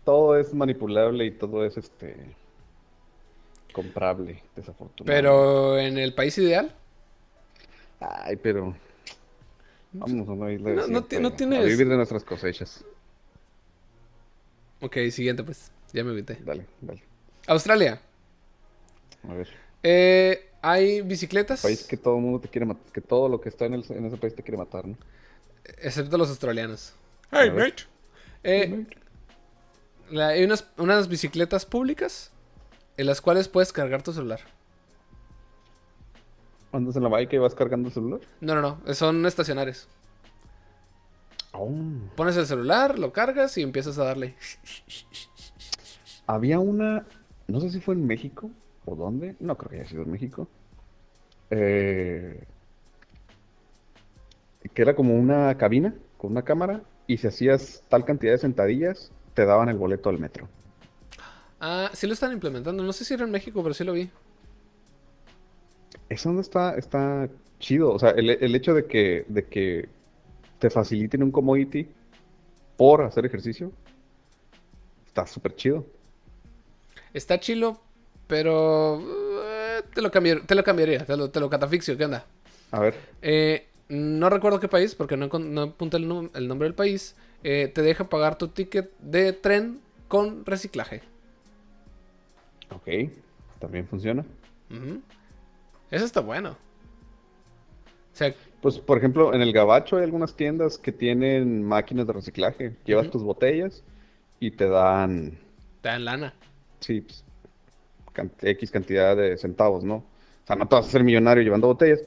todo 0.04 0.36
es 0.38 0.52
manipulable 0.54 1.24
y 1.26 1.30
todo 1.32 1.64
es 1.64 1.76
este 1.76 2.16
comprable, 3.72 4.42
desafortunadamente. 4.56 5.04
Pero 5.28 5.78
en 5.78 5.98
el 5.98 6.14
país 6.14 6.36
ideal, 6.38 6.74
Ay, 8.00 8.36
pero. 8.36 8.74
Vamos 9.92 10.28
a 10.28 10.32
una 10.32 10.52
isla 10.52 10.70
No- 10.72 10.86
no 10.86 11.04
ti- 11.04 11.18
no 11.18 11.32
tienes- 11.32 11.60
A 11.60 11.64
vivir 11.64 11.88
de 11.88 11.96
nuestras 11.96 12.24
cosechas. 12.24 12.84
ok, 14.80 14.96
siguiente 15.10 15.42
pues, 15.42 15.70
ya 15.92 16.04
me 16.04 16.12
evité. 16.12 16.36
Dale, 16.44 16.66
dale. 16.80 17.02
Australia, 17.46 18.00
A 19.28 19.32
ver. 19.34 19.48
eh, 19.82 20.45
hay 20.68 21.02
bicicletas, 21.02 21.62
País 21.62 21.84
que 21.84 21.96
todo 21.96 22.16
el 22.16 22.22
mundo 22.22 22.40
te 22.40 22.48
quiere 22.48 22.66
matar. 22.66 22.92
Que 22.92 23.00
todo 23.00 23.28
lo 23.28 23.40
que 23.40 23.48
está 23.48 23.66
en, 23.66 23.74
el- 23.74 23.84
en 23.88 24.06
ese 24.06 24.16
país 24.16 24.34
te 24.34 24.42
quiere 24.42 24.58
matar, 24.58 24.86
¿no? 24.86 24.96
excepto 25.78 26.16
los 26.16 26.28
australianos. 26.30 26.94
Hey, 27.30 27.50
mate. 27.50 27.82
Eh, 28.44 28.86
la- 30.10 30.28
hay 30.28 30.44
unas, 30.44 30.66
unas 30.76 31.08
bicicletas 31.08 31.66
públicas 31.66 32.30
en 32.96 33.06
las 33.06 33.20
cuales 33.20 33.48
puedes 33.48 33.72
cargar 33.72 34.02
tu 34.02 34.12
celular. 34.12 34.40
Andas 36.72 36.96
en 36.96 37.02
la 37.02 37.08
bike 37.08 37.32
y 37.34 37.38
vas 37.38 37.54
cargando 37.54 37.88
el 37.88 37.94
celular. 37.94 38.20
No, 38.40 38.54
no, 38.54 38.60
no, 38.86 38.94
son 38.94 39.24
estacionarios. 39.26 39.88
Oh. 41.52 41.70
Pones 42.16 42.36
el 42.36 42.46
celular, 42.46 42.98
lo 42.98 43.12
cargas 43.12 43.56
y 43.56 43.62
empiezas 43.62 43.98
a 43.98 44.04
darle. 44.04 44.34
Había 46.26 46.58
una, 46.58 47.06
no 47.48 47.60
sé 47.60 47.70
si 47.70 47.80
fue 47.80 47.94
en 47.94 48.06
México 48.06 48.50
o 48.84 48.94
dónde, 48.94 49.36
no 49.40 49.56
creo 49.56 49.70
que 49.70 49.76
haya 49.80 49.88
sido 49.88 50.02
en 50.02 50.10
México, 50.10 50.48
eh, 51.50 52.44
que 54.74 54.82
era 54.82 54.94
como 54.94 55.14
una 55.14 55.56
cabina 55.56 55.94
con 56.16 56.32
una 56.32 56.42
cámara 56.42 56.82
y 57.06 57.18
si 57.18 57.26
hacías 57.26 57.82
tal 57.88 58.04
cantidad 58.04 58.32
de 58.32 58.38
sentadillas, 58.38 59.12
te 59.34 59.44
daban 59.44 59.68
el 59.68 59.76
boleto 59.76 60.08
al 60.08 60.18
metro. 60.18 60.48
Ah, 61.60 61.90
sí 61.92 62.06
lo 62.06 62.12
están 62.12 62.32
implementando. 62.32 62.82
No 62.82 62.92
sé 62.92 63.04
si 63.04 63.14
era 63.14 63.24
en 63.24 63.30
México, 63.30 63.62
pero 63.62 63.74
sí 63.74 63.84
lo 63.84 63.92
vi. 63.92 64.10
Eso 66.08 66.32
no 66.32 66.40
está, 66.40 66.76
está 66.76 67.28
chido, 67.58 67.92
o 67.92 67.98
sea, 67.98 68.10
el, 68.10 68.30
el 68.30 68.54
hecho 68.54 68.74
de 68.74 68.86
que, 68.86 69.24
de 69.28 69.44
que 69.46 69.88
te 70.58 70.70
faciliten 70.70 71.22
un 71.22 71.32
commodity 71.32 71.88
por 72.76 73.02
hacer 73.02 73.26
ejercicio, 73.26 73.72
está 75.06 75.26
súper 75.26 75.56
chido. 75.56 75.86
Está 77.12 77.40
chilo, 77.40 77.80
pero 78.26 79.00
te, 79.96 80.02
lo 80.02 80.10
cambiar- 80.12 80.46
te 80.46 80.54
lo 80.54 80.62
cambiaría, 80.62 81.04
te 81.06 81.16
lo, 81.16 81.30
te 81.30 81.40
lo 81.40 81.50
catafixio, 81.50 81.96
¿qué 81.96 82.04
onda? 82.04 82.24
A 82.70 82.78
ver, 82.80 82.94
Eh, 83.22 83.66
no 83.88 84.30
recuerdo 84.30 84.60
qué 84.60 84.68
país, 84.68 84.94
porque 84.94 85.16
no, 85.16 85.28
no 85.28 85.62
apunté 85.62 85.96
el, 85.98 86.08
nombre 86.08 86.66
del 86.68 86.74
país. 86.74 87.16
eh, 87.44 87.70
te 87.74 87.82
deja 87.82 88.08
pagar 88.08 88.38
tu 88.38 88.48
ticket 88.48 88.90
de 88.98 89.32
tren 89.32 89.80
con 90.08 90.44
reciclaje. 90.46 91.02
ok, 92.70 92.88
también 93.58 93.86
funciona. 93.86 94.24
Ujú. 94.70 95.02
Eso 95.90 96.04
está 96.04 96.20
bueno. 96.20 96.58
O 98.12 98.16
sea, 98.16 98.34
Pues, 98.60 98.78
por 98.78 98.98
ejemplo, 98.98 99.34
en 99.34 99.42
el 99.42 99.52
Gabacho 99.52 99.96
hay 99.96 100.04
algunas 100.04 100.36
tiendas 100.36 100.78
que 100.78 100.92
tienen 100.92 101.62
máquinas 101.62 102.06
de 102.06 102.12
reciclaje. 102.12 102.76
Llevas 102.84 103.10
tus 103.10 103.22
botellas 103.22 103.84
y 104.40 104.50
te 104.52 104.68
dan, 104.68 105.38
te 105.80 105.88
dan 105.88 106.04
lana. 106.04 106.34
sí, 106.80 107.00
pues, 107.02 107.25
X 108.42 108.70
cantidad 108.70 109.16
de 109.16 109.36
centavos, 109.36 109.84
¿no? 109.84 109.96
O 109.96 110.46
sea, 110.46 110.56
no 110.56 110.68
te 110.68 110.74
vas 110.76 110.84
a 110.86 110.88
hacer 110.88 111.02
millonario 111.04 111.42
llevando 111.42 111.66
botellas, 111.68 112.00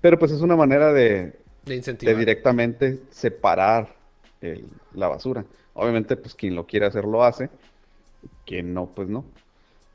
pero 0.00 0.18
pues 0.18 0.32
es 0.32 0.40
una 0.40 0.56
manera 0.56 0.92
de, 0.92 1.32
De 1.64 1.80
de 1.82 2.14
directamente 2.14 3.00
separar 3.10 3.94
el- 4.40 4.64
la 4.94 5.08
basura. 5.08 5.44
Obviamente, 5.74 6.16
pues 6.16 6.34
quien 6.34 6.54
lo 6.54 6.66
quiere 6.66 6.86
hacer 6.86 7.04
lo 7.04 7.24
hace, 7.24 7.50
quien 8.44 8.72
no, 8.74 8.86
pues 8.94 9.08
no. 9.08 9.24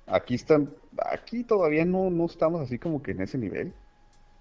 Aquí 0.07 0.35
están, 0.35 0.69
aquí 1.11 1.43
todavía 1.43 1.85
no, 1.85 2.09
no 2.09 2.25
estamos 2.25 2.61
así 2.61 2.77
como 2.77 3.01
que 3.01 3.11
en 3.11 3.21
ese 3.21 3.37
nivel. 3.37 3.71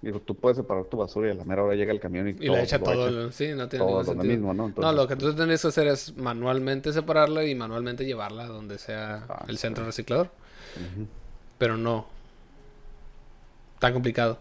Digo, 0.02 0.18
tú 0.20 0.34
puedes 0.34 0.56
separar 0.56 0.84
tu 0.86 0.96
basura 0.96 1.28
y 1.28 1.30
a 1.32 1.34
la 1.34 1.44
mera 1.44 1.62
hora 1.62 1.74
llega 1.76 1.92
el 1.92 2.00
camión 2.00 2.26
y, 2.28 2.30
Y 2.30 2.46
todo 2.46 2.56
le 2.56 2.62
echa 2.62 2.78
todo. 2.78 2.92
echa. 3.08 3.10
lo- 3.10 3.32
Sí, 3.32 3.48
no 3.54 3.68
tiene 3.68 3.84
todo 3.84 4.00
ningún 4.00 4.06
donde 4.06 4.22
sentido. 4.22 4.52
mismo, 4.52 4.54
¿no? 4.54 4.92
Lo 4.92 5.06
que 5.06 5.16
tú 5.16 5.34
tienes 5.34 5.60
que 5.62 5.68
hacer 5.68 5.86
es 5.88 6.16
manualmente 6.16 6.92
separarla 6.92 7.44
y 7.44 7.54
manualmente 7.54 8.04
llevarla 8.06 8.46
donde 8.46 8.78
sea 8.78 9.26
Ah, 9.28 9.44
el 9.46 9.58
centro 9.58 9.84
sí. 9.92 10.04
Pero 11.58 11.76
no. 11.76 12.06
Tan 13.78 13.92
complicado. 13.92 14.38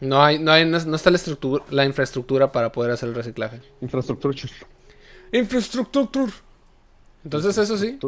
No 0.00 0.22
hay, 0.22 0.38
no 0.38 0.52
hay, 0.52 0.64
no, 0.64 0.78
no 0.78 0.96
está 0.96 1.10
la 1.10 1.16
estructura, 1.16 1.64
la 1.70 1.84
infraestructura 1.84 2.52
para 2.52 2.70
poder 2.70 2.92
hacer 2.92 3.08
el 3.08 3.14
reciclaje. 3.14 3.60
Infraestructura. 3.80 4.36
Infraestructura. 5.32 6.32
Entonces 7.24 7.58
eso 7.58 7.76
sí. 7.76 7.98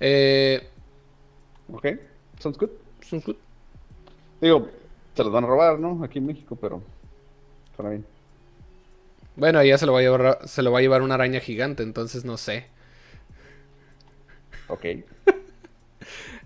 Eh, 0.00 0.68
Ok, 1.72 1.86
sounds 2.38 2.58
good. 2.58 2.70
son 3.02 3.20
good. 3.20 3.36
Digo, 4.40 4.70
se 5.14 5.24
los 5.24 5.32
van 5.32 5.44
a 5.44 5.46
robar, 5.48 5.78
¿no? 5.78 6.02
Aquí 6.04 6.18
en 6.18 6.26
México, 6.26 6.56
pero 6.56 6.82
suena 7.74 7.90
bien. 7.90 8.06
bueno, 9.36 9.62
ya 9.62 9.76
se 9.78 9.86
lo 9.86 9.92
va 9.92 9.98
a 10.00 10.02
llevar, 10.02 10.38
se 10.48 10.62
lo 10.62 10.72
va 10.72 10.78
a 10.78 10.82
llevar 10.82 11.02
una 11.02 11.14
araña 11.14 11.40
gigante, 11.40 11.82
entonces 11.82 12.24
no 12.24 12.36
sé. 12.36 12.66
Ok. 14.68 14.84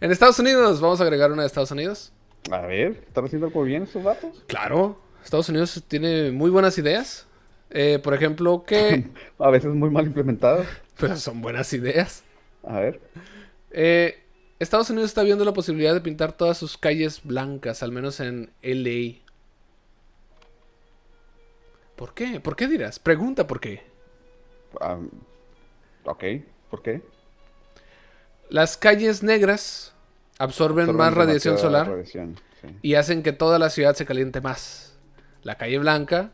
En 0.01 0.11
Estados 0.11 0.39
Unidos, 0.39 0.81
vamos 0.81 0.99
a 1.01 1.05
agregar 1.05 1.31
una 1.31 1.43
de 1.43 1.47
Estados 1.47 1.71
Unidos. 1.73 2.11
A 2.51 2.63
ver, 2.63 3.05
¿están 3.07 3.27
haciendo 3.27 3.49
algo 3.49 3.63
bien 3.65 3.83
estos 3.83 4.03
datos? 4.03 4.43
Claro, 4.47 4.99
Estados 5.23 5.51
Unidos 5.51 5.83
tiene 5.89 6.31
muy 6.31 6.49
buenas 6.49 6.79
ideas. 6.79 7.27
Eh, 7.69 8.01
por 8.03 8.15
ejemplo, 8.15 8.65
que... 8.67 9.05
A 9.39 9.51
veces 9.51 9.75
muy 9.75 9.91
mal 9.91 10.07
implementadas. 10.07 10.67
Pero 10.99 11.17
son 11.17 11.43
buenas 11.43 11.71
ideas. 11.75 12.25
A 12.63 12.81
ver. 12.81 13.01
Eh, 13.73 14.23
Estados 14.59 14.89
Unidos 14.89 15.11
está 15.11 15.23
viendo 15.23 15.45
la 15.45 15.53
posibilidad 15.53 15.93
de 15.93 16.01
pintar 16.01 16.33
todas 16.33 16.57
sus 16.57 16.79
calles 16.79 17.21
blancas, 17.23 17.83
al 17.83 17.93
menos 17.93 18.21
en 18.21 18.51
LA. 18.63 19.21
¿Por 21.95 22.15
qué? 22.15 22.41
¿Por 22.41 22.57
qué 22.57 22.69
dirás? 22.69 22.99
Pregunta 22.99 23.47
por 23.47 23.61
qué. 23.61 23.83
Ah, 24.81 24.99
ok, 26.05 26.25
¿por 26.71 26.83
qué? 26.83 27.03
Las 28.51 28.77
calles 28.77 29.23
negras 29.23 29.95
absorben, 30.39 30.83
Absorben 30.85 30.97
más 30.97 31.15
radiación 31.15 31.57
solar 31.59 31.89
radiación, 31.89 32.37
sí. 32.61 32.69
y 32.83 32.95
hacen 32.95 33.23
que 33.23 33.33
toda 33.33 33.59
la 33.59 33.71
ciudad 33.71 33.95
se 33.95 34.05
caliente 34.07 34.41
más. 34.41 34.99
La 35.43 35.57
calle 35.57 35.79
blanca 35.79 36.31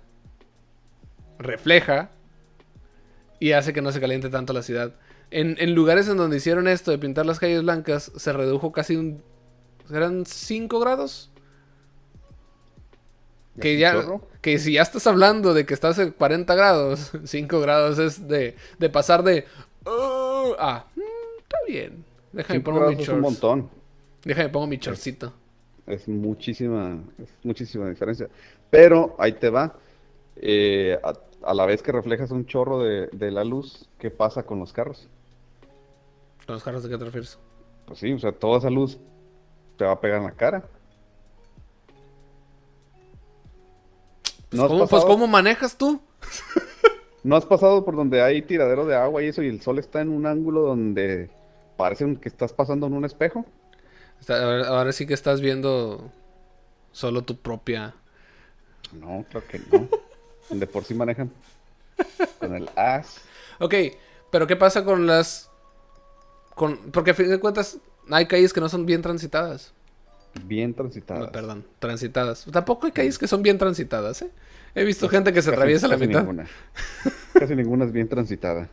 refleja 1.39 2.11
y 3.39 3.53
hace 3.53 3.73
que 3.73 3.83
no 3.83 3.93
se 3.93 4.01
caliente 4.01 4.31
tanto 4.31 4.53
la 4.53 4.63
ciudad. 4.63 4.95
En, 5.31 5.57
en 5.59 5.75
lugares 5.75 6.09
en 6.09 6.17
donde 6.17 6.39
hicieron 6.39 6.69
esto 6.69 6.91
de 6.91 6.99
pintar 6.99 7.27
las 7.27 7.39
calles 7.39 7.63
blancas, 7.63 8.11
se 8.17 8.33
redujo 8.33 8.73
casi 8.73 8.97
un... 8.97 9.23
¿Eran 9.93 10.25
5 10.25 10.81
grados? 10.81 11.31
Que 13.61 13.73
¿Es 13.83 13.95
un 13.95 14.21
ya... 14.21 14.21
Que 14.41 14.59
si 14.59 14.73
ya 14.75 14.83
estás 14.83 15.07
hablando 15.07 15.53
de 15.53 15.67
que 15.67 15.75
estás 15.75 15.99
en 15.99 16.13
40 16.13 16.55
grados, 16.55 17.13
5 17.25 17.61
grados 17.61 17.99
es 17.99 18.27
de, 18.27 18.57
de 18.79 18.89
pasar 18.91 19.23
de... 19.23 19.45
"Oh", 19.85 20.57
a... 20.59 20.87
"Mm, 20.95 21.01
está 21.43 21.59
bien. 21.67 22.05
Déjame 22.37 22.61
pongo 22.61 22.87
mi 22.87 22.93
es 22.95 22.99
un 23.01 23.05
shorts. 23.05 23.23
montón. 23.23 23.71
Déjame 24.25 24.49
pongo 24.51 24.67
mi 24.67 24.79
chorcito. 24.79 25.33
Es 25.87 26.07
muchísima, 26.09 26.99
es 27.23 27.29
muchísima 27.43 27.89
diferencia. 27.89 28.29
Pero 28.71 29.15
ahí 29.19 29.33
te 29.33 29.49
va. 29.51 29.75
Eh, 30.37 30.99
a, 31.03 31.15
a 31.43 31.55
la 31.55 31.65
vez 31.65 31.83
que 31.83 31.93
reflejas 31.93 32.31
un 32.31 32.45
chorro 32.47 32.81
de, 32.83 33.07
de 33.09 33.31
la 33.31 33.43
luz, 33.45 33.89
¿qué 33.99 34.11
pasa 34.11 34.43
con 34.43 34.59
los 34.59 34.73
carros? 34.73 35.09
¿Con 36.45 36.55
los 36.57 36.63
carros 36.63 36.83
de 36.83 36.91
qué 36.91 36.99
te 36.99 37.05
refieres? 37.05 37.39
Pues 37.87 38.01
sí, 38.01 38.13
o 38.13 38.19
sea, 38.19 38.33
toda 38.33 38.59
esa 38.59 38.69
luz 38.69 38.99
te 39.79 39.85
va 39.85 39.93
a 39.93 40.01
pegar 40.01 40.19
en 40.19 40.25
la 40.25 40.33
cara. 40.33 40.63
Pues, 44.51 44.59
¿No 44.59 44.65
has 44.65 44.69
¿cómo, 44.69 44.87
pues, 44.87 45.05
¿cómo 45.05 45.27
manejas 45.27 45.77
tú? 45.79 46.01
¿No 47.25 47.35
has 47.37 47.47
pasado 47.47 47.85
por 47.85 47.97
donde 47.97 48.23
hay 48.23 48.43
tiradero 48.43 48.87
de 48.87 48.95
agua 48.95 49.23
y 49.23 49.29
eso 49.29 49.43
y 49.43 49.49
el 49.49 49.61
sol 49.61 49.79
está 49.79 50.01
en 50.01 50.11
un 50.11 50.27
ángulo 50.27 50.63
donde 50.63 51.31
parece 51.77 52.17
que 52.21 52.29
estás 52.29 52.53
pasando 52.53 52.87
en 52.87 52.95
un 52.95 53.05
espejo? 53.05 53.45
Ahora, 54.29 54.69
ahora 54.69 54.93
sí 54.93 55.07
que 55.07 55.15
estás 55.15 55.41
viendo 55.41 56.11
solo 56.93 57.23
tu 57.23 57.37
propia... 57.39 57.95
No, 58.93 59.25
creo 59.29 59.47
que 59.47 59.61
no. 59.71 59.89
De 60.59 60.67
por 60.67 60.85
sí 60.85 60.95
manejan 60.95 61.31
con 62.39 62.55
el 62.55 62.71
as. 62.77 63.21
Ok, 63.59 63.75
pero 64.31 64.47
¿qué 64.47 64.57
pasa 64.57 64.85
con 64.85 65.07
las... 65.07 65.51
Con... 66.55 66.77
Porque 66.93 67.11
a 67.11 67.15
fin 67.15 67.29
de 67.29 67.39
cuentas 67.41 67.79
hay 68.11 68.27
calles 68.27 68.53
que 68.53 68.61
no 68.61 68.69
son 68.69 68.87
bien 68.87 69.03
transitadas. 69.03 69.73
Bien 70.45 70.71
No, 70.71 70.77
transitadas. 70.77 71.31
perdón, 71.31 71.67
transitadas. 71.79 72.45
Tampoco 72.53 72.87
hay 72.87 72.93
calles 72.93 73.19
que 73.19 73.27
son 73.27 73.43
bien 73.43 73.59
transitadas, 73.59 74.23
¿eh? 74.23 74.31
He 74.75 74.85
visto 74.85 75.09
gente 75.09 75.33
que 75.33 75.41
se 75.43 75.51
Casi- 75.51 75.55
atraviesa 75.57 75.89
la 75.89 75.95
casi 75.97 76.07
mitad. 76.07 76.21
Ninguna. 76.21 76.47
Casi 77.33 77.57
ninguna 77.57 77.85
es 77.87 77.93
bien 77.93 78.09
transitada. 78.09 78.69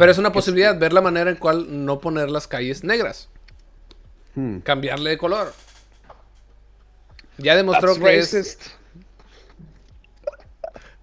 Pero 0.00 0.12
es 0.12 0.16
una 0.16 0.32
posibilidad 0.32 0.78
ver 0.78 0.94
la 0.94 1.02
manera 1.02 1.28
en 1.28 1.36
cual 1.36 1.84
no 1.84 2.00
poner 2.00 2.30
las 2.30 2.48
calles 2.48 2.84
negras. 2.84 3.28
Hmm. 4.34 4.60
Cambiarle 4.60 5.10
de 5.10 5.18
color. 5.18 5.52
Ya 7.36 7.54
demostró 7.54 7.88
That's 7.88 8.02
que 8.02 8.18
es... 8.18 8.32
racist. 8.32 8.62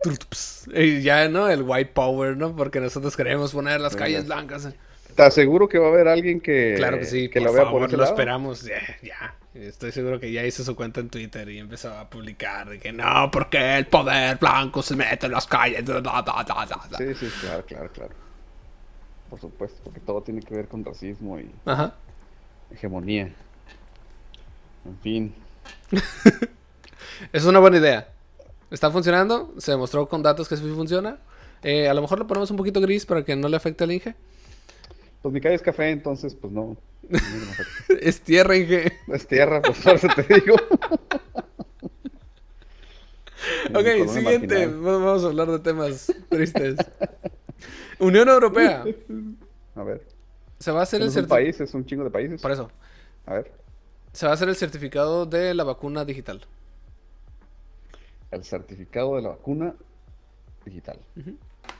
Turtups. 0.02 0.68
Y 0.74 1.04
ya, 1.04 1.30
¿no? 1.30 1.48
El 1.48 1.62
white 1.62 1.92
power, 1.94 2.36
¿no? 2.38 2.56
Porque 2.56 2.80
nosotros 2.80 3.16
queremos 3.16 3.54
poner 3.54 3.80
las 3.82 3.96
calles 3.96 4.26
blancas. 4.26 4.68
Te 5.16 5.22
aseguro 5.22 5.70
que 5.70 5.78
va 5.78 5.86
a 5.86 5.90
haber 5.90 6.08
alguien 6.08 6.42
que, 6.42 6.74
Claro 6.76 6.98
que 6.98 7.06
sí, 7.06 7.30
que 7.30 7.40
por 7.40 7.50
la 7.50 7.54
vea 7.54 7.66
favor, 7.66 7.82
por 7.82 7.92
lo 7.92 7.98
lado. 8.00 8.10
esperamos. 8.10 8.64
Ya, 8.64 8.82
ya. 9.04 9.36
Estoy 9.54 9.92
seguro 9.92 10.20
que 10.20 10.32
ya 10.32 10.44
hizo 10.44 10.64
su 10.64 10.76
cuenta 10.76 11.02
en 11.02 11.10
Twitter 11.10 11.48
y 11.50 11.60
empezó 11.60 11.94
a 11.94 12.10
publicar 12.10 12.68
de 12.68 12.80
que 12.80 12.92
no, 12.92 13.30
porque 13.32 13.78
el 13.78 13.86
poder 13.86 14.38
blanco 14.38 14.82
se 14.82 14.96
mete 14.96 15.28
en 15.28 15.34
las 15.34 15.46
calles. 15.46 15.86
da, 15.86 16.02
da, 16.02 16.24
da, 16.24 16.44
da, 16.44 16.66
da, 16.66 16.88
da". 16.90 16.98
Sí, 16.98 17.14
sí, 17.14 17.32
claro, 17.42 17.64
claro, 17.64 17.92
claro. 17.92 18.27
Por 19.30 19.40
supuesto, 19.40 19.80
porque 19.84 20.00
todo 20.00 20.22
tiene 20.22 20.42
que 20.42 20.56
ver 20.56 20.68
con 20.68 20.86
racismo 20.86 21.40
y 21.40 21.50
Ajá. 21.66 21.96
hegemonía. 22.72 23.34
En 24.86 24.98
fin. 25.02 25.34
Es 27.34 27.46
una 27.46 27.60
buena 27.60 27.78
idea. 27.78 28.10
Está 28.70 28.92
funcionando. 28.92 29.54
Se 29.58 29.72
demostró 29.72 30.08
con 30.08 30.22
datos 30.22 30.48
que 30.48 30.56
sí 30.56 30.64
funciona. 30.64 31.18
Eh, 31.64 31.90
a 31.90 31.94
lo 31.94 32.02
mejor 32.02 32.20
lo 32.20 32.28
ponemos 32.28 32.52
un 32.52 32.58
poquito 32.58 32.80
gris 32.80 33.06
para 33.06 33.26
que 33.26 33.36
no 33.36 33.50
le 33.50 33.58
afecte 33.58 33.84
al 33.84 33.92
Inge. 33.92 34.14
Pues 35.24 35.34
mi 35.34 35.42
calle 35.42 35.56
es 35.56 35.62
café, 35.64 35.90
entonces 35.90 36.36
pues 36.36 36.54
no. 36.54 36.78
Es 38.02 38.22
tierra, 38.22 38.56
Inge. 38.56 38.94
es 39.08 39.28
tierra, 39.28 39.62
pues 39.62 39.80
por 39.80 39.96
eso 39.96 40.08
te 40.16 40.34
digo. 40.34 40.56
Ok, 43.74 44.10
siguiente. 44.10 44.68
Vamos 44.68 45.24
a 45.24 45.28
hablar 45.28 45.50
de 45.50 45.60
temas 45.60 46.12
tristes. 46.30 46.76
Unión 48.00 48.30
Europea. 48.30 48.84
A 49.76 49.84
ver. 49.84 50.06
Se 50.60 50.72
va 50.72 50.80
a 50.82 50.84
hacer 50.84 51.02
el 51.02 51.08
es 51.10 51.16
un 51.16 51.24
certi- 51.26 51.30
país, 51.30 51.60
es 51.62 51.74
un 51.74 51.86
chingo 51.86 52.04
de 52.04 52.10
países. 52.10 52.42
Por 52.42 52.52
eso. 52.52 52.70
A 53.26 53.34
ver. 53.36 53.52
Se 54.14 54.26
va 54.26 54.32
a 54.32 54.36
hacer 54.36 54.50
el 54.50 54.56
certificado 54.56 55.26
de 55.26 55.54
la 55.54 55.64
vacuna 55.64 56.04
digital. 56.06 56.42
El 58.32 58.44
certificado 58.44 59.16
de 59.16 59.22
la 59.22 59.30
vacuna 59.30 59.74
digital. 60.66 61.00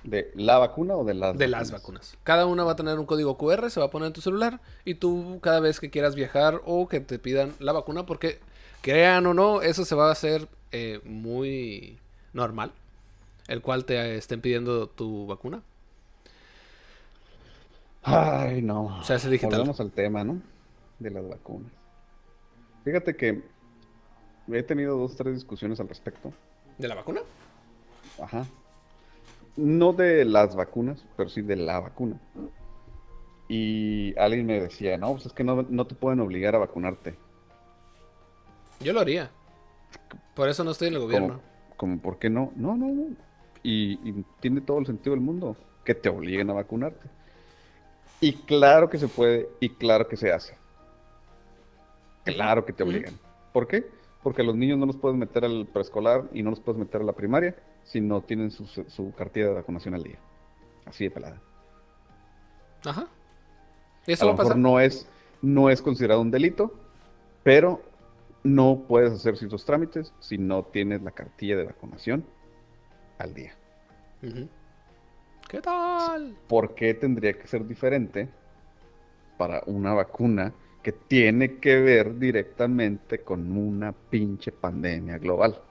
¿De 0.04 0.32
la 0.36 0.58
vacuna 0.60 0.96
o 0.96 1.04
de 1.04 1.14
las 1.14 1.38
De 1.38 1.48
las 1.48 1.72
vacunas. 1.72 2.16
Cada 2.24 2.46
una 2.46 2.64
va 2.64 2.74
a 2.74 2.76
tener 2.76 3.00
un 3.00 3.06
código 3.06 3.38
QR, 3.38 3.70
se 3.70 3.80
va 3.80 3.88
a 3.88 3.90
poner 3.90 4.08
en 4.08 4.14
tu 4.14 4.22
celular 4.22 4.62
y 4.86 4.96
tú 4.96 5.40
cada 5.42 5.60
vez 5.60 5.80
que 5.80 5.90
quieras 5.90 6.16
viajar 6.16 6.62
o 6.66 6.88
que 6.88 7.00
te 7.00 7.20
pidan 7.20 7.54
la 7.60 7.72
vacuna, 7.74 8.06
porque 8.06 8.40
crean 8.82 9.26
o 9.26 9.34
no, 9.34 9.62
eso 9.62 9.84
se 9.86 9.96
va 9.96 10.10
a 10.10 10.12
hacer 10.12 10.48
eh, 10.72 11.02
muy 11.04 11.98
normal, 12.34 12.72
el 13.48 13.62
cual 13.62 13.86
te 13.86 14.16
estén 14.16 14.40
pidiendo 14.42 14.88
tu 14.88 15.26
vacuna. 15.26 15.62
Ay, 18.04 18.62
no. 18.62 19.04
Se 19.04 19.14
hace 19.14 19.30
digital. 19.30 19.52
Volvemos 19.52 19.80
al 19.80 19.92
tema, 19.92 20.24
¿no? 20.24 20.42
De 21.00 21.12
las 21.12 21.28
vacunas. 21.28 21.72
Fíjate 22.84 23.16
que 23.16 23.44
he 24.52 24.64
tenido 24.64 24.98
dos, 24.98 25.16
tres 25.16 25.34
discusiones 25.34 25.80
al 25.80 25.90
respecto. 25.90 26.32
¿De 26.78 26.88
la 26.88 26.96
vacuna? 26.96 27.22
Ajá. 28.22 28.46
No 29.56 29.92
de 29.94 30.24
las 30.24 30.56
vacunas, 30.56 31.04
pero 31.18 31.30
sí 31.30 31.42
de 31.42 31.56
la 31.56 31.80
vacuna. 31.80 32.20
Y 33.50 34.18
alguien 34.18 34.46
me 34.46 34.62
decía, 34.62 34.98
no, 34.98 35.14
pues 35.14 35.26
es 35.26 35.34
que 35.34 35.44
no, 35.44 35.66
no 35.70 35.88
te 35.88 35.96
pueden 35.96 36.20
obligar 36.20 36.56
a 36.56 36.60
vacunarte. 36.60 37.16
Yo 38.80 38.94
lo 38.94 39.00
haría. 39.00 39.32
Por 40.36 40.50
eso 40.50 40.64
no 40.64 40.72
estoy 40.72 40.90
en 40.90 40.94
el 40.96 41.00
gobierno. 41.00 41.40
Como, 41.76 42.00
¿por 42.00 42.20
qué 42.20 42.30
no? 42.30 42.52
No, 42.56 42.78
no, 42.78 42.88
no. 42.88 43.16
Y, 43.64 43.94
y 44.08 44.26
tiene 44.40 44.62
todo 44.62 44.80
el 44.80 44.86
sentido 44.86 45.16
del 45.16 45.24
mundo 45.24 45.58
que 45.84 45.96
te 45.96 46.10
obliguen 46.10 46.50
a 46.50 46.54
vacunarte. 46.54 47.10
Y 48.20 48.44
claro 48.46 48.90
que 48.90 48.98
se 49.00 49.08
puede 49.10 49.56
y 49.60 49.76
claro 49.78 50.08
que 50.08 50.18
se 50.18 50.32
hace. 50.32 50.60
Claro 52.24 52.66
que 52.66 52.74
te 52.74 52.84
obligan. 52.84 53.20
¿Por 53.52 53.68
qué? 53.68 53.96
Porque 54.22 54.42
a 54.42 54.46
los 54.46 54.56
niños 54.56 54.78
no 54.78 54.86
los 54.86 54.98
puedes 54.98 55.18
meter 55.18 55.46
al 55.46 55.68
preescolar 55.68 56.30
y 56.34 56.44
no 56.44 56.50
los 56.52 56.60
puedes 56.60 56.80
meter 56.80 57.02
a 57.02 57.06
la 57.06 57.14
primaria 57.14 57.56
si 57.84 58.02
no 58.02 58.24
tienen 58.24 58.52
su, 58.52 58.66
su 58.68 59.14
cartilla 59.16 59.48
de 59.48 59.54
vacunación 59.54 59.94
al 59.94 60.04
día. 60.04 60.20
Así 60.86 61.06
de 61.06 61.12
pelada. 61.12 61.44
Ajá. 62.84 63.02
A 63.02 64.12
¿Y 64.12 64.14
eso 64.14 64.26
lo 64.26 64.32
a 64.32 64.34
mejor 64.34 64.56
pasar? 64.56 64.58
no 64.58 64.80
es, 64.80 65.08
no 65.42 65.70
es 65.70 65.82
considerado 65.82 66.22
un 66.22 66.32
delito, 66.32 66.74
pero 67.44 67.82
no 68.44 68.86
puedes 68.88 69.14
hacer 69.14 69.38
ciertos 69.38 69.66
trámites 69.66 70.14
si 70.20 70.38
no 70.38 70.64
tienes 70.66 71.02
la 71.04 71.12
cartilla 71.12 71.58
de 71.58 71.66
vacunación 71.66 72.26
al 73.18 73.34
día. 73.34 73.58
¿Qué 75.48 75.62
tal? 75.62 76.36
¿Por 76.48 76.76
qué 76.76 76.94
tendría 76.94 77.32
que 77.34 77.48
ser 77.48 77.66
diferente 77.66 78.28
para 79.38 79.64
una 79.66 79.94
vacuna 79.94 80.54
que 80.84 80.92
tiene 80.92 81.60
que 81.60 81.80
ver 81.80 82.20
directamente 82.20 83.20
con 83.20 83.56
una 83.58 83.94
pinche 83.94 84.52
pandemia 84.52 85.18
global? 85.18 85.62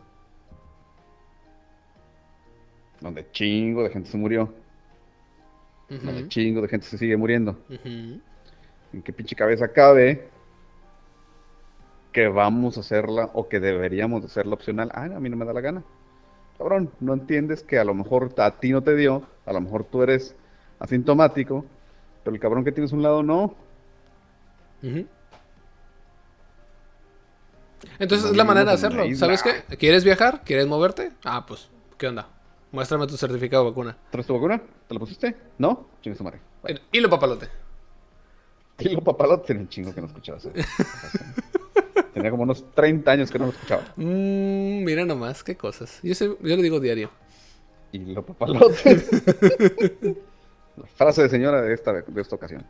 Donde 3.01 3.31
chingo 3.33 3.83
de 3.83 3.91
gente 3.91 4.09
se 4.09 4.17
murió, 4.17 4.55
donde 5.91 6.27
chingo 6.29 6.63
de 6.63 6.69
gente 6.69 6.87
se 6.87 6.97
sigue 6.97 7.19
muriendo. 7.19 7.59
¿En 7.69 9.03
qué 9.05 9.13
pinche 9.13 9.37
cabeza 9.37 9.69
cabe 9.69 10.31
que 12.13 12.29
vamos 12.29 12.79
a 12.79 12.81
hacerla 12.81 13.29
o 13.35 13.47
que 13.47 13.61
deberíamos 13.61 14.23
de 14.23 14.29
hacerla 14.29 14.55
opcional? 14.55 14.91
Ah, 14.95 15.05
a 15.05 15.21
mí 15.21 15.29
no 15.29 15.37
me 15.37 15.45
da 15.45 15.53
la 15.53 15.61
gana. 15.61 15.85
Cabrón, 16.59 16.91
no 17.01 17.13
entiendes 17.15 17.63
que 17.63 17.79
a 17.79 17.85
lo 17.85 17.95
mejor 17.95 18.35
a 18.39 18.51
ti 18.53 18.71
no 18.71 18.83
te 18.83 18.95
dio, 18.97 19.23
a 19.45 19.53
lo 19.53 19.61
mejor 19.61 19.85
tú 19.85 20.03
eres 20.03 20.35
asintomático, 20.79 21.65
pero 22.25 22.35
el 22.35 22.41
cabrón 22.41 22.65
que 22.65 22.73
tienes 22.73 22.93
a 22.93 22.97
un 22.97 23.03
lado 23.03 23.23
no. 23.23 23.55
Ujú. 24.83 25.07
Entonces 27.99 28.25
No 28.25 28.31
es 28.33 28.37
la 28.37 28.45
manera 28.45 28.71
de 28.71 28.75
hacerlo. 28.75 29.05
¿Sabes 29.17 29.43
qué? 29.43 29.77
¿Quieres 29.77 30.05
viajar? 30.05 30.43
¿Quieres 30.45 30.67
moverte? 30.67 31.13
Ah, 31.25 31.45
pues, 31.47 31.69
¿qué 31.99 32.09
onda? 32.09 32.29
Muéstrame 32.73 33.07
tu 33.07 33.17
certificado 33.17 33.65
de 33.65 33.71
vacuna. 33.71 33.97
¿Traes 34.11 34.27
tu 34.27 34.35
vacuna? 34.35 34.61
¿Te 34.89 34.95
la 34.95 35.01
pusiste? 35.01 35.37
¿No? 35.59 35.89
Chingue 36.03 36.17
su 36.17 36.25
madre. 36.25 36.41
Bueno, 36.63 36.81
Y 36.91 37.01
lo 37.01 37.09
papalote. 37.11 37.49
Tilo 38.77 39.01
Papalote 39.01 39.47
tenía 39.47 39.63
un 39.63 39.69
chingo 39.69 39.95
que 39.95 40.01
no 40.01 40.07
escuchaba. 40.07 40.39
Tenía 42.17 42.31
como 42.31 42.45
unos 42.45 42.65
30 42.75 43.11
años 43.11 43.31
que 43.31 43.39
no 43.39 43.45
lo 43.45 43.51
escuchaba. 43.53 43.83
Mmm, 43.97 44.83
mira 44.85 45.05
nomás, 45.05 45.45
qué 45.45 45.55
cosas. 45.55 46.01
Yo, 46.03 46.15
sé- 46.15 46.35
yo 46.41 46.57
le 46.57 46.63
digo 46.63 46.81
diario. 46.81 47.11
Y 47.93 47.99
lo 47.99 48.25
papalote. 48.25 48.97
La 50.79 50.87
frase 50.95 51.25
de 51.25 51.29
señora 51.29 51.61
de 51.61 51.75
esta, 51.75 51.93
de 51.93 52.21
esta 52.23 52.37
ocasión. 52.37 52.65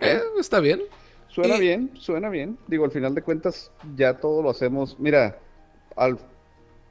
Eh, 0.00 0.20
está 0.38 0.60
bien. 0.60 0.82
Suena 1.26 1.56
y- 1.56 1.60
bien, 1.60 1.90
suena 1.98 2.28
bien. 2.28 2.58
Digo, 2.68 2.84
al 2.84 2.92
final 2.92 3.12
de 3.16 3.22
cuentas, 3.22 3.72
ya 3.96 4.16
todo 4.18 4.40
lo 4.40 4.50
hacemos. 4.50 4.96
Mira, 5.00 5.40
al, 5.96 6.20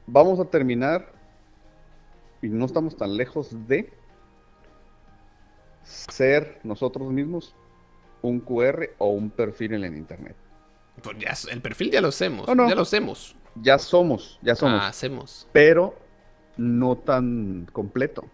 vamos 0.06 0.38
a 0.38 0.44
terminar 0.44 1.12
y 2.42 2.48
no 2.48 2.66
estamos 2.66 2.94
tan 2.94 3.16
lejos 3.16 3.48
de 3.66 3.90
ser 5.82 6.60
nosotros 6.62 7.10
mismos 7.10 7.54
un 8.22 8.40
QR 8.40 8.90
o 8.98 9.10
un 9.10 9.30
perfil 9.30 9.74
en 9.74 9.84
el 9.84 9.96
internet. 9.96 10.36
Pues 11.02 11.18
ya, 11.18 11.34
el 11.52 11.60
perfil 11.60 11.90
ya 11.90 12.00
lo 12.00 12.08
hacemos. 12.08 12.46
No, 12.48 12.54
no. 12.54 12.68
Ya 12.68 12.74
lo 12.74 12.82
hacemos. 12.82 13.36
Ya 13.56 13.78
somos, 13.78 14.38
ya 14.42 14.54
somos. 14.54 14.80
Ah, 14.82 14.88
hacemos. 14.88 15.48
pero 15.52 15.94
no 16.56 16.96
tan 16.96 17.66
completo. 17.72 18.24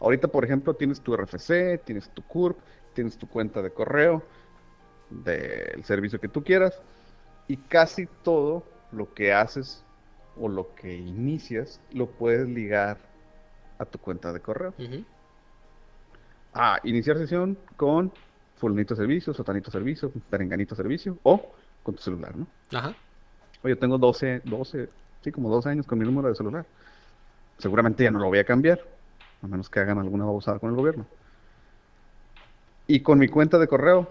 Ahorita, 0.00 0.28
por 0.28 0.44
ejemplo, 0.44 0.74
tienes 0.74 1.00
tu 1.00 1.16
RFC, 1.16 1.80
tienes 1.84 2.08
tu 2.10 2.22
CURP, 2.22 2.58
tienes 2.94 3.16
tu 3.18 3.28
cuenta 3.28 3.62
de 3.62 3.70
correo 3.70 4.22
del 5.10 5.84
servicio 5.84 6.20
que 6.20 6.28
tú 6.28 6.42
quieras 6.44 6.80
y 7.48 7.56
casi 7.56 8.06
todo 8.22 8.64
lo 8.92 9.12
que 9.14 9.32
haces 9.32 9.84
o 10.36 10.48
lo 10.48 10.74
que 10.74 10.96
inicias 10.96 11.80
lo 11.92 12.06
puedes 12.06 12.48
ligar 12.48 12.98
a 13.78 13.84
tu 13.84 13.98
cuenta 13.98 14.32
de 14.32 14.40
correo. 14.40 14.74
Ah, 16.54 16.78
iniciar 16.84 17.18
sesión 17.18 17.58
con 17.76 18.12
fulanito 18.58 18.94
servicio, 18.94 19.32
sotanito 19.32 19.70
servicio, 19.70 20.10
perenganito 20.30 20.74
servicio 20.74 21.16
o 21.22 21.54
con 21.82 21.94
tu 21.94 22.02
celular, 22.02 22.36
¿no? 22.36 22.46
Ajá. 22.72 22.94
Oye, 23.62 23.74
yo 23.74 23.78
tengo 23.78 23.98
12, 23.98 24.42
12, 24.44 24.88
sí, 25.22 25.32
como 25.32 25.50
12 25.50 25.68
años 25.70 25.86
con 25.86 25.98
mi 25.98 26.04
número 26.04 26.28
de 26.28 26.34
celular. 26.34 26.64
Seguramente 27.58 28.04
ya 28.04 28.10
no 28.10 28.18
lo 28.20 28.26
voy 28.26 28.38
a 28.38 28.44
cambiar, 28.44 28.80
a 29.42 29.46
menos 29.46 29.68
que 29.68 29.80
hagan 29.80 29.98
alguna 29.98 30.24
babosada 30.24 30.58
con 30.58 30.70
el 30.70 30.76
gobierno. 30.76 31.06
Y 32.86 33.00
con 33.00 33.18
mi 33.18 33.28
cuenta 33.28 33.58
de 33.58 33.66
correo, 33.66 34.08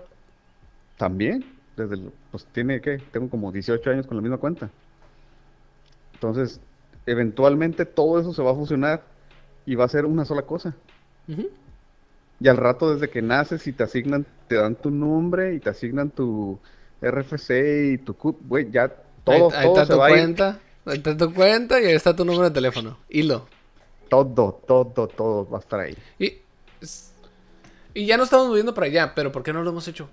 también, 0.98 1.45
desde 1.76 1.95
el- 1.95 2.12
pues 2.32 2.45
tiene 2.54 2.82
que, 2.82 2.98
tengo 2.98 3.30
como 3.30 3.52
18 3.52 3.89
años 3.89 4.06
con 4.08 4.18
la 4.18 4.22
misma 4.22 4.38
cuenta. 4.38 4.70
Entonces, 6.14 6.60
eventualmente 7.06 7.86
todo 7.86 8.20
eso 8.20 8.34
se 8.34 8.41
va 8.41 8.52
a 8.52 8.56
fusionar 8.56 9.04
y 9.66 9.76
va 9.76 9.86
a 9.86 9.89
ser 9.89 10.06
una 10.06 10.26
sola 10.26 10.41
cosa. 10.41 10.76
Ujú. 11.28 11.50
Y 12.40 12.48
al 12.48 12.58
rato, 12.58 12.94
desde 12.94 13.10
que 13.10 13.22
naces 13.22 13.66
y 13.68 13.74
te 13.74 13.84
asignan, 13.84 14.26
te 14.48 14.56
dan 14.56 14.76
tu 14.76 14.92
nombre 14.92 15.56
y 15.56 15.60
te 15.60 15.70
asignan 15.72 16.10
tu 16.12 16.60
RFC 17.02 17.94
y 17.94 17.98
tu 17.98 18.16
CUT, 18.16 18.38
güey, 18.48 18.70
ya 18.72 18.90
todo, 19.24 19.50
ahí, 19.52 19.58
ahí 19.58 19.66
todo 19.66 19.74
está 19.82 19.86
se 19.86 19.94
tu 19.94 20.00
va 20.00 20.10
ir. 20.12 20.16
cuenta. 20.18 20.60
Ahí 20.86 20.98
está 20.98 21.18
tu 21.18 21.34
cuenta 21.34 21.82
y 21.82 21.86
ahí 21.86 21.94
está 21.96 22.16
tu 22.16 22.24
número 22.26 22.46
de 22.46 22.52
teléfono. 22.52 22.98
Hilo. 23.10 23.48
Todo, 24.10 24.62
todo, 24.66 25.08
todo 25.08 25.50
va 25.50 25.58
a 25.58 25.62
estar 25.62 25.80
ahí. 25.80 25.98
Y, 26.20 26.38
y 27.94 28.06
ya 28.06 28.18
no 28.18 28.24
estamos 28.24 28.48
moviendo 28.48 28.74
para 28.74 28.88
allá, 28.88 29.14
pero 29.16 29.32
¿por 29.32 29.44
qué 29.44 29.52
no 29.52 29.64
lo 29.64 29.72
hemos 29.72 29.88
hecho? 29.88 30.10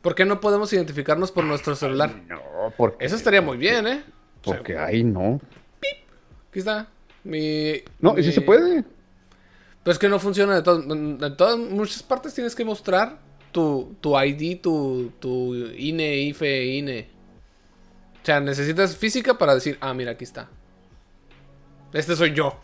¿Por 0.00 0.14
qué 0.14 0.24
no 0.24 0.40
podemos 0.40 0.72
identificarnos 0.72 1.30
por 1.32 1.44
nuestro 1.44 1.74
celular? 1.74 2.10
No, 2.28 2.40
porque, 2.76 3.04
Eso 3.04 3.16
estaría 3.16 3.42
muy 3.42 3.56
bien, 3.56 3.86
¿eh? 3.86 4.04
O 4.42 4.44
sea, 4.50 4.56
porque 4.58 4.78
ahí 4.78 5.02
no. 5.02 5.40
Aquí 6.50 6.58
está. 6.60 6.86
Mi, 7.24 7.82
No, 8.00 8.12
y 8.12 8.16
mi- 8.16 8.22
sí 8.22 8.32
se 8.32 8.40
puede. 8.42 8.84
Pero 9.84 9.92
es 9.92 9.98
que 9.98 10.08
no 10.08 10.18
funciona 10.18 10.54
de 10.56 10.62
todas. 10.62 10.84
En 10.84 11.36
todas 11.36 11.58
muchas 11.58 12.02
partes 12.02 12.34
tienes 12.34 12.54
que 12.54 12.64
mostrar 12.64 13.18
tu, 13.52 13.94
tu 14.00 14.18
ID, 14.18 14.60
tu, 14.60 15.12
tu 15.20 15.54
INE, 15.54 16.16
IFE, 16.16 16.64
INE. 16.64 17.08
O 18.22 18.26
sea, 18.26 18.40
necesitas 18.40 18.96
física 18.96 19.36
para 19.36 19.54
decir, 19.54 19.76
ah, 19.80 19.92
mira, 19.92 20.12
aquí 20.12 20.24
está. 20.24 20.48
Este 21.92 22.16
soy 22.16 22.32
yo. 22.32 22.58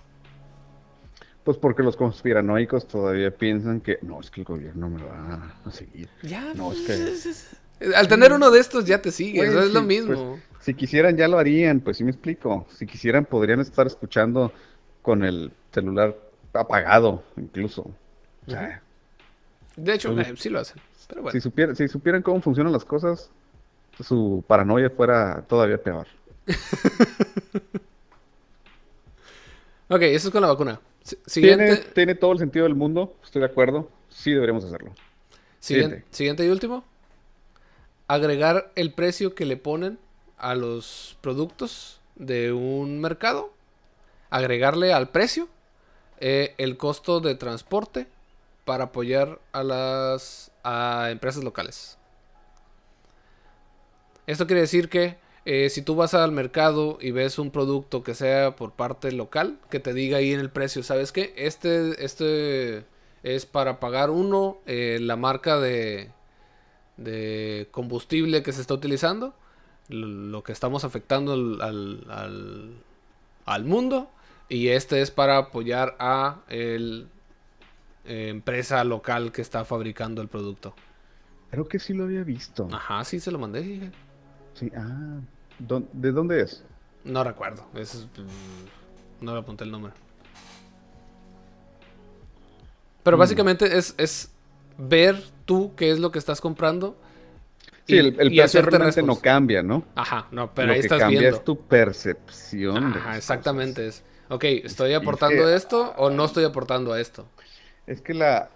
Pues 1.45 1.57
porque 1.59 1.83
los 1.83 1.97
conspiranoicos 1.97 2.87
todavía 2.89 3.31
piensan 3.31 3.81
que 3.81 3.99
no, 4.03 4.21
es 4.21 4.31
que 4.31 4.41
el 4.41 4.47
gobierno 4.47 4.89
me 4.89 5.03
va 5.03 5.55
a 5.65 5.71
seguir. 5.71 6.09
Ya, 6.23 6.53
No, 6.55 6.73
es 6.73 6.81
que... 6.81 7.95
Al 7.95 8.09
tener 8.09 8.33
uno 8.33 8.51
de 8.51 8.61
estos 8.61 8.85
ya 8.85 9.01
te 9.01 9.11
sigues, 9.11 9.55
Güey, 9.55 9.67
es 9.67 9.73
lo 9.73 9.81
sí, 9.81 9.87
mismo. 9.87 10.39
pues, 10.53 10.65
si 10.65 10.75
quisieran 10.75 11.17
ya 11.17 11.29
lo 11.29 11.39
harían, 11.39 11.81
pues 11.81 11.97
sí 11.97 12.05
me 12.05 12.11
explico. 12.11 12.67
Si 12.77 12.87
quisieran 12.87 13.25
podrían 13.25 13.61
estar 13.61 13.87
escuchando 13.87 14.53
con 15.01 15.25
el 15.25 15.51
celular 15.73 16.15
apagado, 16.53 17.23
incluso. 17.37 17.83
O 18.47 18.51
sea, 18.51 18.83
De 19.77 19.95
hecho, 19.95 20.19
eh, 20.21 20.35
sí 20.37 20.49
lo 20.49 20.61
hacen. 20.61 20.81
Pero 21.09 21.23
bueno. 21.23 21.33
si, 21.33 21.41
supieran, 21.41 21.75
si 21.77 21.89
supieran 21.89 22.23
cómo 22.23 22.41
funcionan 22.41 22.73
las 22.73 22.85
cosas, 22.85 23.31
su 24.01 24.45
paranoia 24.47 24.91
fuera 24.91 25.43
todavía 25.49 25.79
peor. 25.83 26.07
Ok, 29.89 30.03
eso 30.03 30.29
es 30.29 30.33
con 30.33 30.43
la 30.43 30.49
vacuna. 30.49 30.81
Si- 31.03 31.19
Siguiente, 31.27 31.65
Tiene, 31.67 31.81
tiene 31.93 32.15
todo 32.15 32.33
el 32.33 32.39
sentido 32.39 32.65
del 32.65 32.75
mundo, 32.77 33.17
estoy 33.25 33.41
de 33.41 33.47
acuerdo. 33.47 33.89
Sí 34.09 34.33
deberíamos 34.33 34.65
hacerlo. 34.65 34.93
siguiente, 35.59 35.97
siguiente. 35.97 36.07
siguiente 36.11 36.47
y 36.47 36.49
último. 36.49 36.85
Agregar 38.07 38.71
el 38.75 38.93
precio 38.93 39.35
que 39.35 39.47
le 39.47 39.57
ponen 39.57 39.99
a 40.39 40.55
los 40.55 41.17
productos 41.21 42.01
de 42.17 42.53
un 42.53 43.01
mercado. 43.01 43.53
Agregarle 44.31 44.93
al 44.93 45.09
precio 45.09 45.49
eh, 46.21 46.55
el 46.59 46.77
costo 46.77 47.21
de 47.21 47.35
transporte 47.35 48.07
para 48.65 48.85
apoyar 48.85 49.41
a 49.53 49.63
las 49.65 50.53
a 50.63 51.09
empresas 51.11 51.43
locales. 51.45 51.99
Esto 54.27 54.47
quiere 54.47 54.61
decir 54.63 54.89
que 54.89 55.17
eh, 55.45 55.71
si 55.71 55.83
tú 55.83 55.95
vas 55.97 56.15
al 56.15 56.33
mercado 56.33 56.99
y 57.01 57.11
ves 57.11 57.39
un 57.39 57.51
producto 57.51 58.03
que 58.03 58.15
sea 58.15 58.55
por 58.57 58.73
parte 58.73 59.11
local, 59.13 59.59
que 59.71 59.81
te 59.81 59.95
diga 59.95 60.19
ahí 60.19 60.33
en 60.33 60.41
el 60.41 60.51
precio, 60.51 60.83
¿sabes 60.83 61.13
qué? 61.13 61.33
Este, 61.37 62.05
este 62.05 62.85
es 63.23 63.47
para 63.47 63.81
pagar 63.81 64.11
uno, 64.11 64.59
eh, 64.67 64.99
la 65.01 65.17
marca 65.17 65.59
de, 65.59 66.11
de 66.97 67.69
combustible 67.71 68.43
que 68.43 68.53
se 68.53 68.61
está 68.61 68.75
utilizando, 68.75 69.35
lo, 69.89 70.43
que 70.45 70.53
estamos 70.53 70.85
afectando 70.85 71.33
al- 71.33 72.83
al 73.47 73.65
mundo, 73.65 74.11
y 74.51 74.69
este 74.69 75.01
es 75.01 75.11
para 75.11 75.39
apoyar 75.39 75.97
a 75.99 76.41
el 76.49 77.09
eh, 78.05 78.29
empresa 78.29 78.85
local 78.85 79.33
que 79.33 79.41
está 79.41 79.65
fabricando 79.65 80.21
el 80.21 80.29
producto. 80.29 80.75
Creo 81.51 81.67
que 81.67 81.79
sí 81.79 81.95
lo 81.95 82.05
había 82.05 82.23
visto. 82.25 82.69
Ajá, 82.73 83.03
sí 83.05 83.19
se 83.21 83.31
lo 83.31 83.39
mandé. 83.39 83.63
dije. 83.63 83.91
Sí, 84.55 84.71
ah. 84.77 85.21
¿dó- 85.59 85.87
¿De 85.93 86.13
dónde 86.13 86.43
es? 86.43 86.63
No 87.05 87.25
recuerdo. 87.25 87.65
es, 87.75 88.07
mm, 88.19 89.25
no 89.25 89.33
le 89.35 89.41
apunté 89.41 89.65
el 89.65 89.71
nombre. 89.71 89.93
Pero 93.03 93.17
Mm. 93.17 93.21
básicamente 93.21 93.79
es, 93.79 93.95
es 93.99 94.31
ver 94.79 95.23
tú 95.45 95.73
qué 95.77 95.91
es 95.91 95.99
lo 95.99 96.11
que 96.13 96.19
estás 96.19 96.41
comprando. 96.41 96.97
Sí, 97.87 97.97
el, 97.99 98.07
el 98.21 98.35
precio 98.35 98.63
realmente 98.63 99.03
no 99.03 99.17
cambia, 99.17 99.63
¿no? 99.63 99.85
Ajá, 99.97 100.27
no, 100.31 100.53
pero 100.55 100.69
Lo 100.69 100.73
ahí 100.75 100.81
que 100.81 100.87
estás 100.87 101.01
cambia 101.01 101.21
viendo. 101.21 101.39
es 101.39 101.45
tu 101.45 101.59
percepción. 101.61 102.85
Ajá, 102.95 103.17
exactamente. 103.17 103.87
cosas. 103.87 104.01
Es, 104.01 104.10
ok, 104.31 104.45
¿estoy 104.65 104.95
aportando 104.95 105.45
que- 105.45 105.55
esto 105.55 105.93
o 105.97 106.11
no 106.11 106.25
estoy 106.25 106.45
aportando 106.45 106.93
a 106.93 107.01
esto? 107.01 107.27
Es 107.87 108.01
que 108.01 108.15
la, 108.15 108.51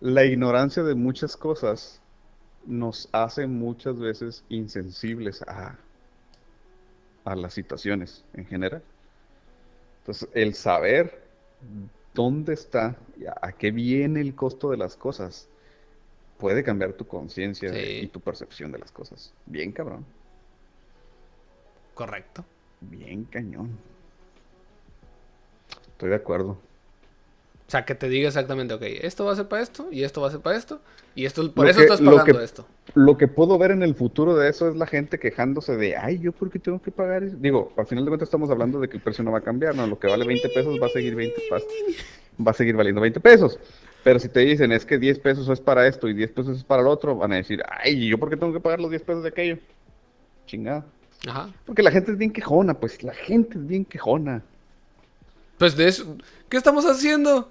la 0.00 0.24
ignorancia 0.24 0.82
de 0.82 0.94
muchas 0.96 1.36
cosas 1.36 2.02
nos 2.66 3.08
hace 3.12 3.46
muchas 3.46 3.98
veces 3.98 4.44
insensibles 4.48 5.42
a, 5.42 5.78
a 7.24 7.36
las 7.36 7.54
situaciones 7.54 8.24
en 8.32 8.44
general. 8.46 8.82
Entonces, 10.02 10.28
el 10.34 10.54
saber 10.54 11.28
dónde 12.14 12.54
está 12.54 12.96
y 13.16 13.26
a, 13.26 13.34
a 13.42 13.52
qué 13.52 13.70
viene 13.70 14.20
el 14.20 14.34
costo 14.34 14.70
de 14.70 14.76
las 14.76 14.96
cosas 14.96 15.48
puede 16.38 16.64
cambiar 16.64 16.94
tu 16.94 17.06
conciencia 17.08 17.70
Sí. 17.74 18.00
y 18.00 18.08
tu 18.08 18.20
percepción 18.22 18.72
de 18.72 18.78
las 18.80 18.92
cosas. 18.92 19.34
Bien 19.46 19.72
cabrón, 19.72 20.06
Correcto. 21.94 22.44
bien 22.80 23.24
cañón. 23.26 23.78
Estoy 25.98 26.10
de 26.10 26.14
acuerdo. 26.14 26.50
O 26.52 27.70
sea, 27.70 27.84
que 27.84 27.96
te 27.96 28.08
diga 28.08 28.28
exactamente, 28.28 28.72
ok, 28.72 28.82
esto 29.02 29.24
va 29.24 29.32
a 29.32 29.36
ser 29.36 29.48
para 29.48 29.60
esto 29.62 29.88
y 29.90 30.04
esto 30.04 30.20
va 30.20 30.28
a 30.28 30.30
ser 30.30 30.38
para 30.40 30.56
esto 30.56 30.80
y 31.16 31.24
esto 31.26 31.52
por 31.52 31.64
Lo 31.64 31.70
eso 31.72 31.80
que- 31.80 31.84
estás 31.86 32.00
lo 32.00 32.12
pagando 32.12 32.38
que- 32.38 32.44
esto. 32.44 32.66
Lo 32.94 33.18
que 33.18 33.26
puedo 33.26 33.58
ver 33.58 33.72
en 33.72 33.82
el 33.82 33.96
futuro 33.96 34.36
de 34.36 34.48
eso 34.48 34.68
es 34.68 34.76
la 34.76 34.86
gente 34.86 35.18
quejándose 35.18 35.76
de, 35.76 35.96
ay, 35.96 36.20
¿yo 36.20 36.30
por 36.30 36.50
qué 36.50 36.60
tengo 36.60 36.80
que 36.80 36.92
pagar 36.92 37.24
eso? 37.24 37.36
Digo, 37.38 37.72
al 37.76 37.86
final 37.86 38.04
de 38.04 38.10
cuentas 38.10 38.28
estamos 38.28 38.48
hablando 38.48 38.78
de 38.78 38.88
que 38.88 38.96
el 38.98 39.02
precio 39.02 39.24
no 39.24 39.32
va 39.32 39.38
a 39.38 39.42
cambiar, 39.42 39.74
¿no? 39.74 39.86
Lo 39.88 39.98
que 39.98 40.06
vale 40.06 40.24
20 40.24 40.48
pesos 40.50 40.78
va 40.80 40.86
a 40.86 40.90
seguir 40.90 41.16
20 41.16 41.42
pas- 41.50 41.66
va 42.46 42.52
a 42.52 42.54
seguir 42.54 42.76
valiendo 42.76 43.00
20 43.00 43.18
pesos. 43.18 43.58
Pero 44.04 44.20
si 44.20 44.28
te 44.28 44.40
dicen, 44.40 44.70
es 44.70 44.86
que 44.86 44.96
10 44.96 45.18
pesos 45.18 45.48
es 45.48 45.60
para 45.60 45.86
esto 45.88 46.08
y 46.08 46.14
10 46.14 46.30
pesos 46.30 46.56
es 46.56 46.62
para 46.64 46.80
el 46.82 46.88
otro, 46.88 47.16
van 47.16 47.32
a 47.32 47.36
decir, 47.36 47.60
ay, 47.68 48.06
¿yo 48.08 48.16
por 48.18 48.30
qué 48.30 48.36
tengo 48.36 48.52
que 48.52 48.60
pagar 48.60 48.80
los 48.80 48.90
10 48.90 49.02
pesos 49.02 49.24
de 49.24 49.30
aquello? 49.30 49.58
chingada. 50.46 50.86
Ajá. 51.26 51.50
Porque 51.66 51.82
la 51.82 51.90
gente 51.90 52.12
es 52.12 52.16
bien 52.16 52.30
quejona, 52.32 52.72
pues 52.72 53.02
la 53.02 53.12
gente 53.12 53.58
es 53.58 53.66
bien 53.66 53.84
quejona. 53.84 54.42
Pues 55.58 55.76
de 55.76 55.88
eso, 55.88 56.16
¿qué 56.48 56.56
estamos 56.56 56.84
haciendo? 56.86 57.50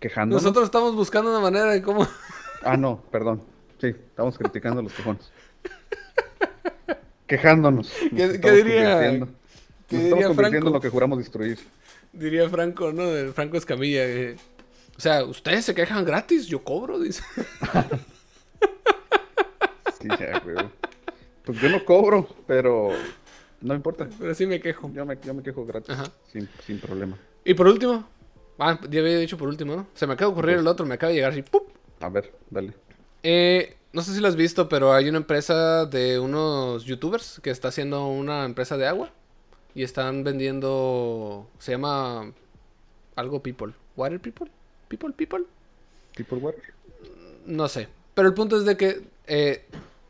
Quejándonos. 0.00 0.42
Nosotros 0.42 0.64
estamos 0.66 0.94
buscando 0.94 1.30
una 1.30 1.40
manera 1.40 1.66
de 1.72 1.82
cómo... 1.82 2.06
Ah, 2.62 2.76
no, 2.76 3.00
perdón. 3.12 3.42
Sí, 3.80 3.86
estamos 3.88 4.36
criticando 4.36 4.80
a 4.80 4.82
los 4.82 4.92
quejones. 4.92 5.30
Quejándonos. 7.28 7.92
Nos 8.10 8.20
¿Qué- 8.32 8.40
qué 8.40 8.50
diría- 8.52 9.00
qué 9.00 9.18
Nos 9.18 9.28
diría 10.02 10.08
estamos 10.28 10.36
Franco? 10.36 10.70
lo 10.70 10.80
que 10.80 10.88
juramos 10.88 11.18
destruir. 11.18 11.56
Diría 12.12 12.48
Franco, 12.48 12.92
¿no? 12.92 13.06
De 13.06 13.32
Franco 13.32 13.56
Escamilla. 13.56 14.04
eh, 14.04 14.36
O 14.96 15.00
sea, 15.00 15.24
ustedes 15.24 15.64
se 15.66 15.74
quejan 15.74 16.04
gratis, 16.04 16.46
yo 16.48 16.64
cobro, 16.64 16.98
dice. 16.98 17.22
Sí, 20.00 20.08
ya, 20.08 20.40
güey. 20.40 20.56
Pues 21.44 21.60
yo 21.60 21.68
no 21.68 21.84
cobro, 21.84 22.28
pero 22.46 22.90
no 23.60 23.74
importa. 23.74 24.08
Pero 24.18 24.34
sí 24.34 24.46
me 24.46 24.60
quejo. 24.60 24.90
Yo 24.92 25.04
me, 25.06 25.16
yo 25.24 25.32
me 25.34 25.42
quejo 25.44 25.64
gratis, 25.64 25.96
sin, 26.32 26.48
sin 26.66 26.80
problema. 26.80 27.16
Y 27.48 27.54
por 27.54 27.66
último, 27.66 28.06
ah, 28.58 28.78
ya 28.90 29.00
había 29.00 29.16
dicho 29.16 29.38
por 29.38 29.48
último, 29.48 29.74
¿no? 29.74 29.86
Se 29.94 30.06
me 30.06 30.12
acaba 30.12 30.30
de 30.30 30.32
ocurrir 30.32 30.58
el 30.58 30.66
otro, 30.66 30.84
me 30.84 30.96
acaba 30.96 31.08
de 31.08 31.14
llegar 31.14 31.32
así, 31.32 31.40
¡pup! 31.40 31.70
A 31.98 32.10
ver, 32.10 32.30
dale. 32.50 32.74
Eh, 33.22 33.74
no 33.94 34.02
sé 34.02 34.12
si 34.12 34.20
lo 34.20 34.28
has 34.28 34.36
visto, 34.36 34.68
pero 34.68 34.92
hay 34.92 35.08
una 35.08 35.16
empresa 35.16 35.86
de 35.86 36.18
unos 36.18 36.84
youtubers 36.84 37.40
que 37.42 37.48
está 37.48 37.68
haciendo 37.68 38.06
una 38.06 38.44
empresa 38.44 38.76
de 38.76 38.86
agua 38.86 39.12
y 39.74 39.82
están 39.82 40.24
vendiendo, 40.24 41.48
se 41.58 41.72
llama 41.72 42.34
algo 43.16 43.42
People, 43.42 43.72
Water 43.96 44.20
People, 44.20 44.50
People 44.88 45.14
People, 45.14 45.44
People 46.14 46.38
Water. 46.40 46.74
no 47.46 47.66
sé. 47.66 47.88
Pero 48.12 48.28
el 48.28 48.34
punto 48.34 48.58
es 48.58 48.66
de 48.66 48.76
que 48.76 49.00
eh, 49.26 49.64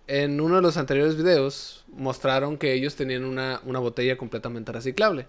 en 0.09 0.41
uno 0.41 0.57
de 0.57 0.63
los 0.63 0.77
anteriores 0.77 1.17
videos 1.17 1.85
mostraron 1.87 2.59
que 2.59 2.73
ellos 2.73 2.97
tenían 2.97 3.25
una, 3.25 3.61
una 3.65 3.79
botella 3.79 4.19
completamente 4.19 4.73
reciclable. 4.73 5.29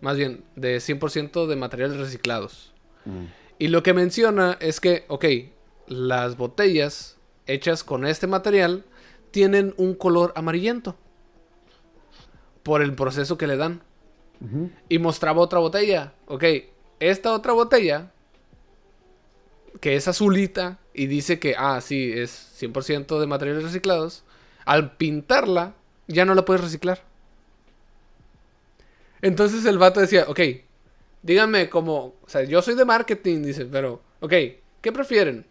Más 0.00 0.16
bien, 0.16 0.44
de 0.54 0.78
100% 0.78 1.46
de 1.46 1.56
materiales 1.56 1.96
reciclados. 1.96 2.72
Mm. 3.04 3.24
Y 3.58 3.68
lo 3.68 3.82
que 3.82 3.94
menciona 3.94 4.56
es 4.60 4.80
que, 4.80 5.04
ok, 5.08 5.24
las 5.86 6.36
botellas 6.36 7.16
hechas 7.46 7.84
con 7.84 8.06
este 8.06 8.26
material 8.26 8.84
tienen 9.30 9.74
un 9.76 9.94
color 9.94 10.32
amarillento. 10.36 10.96
Por 12.62 12.82
el 12.82 12.94
proceso 12.94 13.38
que 13.38 13.46
le 13.46 13.56
dan. 13.56 13.82
Y 14.88 14.98
mostraba 14.98 15.40
otra 15.40 15.60
botella. 15.60 16.12
Ok, 16.26 16.44
esta 17.00 17.32
otra 17.32 17.54
botella, 17.54 18.12
que 19.80 19.96
es 19.96 20.08
azulita, 20.08 20.78
y 20.92 21.06
dice 21.06 21.38
que, 21.38 21.54
ah, 21.56 21.80
sí, 21.80 22.12
es 22.12 22.54
100% 22.60 23.18
de 23.18 23.26
materiales 23.26 23.62
reciclados. 23.62 24.24
Al 24.66 24.96
pintarla, 24.96 25.74
ya 26.06 26.24
no 26.24 26.34
la 26.34 26.44
puedes 26.44 26.62
reciclar. 26.62 27.02
Entonces 29.22 29.64
el 29.64 29.78
vato 29.78 30.00
decía, 30.00 30.26
ok, 30.28 30.40
díganme 31.22 31.68
como, 31.68 32.14
o 32.22 32.28
sea, 32.28 32.44
yo 32.44 32.62
soy 32.62 32.74
de 32.74 32.84
marketing, 32.84 33.42
dice, 33.42 33.66
pero, 33.66 34.00
ok, 34.20 34.32
¿qué 34.80 34.92
prefieren? 34.92 35.46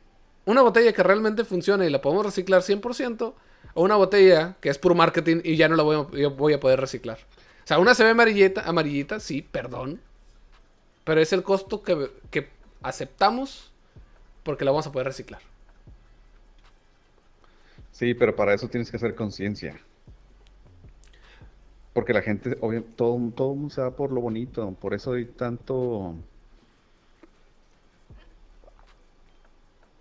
¿Una 0.46 0.62
botella 0.62 0.94
que 0.94 1.04
realmente 1.04 1.44
funcione 1.44 1.88
y 1.88 1.90
la 1.90 2.02
podemos 2.02 2.26
reciclar 2.26 2.62
100%? 2.62 3.34
¿O 3.74 3.84
una 3.84 3.96
botella 3.96 4.56
que 4.62 4.70
es 4.70 4.78
puro 4.78 4.96
marketing 4.96 5.42
y 5.44 5.58
ya 5.58 5.68
no 5.68 5.76
la 5.76 5.84
voy 5.84 5.96
a, 5.98 6.18
yo 6.18 6.32
voy 6.32 6.54
a 6.54 6.60
poder 6.60 6.80
reciclar? 6.80 7.18
O 7.64 7.68
sea, 7.68 7.80
una 7.80 7.96
se 7.96 8.04
ve 8.04 8.12
amarillita, 8.12 8.62
amarillita, 8.62 9.20
sí, 9.20 9.42
perdón. 9.42 10.00
Pero 11.04 11.20
es 11.20 11.34
el 11.34 11.44
costo 11.44 11.82
que, 11.84 12.12
que 12.30 12.50
aceptamos 12.84 13.72
porque 14.44 14.64
la 14.64 14.72
vamos 14.72 14.86
a 14.86 14.92
poder 14.92 15.08
reciclar. 15.08 15.42
Sí, 17.92 18.14
pero 18.14 18.36
para 18.36 18.54
eso 18.54 18.68
tienes 18.68 18.92
que 18.92 18.98
hacer 18.98 19.16
conciencia. 19.16 19.80
Porque 21.96 22.12
la 22.14 22.22
gente, 22.22 22.58
obvio, 22.60 22.84
todo, 22.84 23.18
todo 23.32 23.56
mundo 23.56 23.74
se 23.74 23.82
va 23.82 23.96
por 23.96 24.12
lo 24.12 24.20
bonito. 24.20 24.70
Por 24.82 24.94
eso 24.94 25.14
hay 25.14 25.26
tanto. 25.26 26.14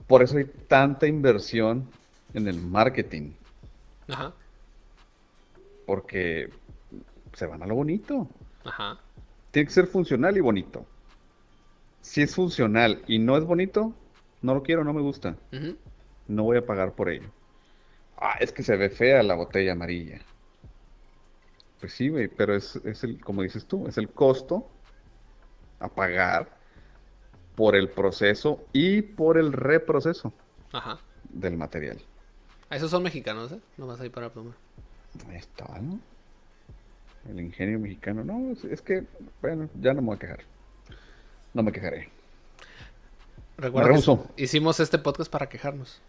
Por 0.09 0.23
eso 0.23 0.37
hay 0.37 0.45
tanta 0.69 1.07
inversión 1.07 1.89
en 2.35 2.49
el 2.49 2.61
marketing. 2.61 3.31
Ajá, 4.09 4.35
Porque 5.87 6.51
se 7.35 7.47
van 7.47 7.63
a 7.63 7.67
lo 7.67 7.77
bonito. 7.77 8.29
ajá. 8.65 8.99
Tiene 9.53 9.67
que 9.69 9.73
ser 9.73 9.87
funcional 9.87 10.37
y 10.37 10.41
bonito. 10.41 10.85
Si 12.01 12.23
es 12.23 12.35
funcional 12.35 13.03
y 13.07 13.21
no 13.21 13.37
es 13.39 13.45
bonito, 13.45 13.95
no 14.43 14.55
lo 14.55 14.65
quiero, 14.65 14.83
no 14.83 14.93
me 14.93 15.01
gusta. 15.01 15.37
No 16.27 16.43
voy 16.43 16.57
a 16.59 16.67
pagar 16.67 16.93
por 16.97 17.09
ello. 17.09 17.29
Ah, 18.17 18.37
es 18.41 18.53
que 18.53 18.65
se 18.65 18.77
ve 18.77 18.91
fea 18.91 19.23
la 19.23 19.37
botella 19.37 19.73
amarilla. 19.73 20.21
Pues 21.85 21.93
sí, 21.93 22.09
güey, 22.09 22.29
pero 22.29 22.57
es, 22.57 22.77
es 22.77 23.05
el, 23.05 23.21
como 23.23 23.43
dices 23.43 23.67
tú, 23.67 23.87
es 23.87 23.99
el 23.99 24.09
costo 24.09 24.67
a 25.81 25.91
pagar 25.91 26.49
por 27.57 27.77
el 27.77 27.91
proceso 27.91 28.65
y 28.73 29.03
por 29.03 29.37
el 29.37 29.53
reproceso 29.53 30.33
Ajá. 30.73 30.99
del 31.29 31.59
material. 31.59 32.01
Esos 32.71 32.91
son 32.91 33.03
mexicanos, 33.03 33.53
¿eh? 33.53 33.61
No 33.77 33.87
vas 33.87 34.01
a 34.01 34.07
ir 34.07 34.13
para 34.13 34.33
pluma. 34.33 34.57
Ahí 35.29 35.37
está, 35.37 35.79
¿no? 35.79 36.01
El 37.29 37.39
ingenio 37.39 37.79
mexicano. 37.79 38.25
No, 38.25 38.53
es, 38.53 38.65
es 38.65 38.81
que, 38.81 39.05
bueno, 39.43 39.69
ya 39.79 39.93
no 39.93 40.01
me 40.01 40.07
voy 40.07 40.17
a 40.17 40.21
quejar. 40.21 40.41
No 41.53 41.63
me 41.63 41.71
quejaré. 41.71 42.09
Recuerda 43.59 43.93
Me 43.93 44.01
que 44.01 44.43
hicimos 44.43 44.81
este 44.81 44.97
podcast 44.97 45.31
para 45.31 45.51
quejarnos. 45.51 46.01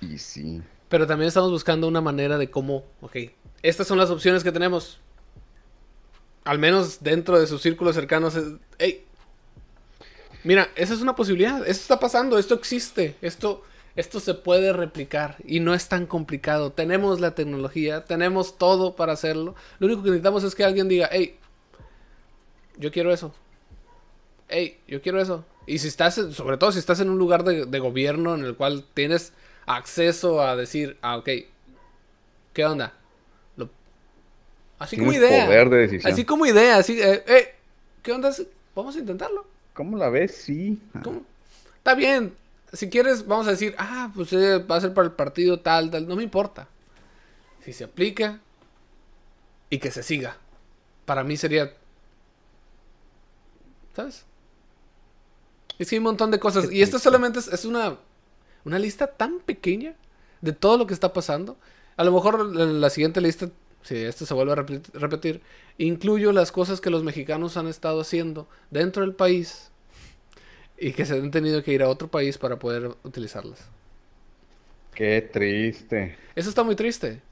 Y 0.00 0.16
sí. 0.16 0.62
Pero 0.88 1.06
también 1.06 1.28
estamos 1.28 1.50
buscando 1.50 1.86
una 1.86 2.00
manera 2.00 2.38
de 2.38 2.50
cómo, 2.50 2.84
ok, 3.02 3.16
estas 3.62 3.86
son 3.86 3.98
las 3.98 4.10
opciones 4.10 4.44
que 4.44 4.52
tenemos. 4.52 5.00
Al 6.44 6.58
menos 6.58 7.02
dentro 7.02 7.38
de 7.38 7.46
sus 7.46 7.60
círculos 7.60 7.94
cercanos. 7.94 8.38
Hey, 8.78 9.04
mira, 10.44 10.68
esa 10.76 10.94
es 10.94 11.00
una 11.00 11.16
posibilidad. 11.16 11.60
Esto 11.60 11.82
está 11.82 12.00
pasando, 12.00 12.38
esto 12.38 12.54
existe, 12.54 13.16
esto, 13.20 13.62
esto 13.96 14.20
se 14.20 14.34
puede 14.34 14.72
replicar 14.72 15.36
y 15.44 15.60
no 15.60 15.74
es 15.74 15.88
tan 15.88 16.06
complicado. 16.06 16.72
Tenemos 16.72 17.20
la 17.20 17.34
tecnología, 17.34 18.04
tenemos 18.04 18.56
todo 18.56 18.96
para 18.96 19.12
hacerlo. 19.12 19.54
Lo 19.78 19.86
único 19.86 20.02
que 20.02 20.10
necesitamos 20.10 20.44
es 20.44 20.54
que 20.54 20.64
alguien 20.64 20.88
diga, 20.88 21.08
hey, 21.12 21.38
yo 22.78 22.90
quiero 22.92 23.12
eso. 23.12 23.34
Hey, 24.48 24.80
yo 24.86 25.02
quiero 25.02 25.20
eso. 25.20 25.44
Y 25.66 25.78
si 25.78 25.88
estás, 25.88 26.14
sobre 26.14 26.56
todo 26.56 26.72
si 26.72 26.78
estás 26.78 27.00
en 27.00 27.10
un 27.10 27.18
lugar 27.18 27.44
de, 27.44 27.66
de 27.66 27.78
gobierno 27.78 28.34
en 28.34 28.44
el 28.44 28.56
cual 28.56 28.86
tienes 28.94 29.34
acceso 29.66 30.40
a 30.40 30.56
decir, 30.56 30.96
ah, 31.02 31.18
ok, 31.18 31.28
¿qué 32.54 32.64
onda? 32.64 32.97
Así 34.78 34.96
como 34.96 35.12
idea. 35.12 35.46
poder 35.46 35.70
de 35.70 35.76
decisión. 35.76 36.12
Así 36.12 36.24
como 36.24 36.46
idea, 36.46 36.76
así, 36.76 37.00
eh, 37.00 37.24
eh, 37.26 37.54
¿qué 38.02 38.12
onda? 38.12 38.30
Vamos 38.74 38.96
a 38.96 38.98
intentarlo. 38.98 39.44
¿Cómo 39.74 39.96
la 39.96 40.08
ves? 40.08 40.34
Sí. 40.34 40.80
¿Cómo? 41.02 41.22
Está 41.76 41.94
bien. 41.94 42.34
Si 42.72 42.88
quieres, 42.90 43.26
vamos 43.26 43.46
a 43.48 43.52
decir, 43.52 43.74
ah, 43.78 44.10
pues 44.14 44.32
eh, 44.32 44.58
va 44.58 44.76
a 44.76 44.80
ser 44.80 44.92
para 44.92 45.06
el 45.06 45.12
partido 45.12 45.60
tal, 45.60 45.90
tal. 45.90 46.06
No 46.06 46.16
me 46.16 46.22
importa. 46.22 46.68
Si 47.64 47.72
se 47.72 47.84
aplica 47.84 48.40
y 49.70 49.78
que 49.78 49.90
se 49.90 50.02
siga. 50.02 50.36
Para 51.04 51.24
mí 51.24 51.36
sería. 51.36 51.72
¿Sabes? 53.96 54.24
Es 55.78 55.88
que 55.88 55.96
hay 55.96 55.98
un 55.98 56.04
montón 56.04 56.30
de 56.30 56.38
cosas. 56.38 56.70
Y 56.70 56.82
esto 56.82 56.98
solamente 56.98 57.38
es, 57.38 57.48
es 57.48 57.64
una, 57.64 57.96
una 58.64 58.78
lista 58.78 59.06
tan 59.06 59.40
pequeña 59.40 59.94
de 60.40 60.52
todo 60.52 60.76
lo 60.76 60.86
que 60.86 60.94
está 60.94 61.12
pasando. 61.12 61.56
A 61.96 62.04
lo 62.04 62.12
mejor 62.12 62.44
la, 62.44 62.64
la 62.64 62.90
siguiente 62.90 63.20
lista, 63.20 63.48
si 63.88 64.04
esto 64.04 64.26
se 64.26 64.34
vuelve 64.34 64.52
a 64.52 64.56
repet- 64.56 64.92
repetir, 64.92 65.40
incluyo 65.78 66.32
las 66.32 66.52
cosas 66.52 66.80
que 66.80 66.90
los 66.90 67.02
mexicanos 67.02 67.56
han 67.56 67.66
estado 67.68 68.00
haciendo 68.02 68.46
dentro 68.70 69.02
del 69.02 69.14
país 69.14 69.70
y 70.76 70.92
que 70.92 71.06
se 71.06 71.14
han 71.14 71.30
tenido 71.30 71.62
que 71.62 71.72
ir 71.72 71.82
a 71.82 71.88
otro 71.88 72.08
país 72.08 72.36
para 72.36 72.58
poder 72.58 72.94
utilizarlas. 73.02 73.64
Qué 74.94 75.22
triste. 75.32 76.16
Eso 76.34 76.50
está 76.50 76.62
muy 76.62 76.76
triste. 76.76 77.22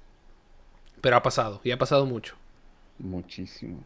Pero 1.03 1.17
ha 1.17 1.23
pasado, 1.23 1.61
y 1.63 1.71
ha 1.73 1.79
pasado 1.79 2.07
mucho. 2.07 2.35
Muchísimo. 2.99 3.79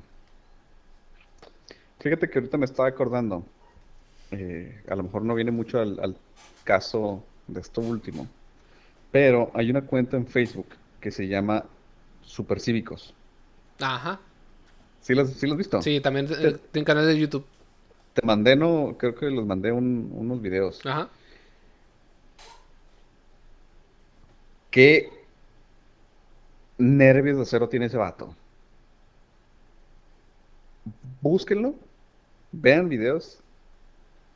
Fíjate 1.99 2.31
que 2.31 2.39
ahorita 2.39 2.57
me 2.57 2.67
estaba 2.67 2.89
acordando, 2.89 3.45
eh, 4.31 4.81
a 4.89 4.95
lo 4.95 5.03
mejor 5.03 5.23
no 5.23 5.35
viene 5.35 5.51
mucho 5.51 5.81
al, 5.81 5.99
al 6.01 6.17
caso 6.65 7.25
de 7.49 7.61
esto 7.61 7.81
último, 7.81 8.29
pero 9.11 9.51
hay 9.55 9.71
una 9.71 9.83
cuenta 9.83 10.17
en 10.17 10.27
Facebook 10.27 10.69
que 11.01 11.11
se 11.11 11.27
llama 11.27 11.65
Supercívicos. 12.31 13.13
Ajá. 13.81 14.21
¿Sí 15.01 15.15
los, 15.15 15.31
sí 15.31 15.47
los 15.47 15.55
has 15.55 15.59
visto? 15.59 15.83
Sí, 15.83 16.01
también 16.01 16.29
eh, 16.31 16.57
tiene 16.71 16.85
canal 16.87 17.07
de 17.07 17.19
YouTube. 17.19 17.45
Te 18.15 18.25
mandé, 18.27 18.55
no, 18.57 18.97
creo 18.99 19.15
que 19.15 19.31
los 19.31 19.47
mandé 19.47 19.73
un- 19.73 20.11
unos 20.13 20.41
videos. 20.41 20.81
Ajá. 20.85 21.09
¿Qué 24.71 25.11
nervios 26.79 27.37
de 27.37 27.43
acero 27.43 27.69
tiene 27.69 27.87
ese 27.87 27.97
vato? 27.97 28.35
Búsquenlo, 31.21 31.75
vean 32.53 32.89
videos 32.89 33.43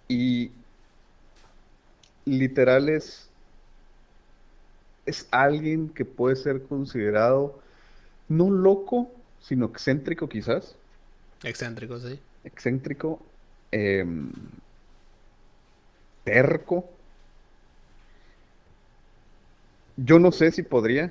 y 0.09 0.51
literal 2.27 2.89
es 2.89 3.31
es 5.07 5.29
alguien 5.31 5.89
que 5.91 6.05
puede 6.05 6.37
ser 6.37 6.63
considerado 6.67 7.61
no 8.29 8.51
loco, 8.51 9.11
sino 9.41 9.67
excéntrico 9.67 10.29
quizás. 10.29 10.75
Excéntrico, 11.43 11.99
sí. 11.99 12.19
Excéntrico. 12.45 13.21
em, 13.73 14.31
terco. 16.25 16.89
Yo 19.97 20.19
no 20.19 20.33
sé 20.33 20.51
si 20.53 20.63
podría 20.63 21.11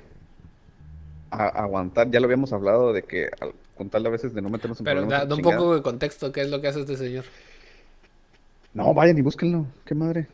aguantar. 1.30 2.10
Ya 2.10 2.20
lo 2.20 2.24
habíamos 2.26 2.52
hablado 2.52 2.92
de 2.92 3.02
que 3.02 3.28
al- 3.40 3.54
con 3.76 3.90
tal 3.90 4.06
a 4.06 4.10
veces 4.10 4.34
de 4.34 4.42
no 4.42 4.48
meternos 4.50 4.78
en 4.80 4.84
Pero 4.84 5.06
da, 5.06 5.24
un 5.24 5.42
poco 5.42 5.74
de 5.74 5.82
contexto, 5.82 6.30
¿qué 6.32 6.42
es 6.42 6.50
lo 6.50 6.60
que 6.60 6.68
hace 6.68 6.80
este 6.80 6.96
señor? 6.96 7.24
No, 8.72 8.92
vayan 8.94 9.18
y 9.18 9.22
búsquenlo. 9.22 9.66
Qué 9.84 9.94
madre. 9.94 10.26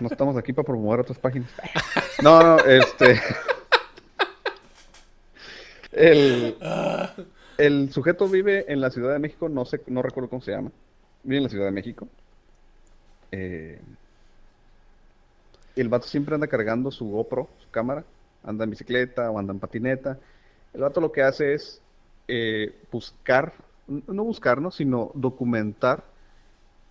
No 0.00 0.08
estamos 0.08 0.36
aquí 0.36 0.52
para 0.52 0.66
promover 0.66 1.00
otras 1.00 1.18
páginas. 1.18 1.50
No, 2.22 2.40
no, 2.42 2.58
este. 2.64 3.20
El, 5.94 6.56
el 7.56 7.92
sujeto 7.92 8.28
vive 8.28 8.70
en 8.72 8.80
la 8.80 8.90
Ciudad 8.90 9.12
de 9.12 9.18
México, 9.20 9.48
no 9.48 9.64
sé, 9.64 9.80
no 9.86 10.02
recuerdo 10.02 10.28
cómo 10.28 10.42
se 10.42 10.50
llama. 10.50 10.72
Vive 11.22 11.36
en 11.38 11.42
la 11.44 11.48
Ciudad 11.48 11.66
de 11.66 11.70
México. 11.70 12.08
Eh, 13.30 13.80
el 15.76 15.88
vato 15.88 16.06
siempre 16.06 16.34
anda 16.34 16.46
cargando 16.46 16.90
su 16.90 17.08
GoPro, 17.08 17.48
su 17.58 17.70
cámara. 17.70 18.04
Anda 18.42 18.64
en 18.64 18.70
bicicleta 18.70 19.30
o 19.30 19.38
anda 19.38 19.52
en 19.52 19.60
patineta. 19.60 20.18
El 20.72 20.82
vato 20.82 21.00
lo 21.00 21.12
que 21.12 21.22
hace 21.22 21.54
es 21.54 21.80
eh, 22.28 22.74
buscar, 22.90 23.54
no 23.86 24.24
buscar, 24.24 24.60
¿no? 24.60 24.70
Sino 24.70 25.10
documentar 25.14 26.04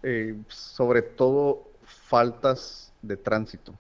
eh, 0.02 0.36
sobre 0.48 1.02
todo 1.02 1.64
faltas 1.84 2.92
de 3.02 3.18
tránsito. 3.18 3.74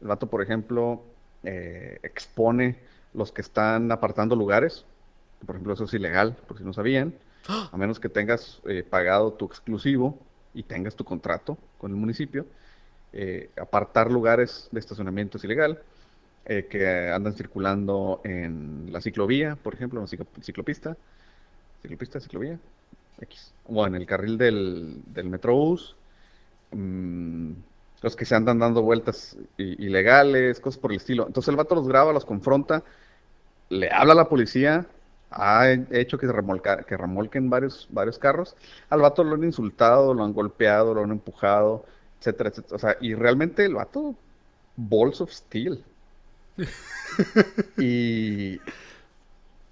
El 0.00 0.08
vato, 0.08 0.26
por 0.28 0.42
ejemplo, 0.42 1.02
eh, 1.44 1.98
expone 2.02 2.76
los 3.14 3.32
que 3.32 3.40
están 3.42 3.90
apartando 3.92 4.36
lugares. 4.36 4.84
Por 5.44 5.56
ejemplo, 5.56 5.72
eso 5.74 5.84
es 5.84 5.94
ilegal, 5.94 6.36
por 6.46 6.58
si 6.58 6.64
no 6.64 6.72
sabían. 6.72 7.14
A 7.72 7.76
menos 7.76 7.98
que 7.98 8.08
tengas 8.08 8.60
eh, 8.66 8.82
pagado 8.88 9.32
tu 9.32 9.46
exclusivo 9.46 10.18
y 10.54 10.62
tengas 10.62 10.94
tu 10.94 11.04
contrato 11.04 11.56
con 11.78 11.90
el 11.90 11.96
municipio. 11.96 12.46
eh, 13.12 13.50
apartar 13.60 14.10
lugares 14.10 14.68
de 14.70 14.78
estacionamiento 14.80 15.38
es 15.38 15.44
ilegal. 15.44 15.80
eh, 16.46 16.66
que 16.70 17.10
andan 17.10 17.34
circulando 17.34 18.20
en 18.24 18.88
la 18.92 19.00
ciclovía, 19.00 19.56
por 19.56 19.74
ejemplo, 19.74 20.00
en 20.00 20.04
la 20.04 20.08
ciclo- 20.08 20.26
ciclopista. 20.42 20.96
Ciclopista, 21.82 22.18
ciclovía. 22.20 22.58
X. 23.20 23.52
O 23.66 23.86
en 23.86 23.94
el 23.94 24.06
carril 24.06 24.38
del, 24.38 25.02
del 25.06 25.28
Metrobús. 25.28 25.96
mm, 26.72 27.52
los 28.02 28.16
que 28.16 28.24
se 28.24 28.34
andan 28.34 28.58
dando 28.58 28.82
vueltas 28.82 29.36
ilegales, 29.58 30.60
cosas 30.60 30.80
por 30.80 30.92
el 30.92 30.98
estilo. 30.98 31.26
Entonces 31.26 31.48
el 31.50 31.56
vato 31.56 31.74
los 31.74 31.88
graba, 31.88 32.12
los 32.12 32.24
confronta, 32.24 32.82
le 33.68 33.90
habla 33.90 34.12
a 34.12 34.16
la 34.16 34.28
policía, 34.28 34.86
ha 35.30 35.68
he- 35.70 35.86
hecho 35.92 36.18
que, 36.18 36.26
se 36.26 36.32
remolca- 36.32 36.84
que 36.84 36.96
remolquen 36.96 37.50
varios, 37.50 37.88
varios 37.90 38.18
carros. 38.18 38.56
Al 38.90 39.00
vato 39.00 39.24
lo 39.24 39.34
han 39.34 39.44
insultado, 39.44 40.14
lo 40.14 40.24
han 40.24 40.32
golpeado, 40.34 40.94
lo 40.94 41.02
han 41.04 41.10
empujado, 41.12 41.84
etcétera, 42.20 42.50
etcétera. 42.50 42.76
O 42.76 42.78
sea, 42.78 42.96
y 43.00 43.14
realmente 43.14 43.64
el 43.64 43.74
vato, 43.74 44.16
balls 44.76 45.20
of 45.20 45.30
steel. 45.32 45.84
Y, 47.76 48.60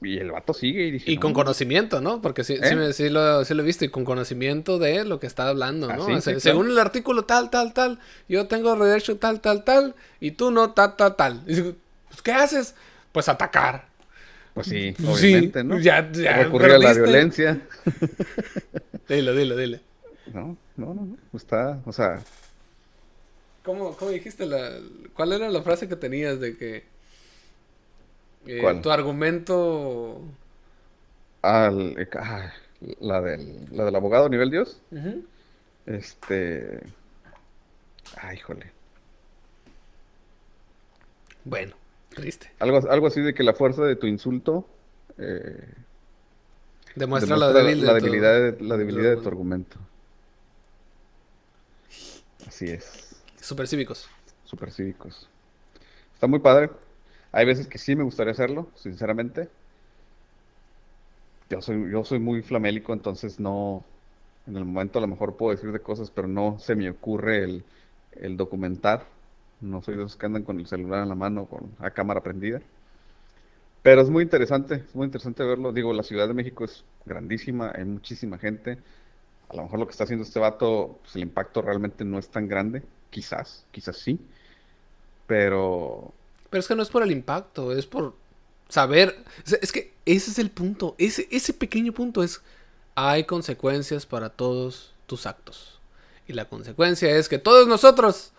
y 0.00 0.18
el 0.18 0.30
vato 0.30 0.54
sigue 0.54 0.86
y 0.86 0.90
dice, 0.92 1.10
Y 1.10 1.16
con 1.16 1.32
"No, 1.32 1.36
conocimiento, 1.36 2.00
¿no? 2.00 2.22
Porque 2.22 2.44
sí, 2.44 2.56
sí, 2.56 2.60
¿Eh? 2.62 2.76
me- 2.76 2.92
sí 2.92 3.08
lo, 3.08 3.44
sí 3.44 3.54
lo 3.54 3.62
he 3.62 3.66
visto 3.66 3.84
y 3.84 3.88
con 3.88 4.04
conocimiento 4.04 4.78
de 4.78 5.04
lo 5.04 5.18
que 5.18 5.26
está 5.26 5.48
hablando, 5.48 5.88
¿no? 5.92 6.06
O 6.06 6.20
sea. 6.20 6.38
Según 6.38 6.70
el 6.70 6.78
artículo 6.78 7.24
tal, 7.24 7.50
tal, 7.50 7.72
tal, 7.72 7.98
yo 8.28 8.46
tengo 8.46 8.76
derecho 8.76 9.16
tal, 9.16 9.40
tal, 9.40 9.64
tal, 9.64 9.94
y 10.20 10.32
tú 10.32 10.50
no, 10.50 10.70
tal, 10.72 10.94
tal, 10.96 11.16
tal. 11.16 11.42
Y 11.46 11.54
digo, 11.54 11.72
pues, 12.08 12.22
¿qué 12.22 12.32
haces? 12.32 12.74
Pues 13.12 13.28
atacar. 13.28 13.86
Pues 14.54 14.68
sí, 14.68 14.94
obviamente, 15.06 15.64
¿no? 15.64 15.78
ya- 15.80 16.10
ya 16.12 16.34
a 16.44 16.48
la 16.78 16.92
violencia. 16.94 17.60
Dile, 19.08 19.32
dile, 19.34 19.56
dile. 19.56 19.80
No, 20.32 20.56
no, 20.76 20.94
no, 20.94 21.06
no. 21.06 21.16
Está, 21.36 21.80
o 21.86 21.92
sea, 21.92 22.20
¿Cómo, 23.64 23.96
cómo 23.96 24.10
dijiste 24.10 24.46
la... 24.46 24.70
¿Cuál 25.14 25.32
era 25.34 25.50
la 25.50 25.62
frase 25.62 25.88
que 25.88 25.96
tenías 25.96 26.40
de 26.40 26.56
que... 26.56 26.84
eh, 28.46 28.58
¿Cuál? 28.60 28.80
Tu 28.82 28.90
argumento... 28.90 30.20
al, 31.42 32.08
ah, 32.18 32.52
la 33.00 33.20
del, 33.20 33.66
la 33.70 33.84
del 33.84 33.96
abogado 33.96 34.28
nivel 34.28 34.50
Dios. 34.50 34.80
Este. 35.86 36.80
Ay, 38.16 38.36
híjole. 38.36 38.70
Bueno, 41.44 41.74
triste. 42.14 42.50
Algo, 42.58 42.78
algo 42.90 43.06
así 43.06 43.20
de 43.20 43.34
que 43.34 43.42
la 43.42 43.54
fuerza 43.54 43.84
de 43.84 43.96
tu 43.96 44.06
insulto 44.06 44.66
eh, 45.18 45.74
Demuestra, 46.94 47.34
demuestra 47.34 47.36
la, 47.36 47.52
débil 47.52 47.84
la 47.86 47.94
de 47.94 48.00
tu- 48.00 48.04
debilidad, 48.06 48.32
de, 48.52 48.64
la 48.64 48.76
debilidad 48.76 49.10
de 49.10 49.16
tu 49.22 49.28
argumento. 49.28 49.76
Así 52.46 52.66
es. 52.66 53.16
Supercívicos. 53.40 54.08
Super 54.44 54.70
cívicos. 54.72 55.28
Está 56.14 56.26
muy 56.26 56.38
padre. 56.38 56.70
Hay 57.32 57.46
veces 57.46 57.68
que 57.68 57.78
sí 57.78 57.96
me 57.96 58.02
gustaría 58.04 58.32
hacerlo, 58.32 58.70
sinceramente. 58.74 59.48
Yo 61.50 61.60
soy, 61.62 61.90
yo 61.90 62.04
soy 62.04 62.18
muy 62.18 62.42
flamélico, 62.42 62.92
entonces 62.92 63.40
no. 63.40 63.84
En 64.46 64.56
el 64.56 64.64
momento 64.64 64.98
a 64.98 65.02
lo 65.02 65.08
mejor 65.08 65.36
puedo 65.36 65.52
decir 65.54 65.72
de 65.72 65.80
cosas, 65.82 66.10
pero 66.10 66.28
no 66.28 66.58
se 66.58 66.74
me 66.76 66.90
ocurre 66.90 67.44
el, 67.44 67.64
el 68.12 68.36
documentar. 68.36 69.06
No 69.60 69.82
soy 69.82 69.96
de 69.96 70.02
esos 70.04 70.16
que 70.16 70.26
andan 70.26 70.44
con 70.44 70.58
el 70.60 70.66
celular 70.66 71.02
en 71.02 71.08
la 71.10 71.14
mano, 71.14 71.46
con 71.46 71.76
la 71.80 71.90
cámara 71.92 72.22
prendida. 72.22 72.62
Pero 73.82 74.02
es 74.02 74.10
muy 74.10 74.22
interesante, 74.24 74.74
es 74.88 74.94
muy 74.94 75.06
interesante 75.06 75.44
verlo. 75.44 75.72
Digo, 75.72 75.92
la 75.92 76.02
Ciudad 76.02 76.28
de 76.28 76.34
México 76.34 76.64
es 76.64 76.84
grandísima, 77.04 77.72
hay 77.74 77.84
muchísima 77.84 78.38
gente. 78.38 78.78
A 79.48 79.56
lo 79.56 79.64
mejor 79.64 79.80
lo 79.80 79.86
que 79.86 79.92
está 79.92 80.04
haciendo 80.04 80.24
este 80.24 80.40
vato, 80.40 80.98
pues 81.02 81.16
el 81.16 81.22
impacto 81.22 81.62
realmente 81.62 82.04
no 82.04 82.18
es 82.18 82.30
tan 82.30 82.48
grande. 82.48 82.84
Quizás, 83.10 83.66
quizás 83.72 83.98
sí. 83.98 84.20
Pero 85.26 86.14
Pero 86.50 86.60
es 86.60 86.68
que 86.68 86.74
no 86.74 86.82
es 86.82 86.88
por 86.88 87.02
el 87.02 87.10
impacto, 87.10 87.72
es 87.72 87.86
por 87.86 88.14
saber. 88.68 89.24
Es 89.60 89.72
que 89.72 89.92
ese 90.04 90.30
es 90.30 90.38
el 90.38 90.50
punto. 90.50 90.94
Ese, 90.98 91.28
ese 91.30 91.52
pequeño 91.52 91.92
punto 91.92 92.22
es. 92.22 92.40
Hay 92.94 93.24
consecuencias 93.24 94.06
para 94.06 94.30
todos 94.30 94.92
tus 95.06 95.26
actos. 95.26 95.78
Y 96.26 96.32
la 96.32 96.46
consecuencia 96.46 97.10
es 97.16 97.28
que 97.28 97.38
todos 97.38 97.68
nosotros 97.68 98.32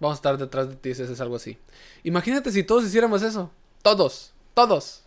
vamos 0.00 0.16
a 0.16 0.18
estar 0.18 0.38
detrás 0.38 0.68
de 0.68 0.76
ti 0.76 0.94
si 0.94 1.02
haces 1.02 1.20
algo 1.20 1.36
así. 1.36 1.56
Imagínate 2.02 2.50
si 2.50 2.62
todos 2.62 2.84
hiciéramos 2.84 3.22
eso. 3.22 3.50
Todos. 3.82 4.32
Todos. 4.54 5.02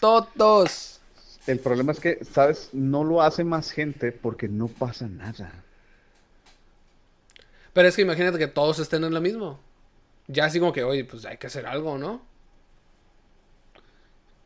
Todos. 0.00 1.00
el 1.46 1.58
problema 1.58 1.92
es 1.92 2.00
que, 2.00 2.24
¿sabes? 2.24 2.70
No 2.72 3.02
lo 3.02 3.22
hace 3.22 3.42
más 3.42 3.70
gente 3.70 4.12
porque 4.12 4.48
no 4.48 4.68
pasa 4.68 5.08
nada. 5.08 5.52
Pero 7.72 7.88
es 7.88 7.96
que 7.96 8.02
imagínate 8.02 8.38
que 8.38 8.46
todos 8.46 8.78
estén 8.78 9.04
en 9.04 9.14
lo 9.14 9.20
mismo. 9.20 9.58
Ya 10.28 10.44
así 10.44 10.60
como 10.60 10.72
que, 10.72 10.84
oye, 10.84 11.04
pues 11.04 11.24
hay 11.24 11.38
que 11.38 11.46
hacer 11.48 11.66
algo, 11.66 11.98
¿no? 11.98 12.22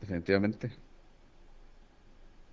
Definitivamente. 0.01 0.73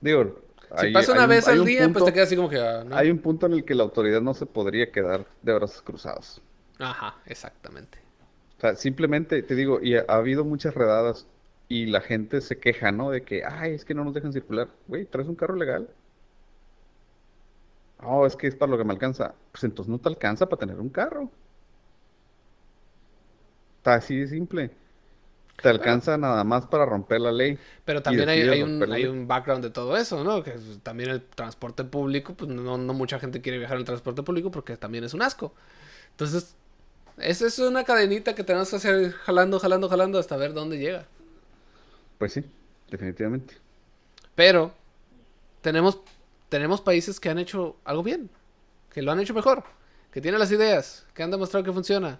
Digo, 0.01 0.39
Si 0.77 0.85
hay- 0.88 0.93
pasa 0.93 1.14
una 1.14 1.23
un- 1.23 1.30
vez 1.30 1.47
al 1.47 1.65
día, 1.65 1.89
pues 1.91 2.06
te 2.06 2.14
quedas 2.14 2.27
así 2.27 2.35
como 2.35 2.49
que, 2.49 2.60
ah, 2.60 2.84
¿no? 2.85 2.95
Hay 2.95 3.10
un 3.10 3.19
punto 3.19 3.45
en 3.47 3.53
el 3.53 3.65
que 3.65 3.76
la 3.76 3.84
autoridad 3.84 4.22
no 4.22 4.34
se 4.34 4.45
podría 4.45 4.91
quedar 4.91 5.26
de 5.41 5.53
brazos 5.53 5.81
cruzados. 5.81 6.41
Ajá, 6.80 7.18
exactamente. 7.26 7.99
O 8.57 8.61
sea, 8.61 8.76
simplemente 8.76 9.41
te 9.41 9.56
digo, 9.56 9.80
y 9.81 9.95
ha, 9.95 10.06
ha 10.07 10.15
habido 10.15 10.43
muchas 10.45 10.73
redadas 10.73 11.27
y 11.68 11.85
la 11.88 12.01
gente 12.01 12.41
se 12.41 12.60
queja, 12.60 12.91
¿no? 12.91 13.10
De 13.11 13.23
que, 13.23 13.43
ay, 13.45 13.73
es 13.73 13.85
que 13.85 13.93
no 13.93 14.03
nos 14.03 14.14
dejan 14.14 14.34
circular. 14.34 14.69
Güey, 14.88 15.06
¿traes 15.06 15.27
un 15.27 15.35
carro 15.35 15.56
legal? 15.56 15.89
Oh, 18.01 18.26
es 18.26 18.35
que 18.35 18.47
es 18.47 18.56
para 18.56 18.72
lo 18.72 18.77
que 18.77 18.84
me 18.85 18.93
alcanza. 18.93 19.34
Pues 19.51 19.64
entonces 19.64 19.89
no 19.91 19.99
te 19.99 20.07
alcanza 20.10 20.47
para 20.47 20.60
tener 20.60 20.80
un 20.80 20.89
carro. 20.89 21.30
Está 23.80 23.95
así 23.95 24.18
de 24.18 24.27
simple. 24.27 24.72
Te 25.61 25.69
alcanza 25.69 26.18
nada 26.18 26.43
más 26.43 26.65
para 26.68 26.85
romper 26.85 27.19
la 27.22 27.31
ley. 27.31 27.57
Pero 27.84 28.01
también 28.01 28.30
hay, 28.30 28.41
hay 28.41 28.61
un, 28.61 28.91
hay 28.91 29.06
un 29.06 29.27
background 29.27 29.64
de 29.64 29.69
todo 29.69 29.97
eso, 29.97 30.23
¿no? 30.23 30.43
Que 30.43 30.53
también 30.84 31.10
el 31.10 31.22
transporte 31.22 31.84
público, 31.84 32.34
pues 32.34 32.49
no, 32.49 32.77
no 32.77 32.93
mucha 32.93 33.19
gente 33.19 33.41
quiere 33.41 33.57
viajar 33.57 33.77
en 33.77 33.85
transporte 33.85 34.23
público 34.23 34.51
porque 34.51 34.77
también 34.77 35.03
es 35.03 35.14
un 35.14 35.22
asco. 35.22 35.53
Entonces, 36.11 36.56
esa 37.18 37.47
es 37.47 37.60
una 37.60 37.84
cadenita 37.84 38.35
que 38.35 38.43
tenemos 38.43 38.69
que 38.69 38.77
hacer 38.77 39.11
jalando, 39.11 39.60
jalando, 39.60 39.89
jalando 39.89 40.19
hasta 40.19 40.38
ver 40.38 40.53
dónde 40.53 40.77
llega. 40.77 41.06
Pues 42.18 42.34
sí, 42.34 42.43
definitivamente. 42.89 43.56
Pero 44.35 44.73
tenemos, 45.61 45.99
tenemos 46.47 46.81
países 46.81 47.19
que 47.19 47.30
han 47.30 47.39
hecho 47.39 47.76
algo 47.84 48.03
bien, 48.03 48.30
que 48.93 49.01
lo 49.01 49.11
han 49.11 49.19
hecho 49.19 49.34
mejor, 49.34 49.64
que 50.11 50.22
tienen 50.22 50.39
las 50.39 50.51
ideas, 50.51 51.06
que 51.14 51.23
han 51.23 51.31
demostrado 51.31 51.64
que 51.65 51.73
funciona. 51.73 52.19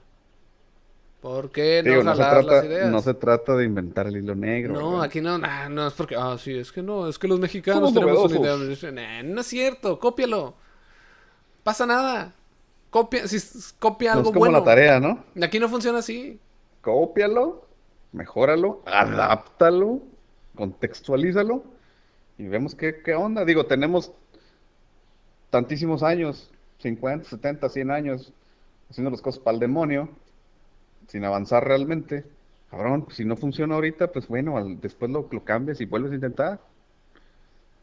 ¿Por 1.22 1.52
qué 1.52 1.84
no 1.84 1.90
Digo, 1.92 2.04
no 2.04 2.16
se 2.16 2.26
trata, 2.26 2.66
ideas? 2.66 2.90
no 2.90 3.02
se 3.02 3.14
trata 3.14 3.56
de 3.56 3.66
inventar 3.66 4.08
el 4.08 4.18
hilo 4.18 4.36
negro, 4.36 4.74
No, 4.74 4.92
¿verdad? 4.92 5.04
aquí 5.04 5.20
no, 5.22 5.38
nah, 5.38 5.68
no 5.68 5.88
es 5.88 5.94
porque, 5.94 6.16
ah, 6.18 6.38
sí, 6.40 6.58
es 6.58 6.72
que 6.72 6.82
no, 6.82 7.08
es 7.10 7.20
que 7.20 7.28
los 7.28 7.40
mexicanos 7.40 7.94
tenemos 7.94 8.32
una 8.32 8.38
idea. 8.40 8.92
Nah, 8.92 9.24
no 9.24 9.42
es 9.42 9.48
cierto, 9.48 10.00
cópialo. 10.00 10.56
Pasa 11.64 11.86
nada. 11.86 12.34
Copia, 12.90 13.28
si 13.28 13.38
copia 13.80 14.14
No 14.14 14.18
algo 14.20 14.30
es 14.30 14.34
como 14.34 14.40
bueno. 14.40 14.60
la 14.60 14.64
tarea, 14.64 15.00
¿no? 15.00 15.24
Aquí 15.44 15.60
no 15.60 15.68
funciona 15.70 16.00
así. 16.00 16.40
Cópialo, 16.82 17.66
mejóralo, 18.14 18.82
adáptalo, 18.86 20.02
contextualízalo 20.56 21.64
y 22.38 22.48
vemos 22.48 22.76
qué, 22.76 23.02
qué 23.04 23.14
onda. 23.14 23.44
Digo, 23.46 23.66
tenemos 23.66 24.12
tantísimos 25.50 26.02
años, 26.04 26.50
50, 26.80 27.30
70, 27.30 27.70
100 27.70 27.92
años, 27.92 28.34
haciendo 28.90 29.12
las 29.12 29.22
cosas 29.22 29.40
para 29.42 29.56
el 29.56 29.60
demonio, 29.60 30.10
sin 31.10 31.26
avanzar 31.26 31.68
realmente. 31.68 32.24
Cabrón, 32.72 33.08
si 33.12 33.26
no 33.26 33.36
funciona 33.36 33.76
ahorita, 33.76 34.12
pues 34.12 34.28
bueno, 34.28 34.58
al- 34.58 34.80
después 34.80 35.12
lo, 35.12 35.28
lo 35.32 35.44
cambias 35.44 35.82
y 35.82 35.86
vuelves 35.86 36.12
a 36.12 36.16
intentar. 36.16 36.60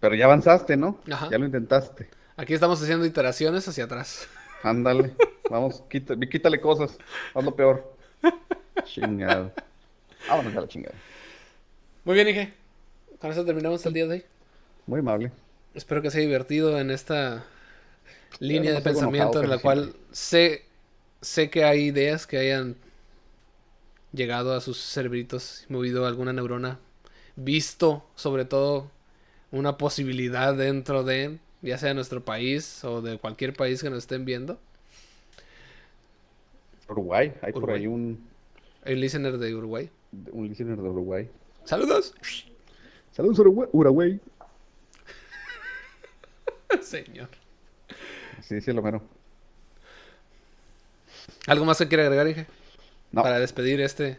Pero 0.00 0.14
ya 0.14 0.24
avanzaste, 0.26 0.76
¿no? 0.76 0.98
Ajá. 1.10 1.28
Ya 1.30 1.38
lo 1.38 1.44
intentaste. 1.46 2.08
Aquí 2.36 2.54
estamos 2.54 2.80
haciendo 2.82 3.04
iteraciones 3.04 3.66
hacia 3.68 3.84
atrás. 3.84 4.28
Ándale, 4.62 5.12
vamos, 5.50 5.82
quita- 5.90 6.16
quítale 6.18 6.60
cosas, 6.60 6.96
haz 7.34 7.44
lo 7.44 7.54
peor. 7.54 7.92
Chingado. 8.84 9.52
Vámonos 10.28 10.56
a 10.56 10.60
la 10.62 10.68
chingada. 10.68 10.94
Muy 12.04 12.14
bien, 12.14 12.28
Ige. 12.28 12.52
Con 13.20 13.30
eso 13.30 13.44
terminamos 13.44 13.84
el 13.86 13.92
día 13.92 14.06
de 14.06 14.12
hoy. 14.14 14.24
Muy 14.86 15.00
amable. 15.00 15.32
Espero 15.74 16.00
que 16.02 16.10
sea 16.10 16.20
divertido 16.20 16.78
en 16.78 16.90
esta 16.90 17.44
línea 18.38 18.72
de 18.72 18.78
no 18.78 18.84
pensamiento 18.84 19.40
enojado, 19.40 19.44
en 19.44 19.50
la 19.50 19.58
cual 19.58 19.78
siempre. 19.84 20.00
sé, 20.12 20.64
sé 21.20 21.50
que 21.50 21.64
hay 21.64 21.84
ideas 21.86 22.26
que 22.26 22.38
hayan 22.38 22.76
llegado 24.16 24.54
a 24.54 24.60
sus 24.60 24.78
cerebritos, 24.78 25.64
movido 25.68 26.06
alguna 26.06 26.32
neurona, 26.32 26.78
visto 27.36 28.04
sobre 28.16 28.44
todo 28.44 28.90
una 29.52 29.78
posibilidad 29.78 30.54
dentro 30.54 31.04
de, 31.04 31.38
ya 31.62 31.78
sea 31.78 31.94
nuestro 31.94 32.24
país 32.24 32.82
o 32.84 33.02
de 33.02 33.18
cualquier 33.18 33.54
país 33.54 33.82
que 33.82 33.90
nos 33.90 33.98
estén 33.98 34.24
viendo. 34.24 34.58
Uruguay, 36.88 37.32
hay 37.42 37.52
por 37.52 37.70
ahí 37.70 37.86
un, 37.86 38.26
El 38.84 39.00
listener 39.00 39.38
de 39.38 39.54
Uruguay. 39.54 39.90
un 40.32 40.48
listener 40.48 40.76
de 40.76 40.88
Uruguay. 40.88 41.28
Saludos. 41.64 42.14
Saludos 43.12 43.38
Uruguay. 43.38 43.68
Uruguay. 43.72 44.20
Señor. 46.80 47.28
Sí, 48.42 48.60
sí, 48.60 48.72
lo 48.72 48.82
mero. 48.82 49.02
¿Algo 51.46 51.64
más 51.64 51.78
que 51.78 51.88
quiere 51.88 52.04
agregar, 52.04 52.28
Ige? 52.28 52.46
No, 53.16 53.22
Para 53.22 53.40
despedir 53.40 53.80
este. 53.80 54.18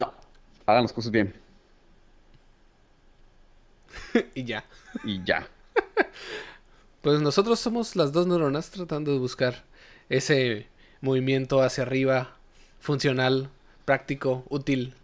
no. 0.00 0.12
Hagan 0.66 0.82
las 0.82 0.92
cosas 0.92 1.12
bien. 1.12 1.32
y 4.34 4.44
ya. 4.44 4.64
Y 5.04 5.22
ya. 5.24 5.46
Pues 7.00 7.20
nosotros 7.20 7.60
somos 7.60 7.94
las 7.94 8.12
dos 8.12 8.26
neuronas 8.26 8.70
tratando 8.72 9.12
de 9.12 9.18
buscar 9.20 9.62
ese 10.08 10.66
movimiento 11.00 11.62
hacia 11.62 11.84
arriba, 11.84 12.36
funcional, 12.80 13.50
práctico, 13.84 14.42
útil 14.48 14.94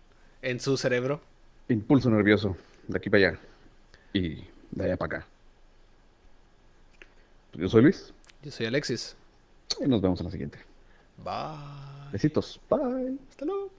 en 0.42 0.58
su 0.58 0.76
cerebro. 0.76 1.20
Impulso 1.68 2.10
nervioso. 2.10 2.56
De 2.88 2.98
aquí 2.98 3.08
para 3.08 3.28
allá. 3.28 3.38
Y 4.12 4.42
de 4.72 4.84
allá 4.86 4.96
para 4.96 5.18
acá. 5.18 5.26
Yo 7.52 7.68
soy 7.68 7.82
Luis. 7.82 8.12
Yo 8.42 8.50
soy 8.50 8.66
Alexis. 8.66 9.14
Y 9.80 9.86
nos 9.86 10.02
vemos 10.02 10.18
en 10.18 10.26
la 10.26 10.32
siguiente. 10.32 10.58
Bye. 11.18 12.03
Besitos. 12.14 12.60
Bye. 12.70 13.18
Hasta 13.28 13.44
luego. 13.44 13.73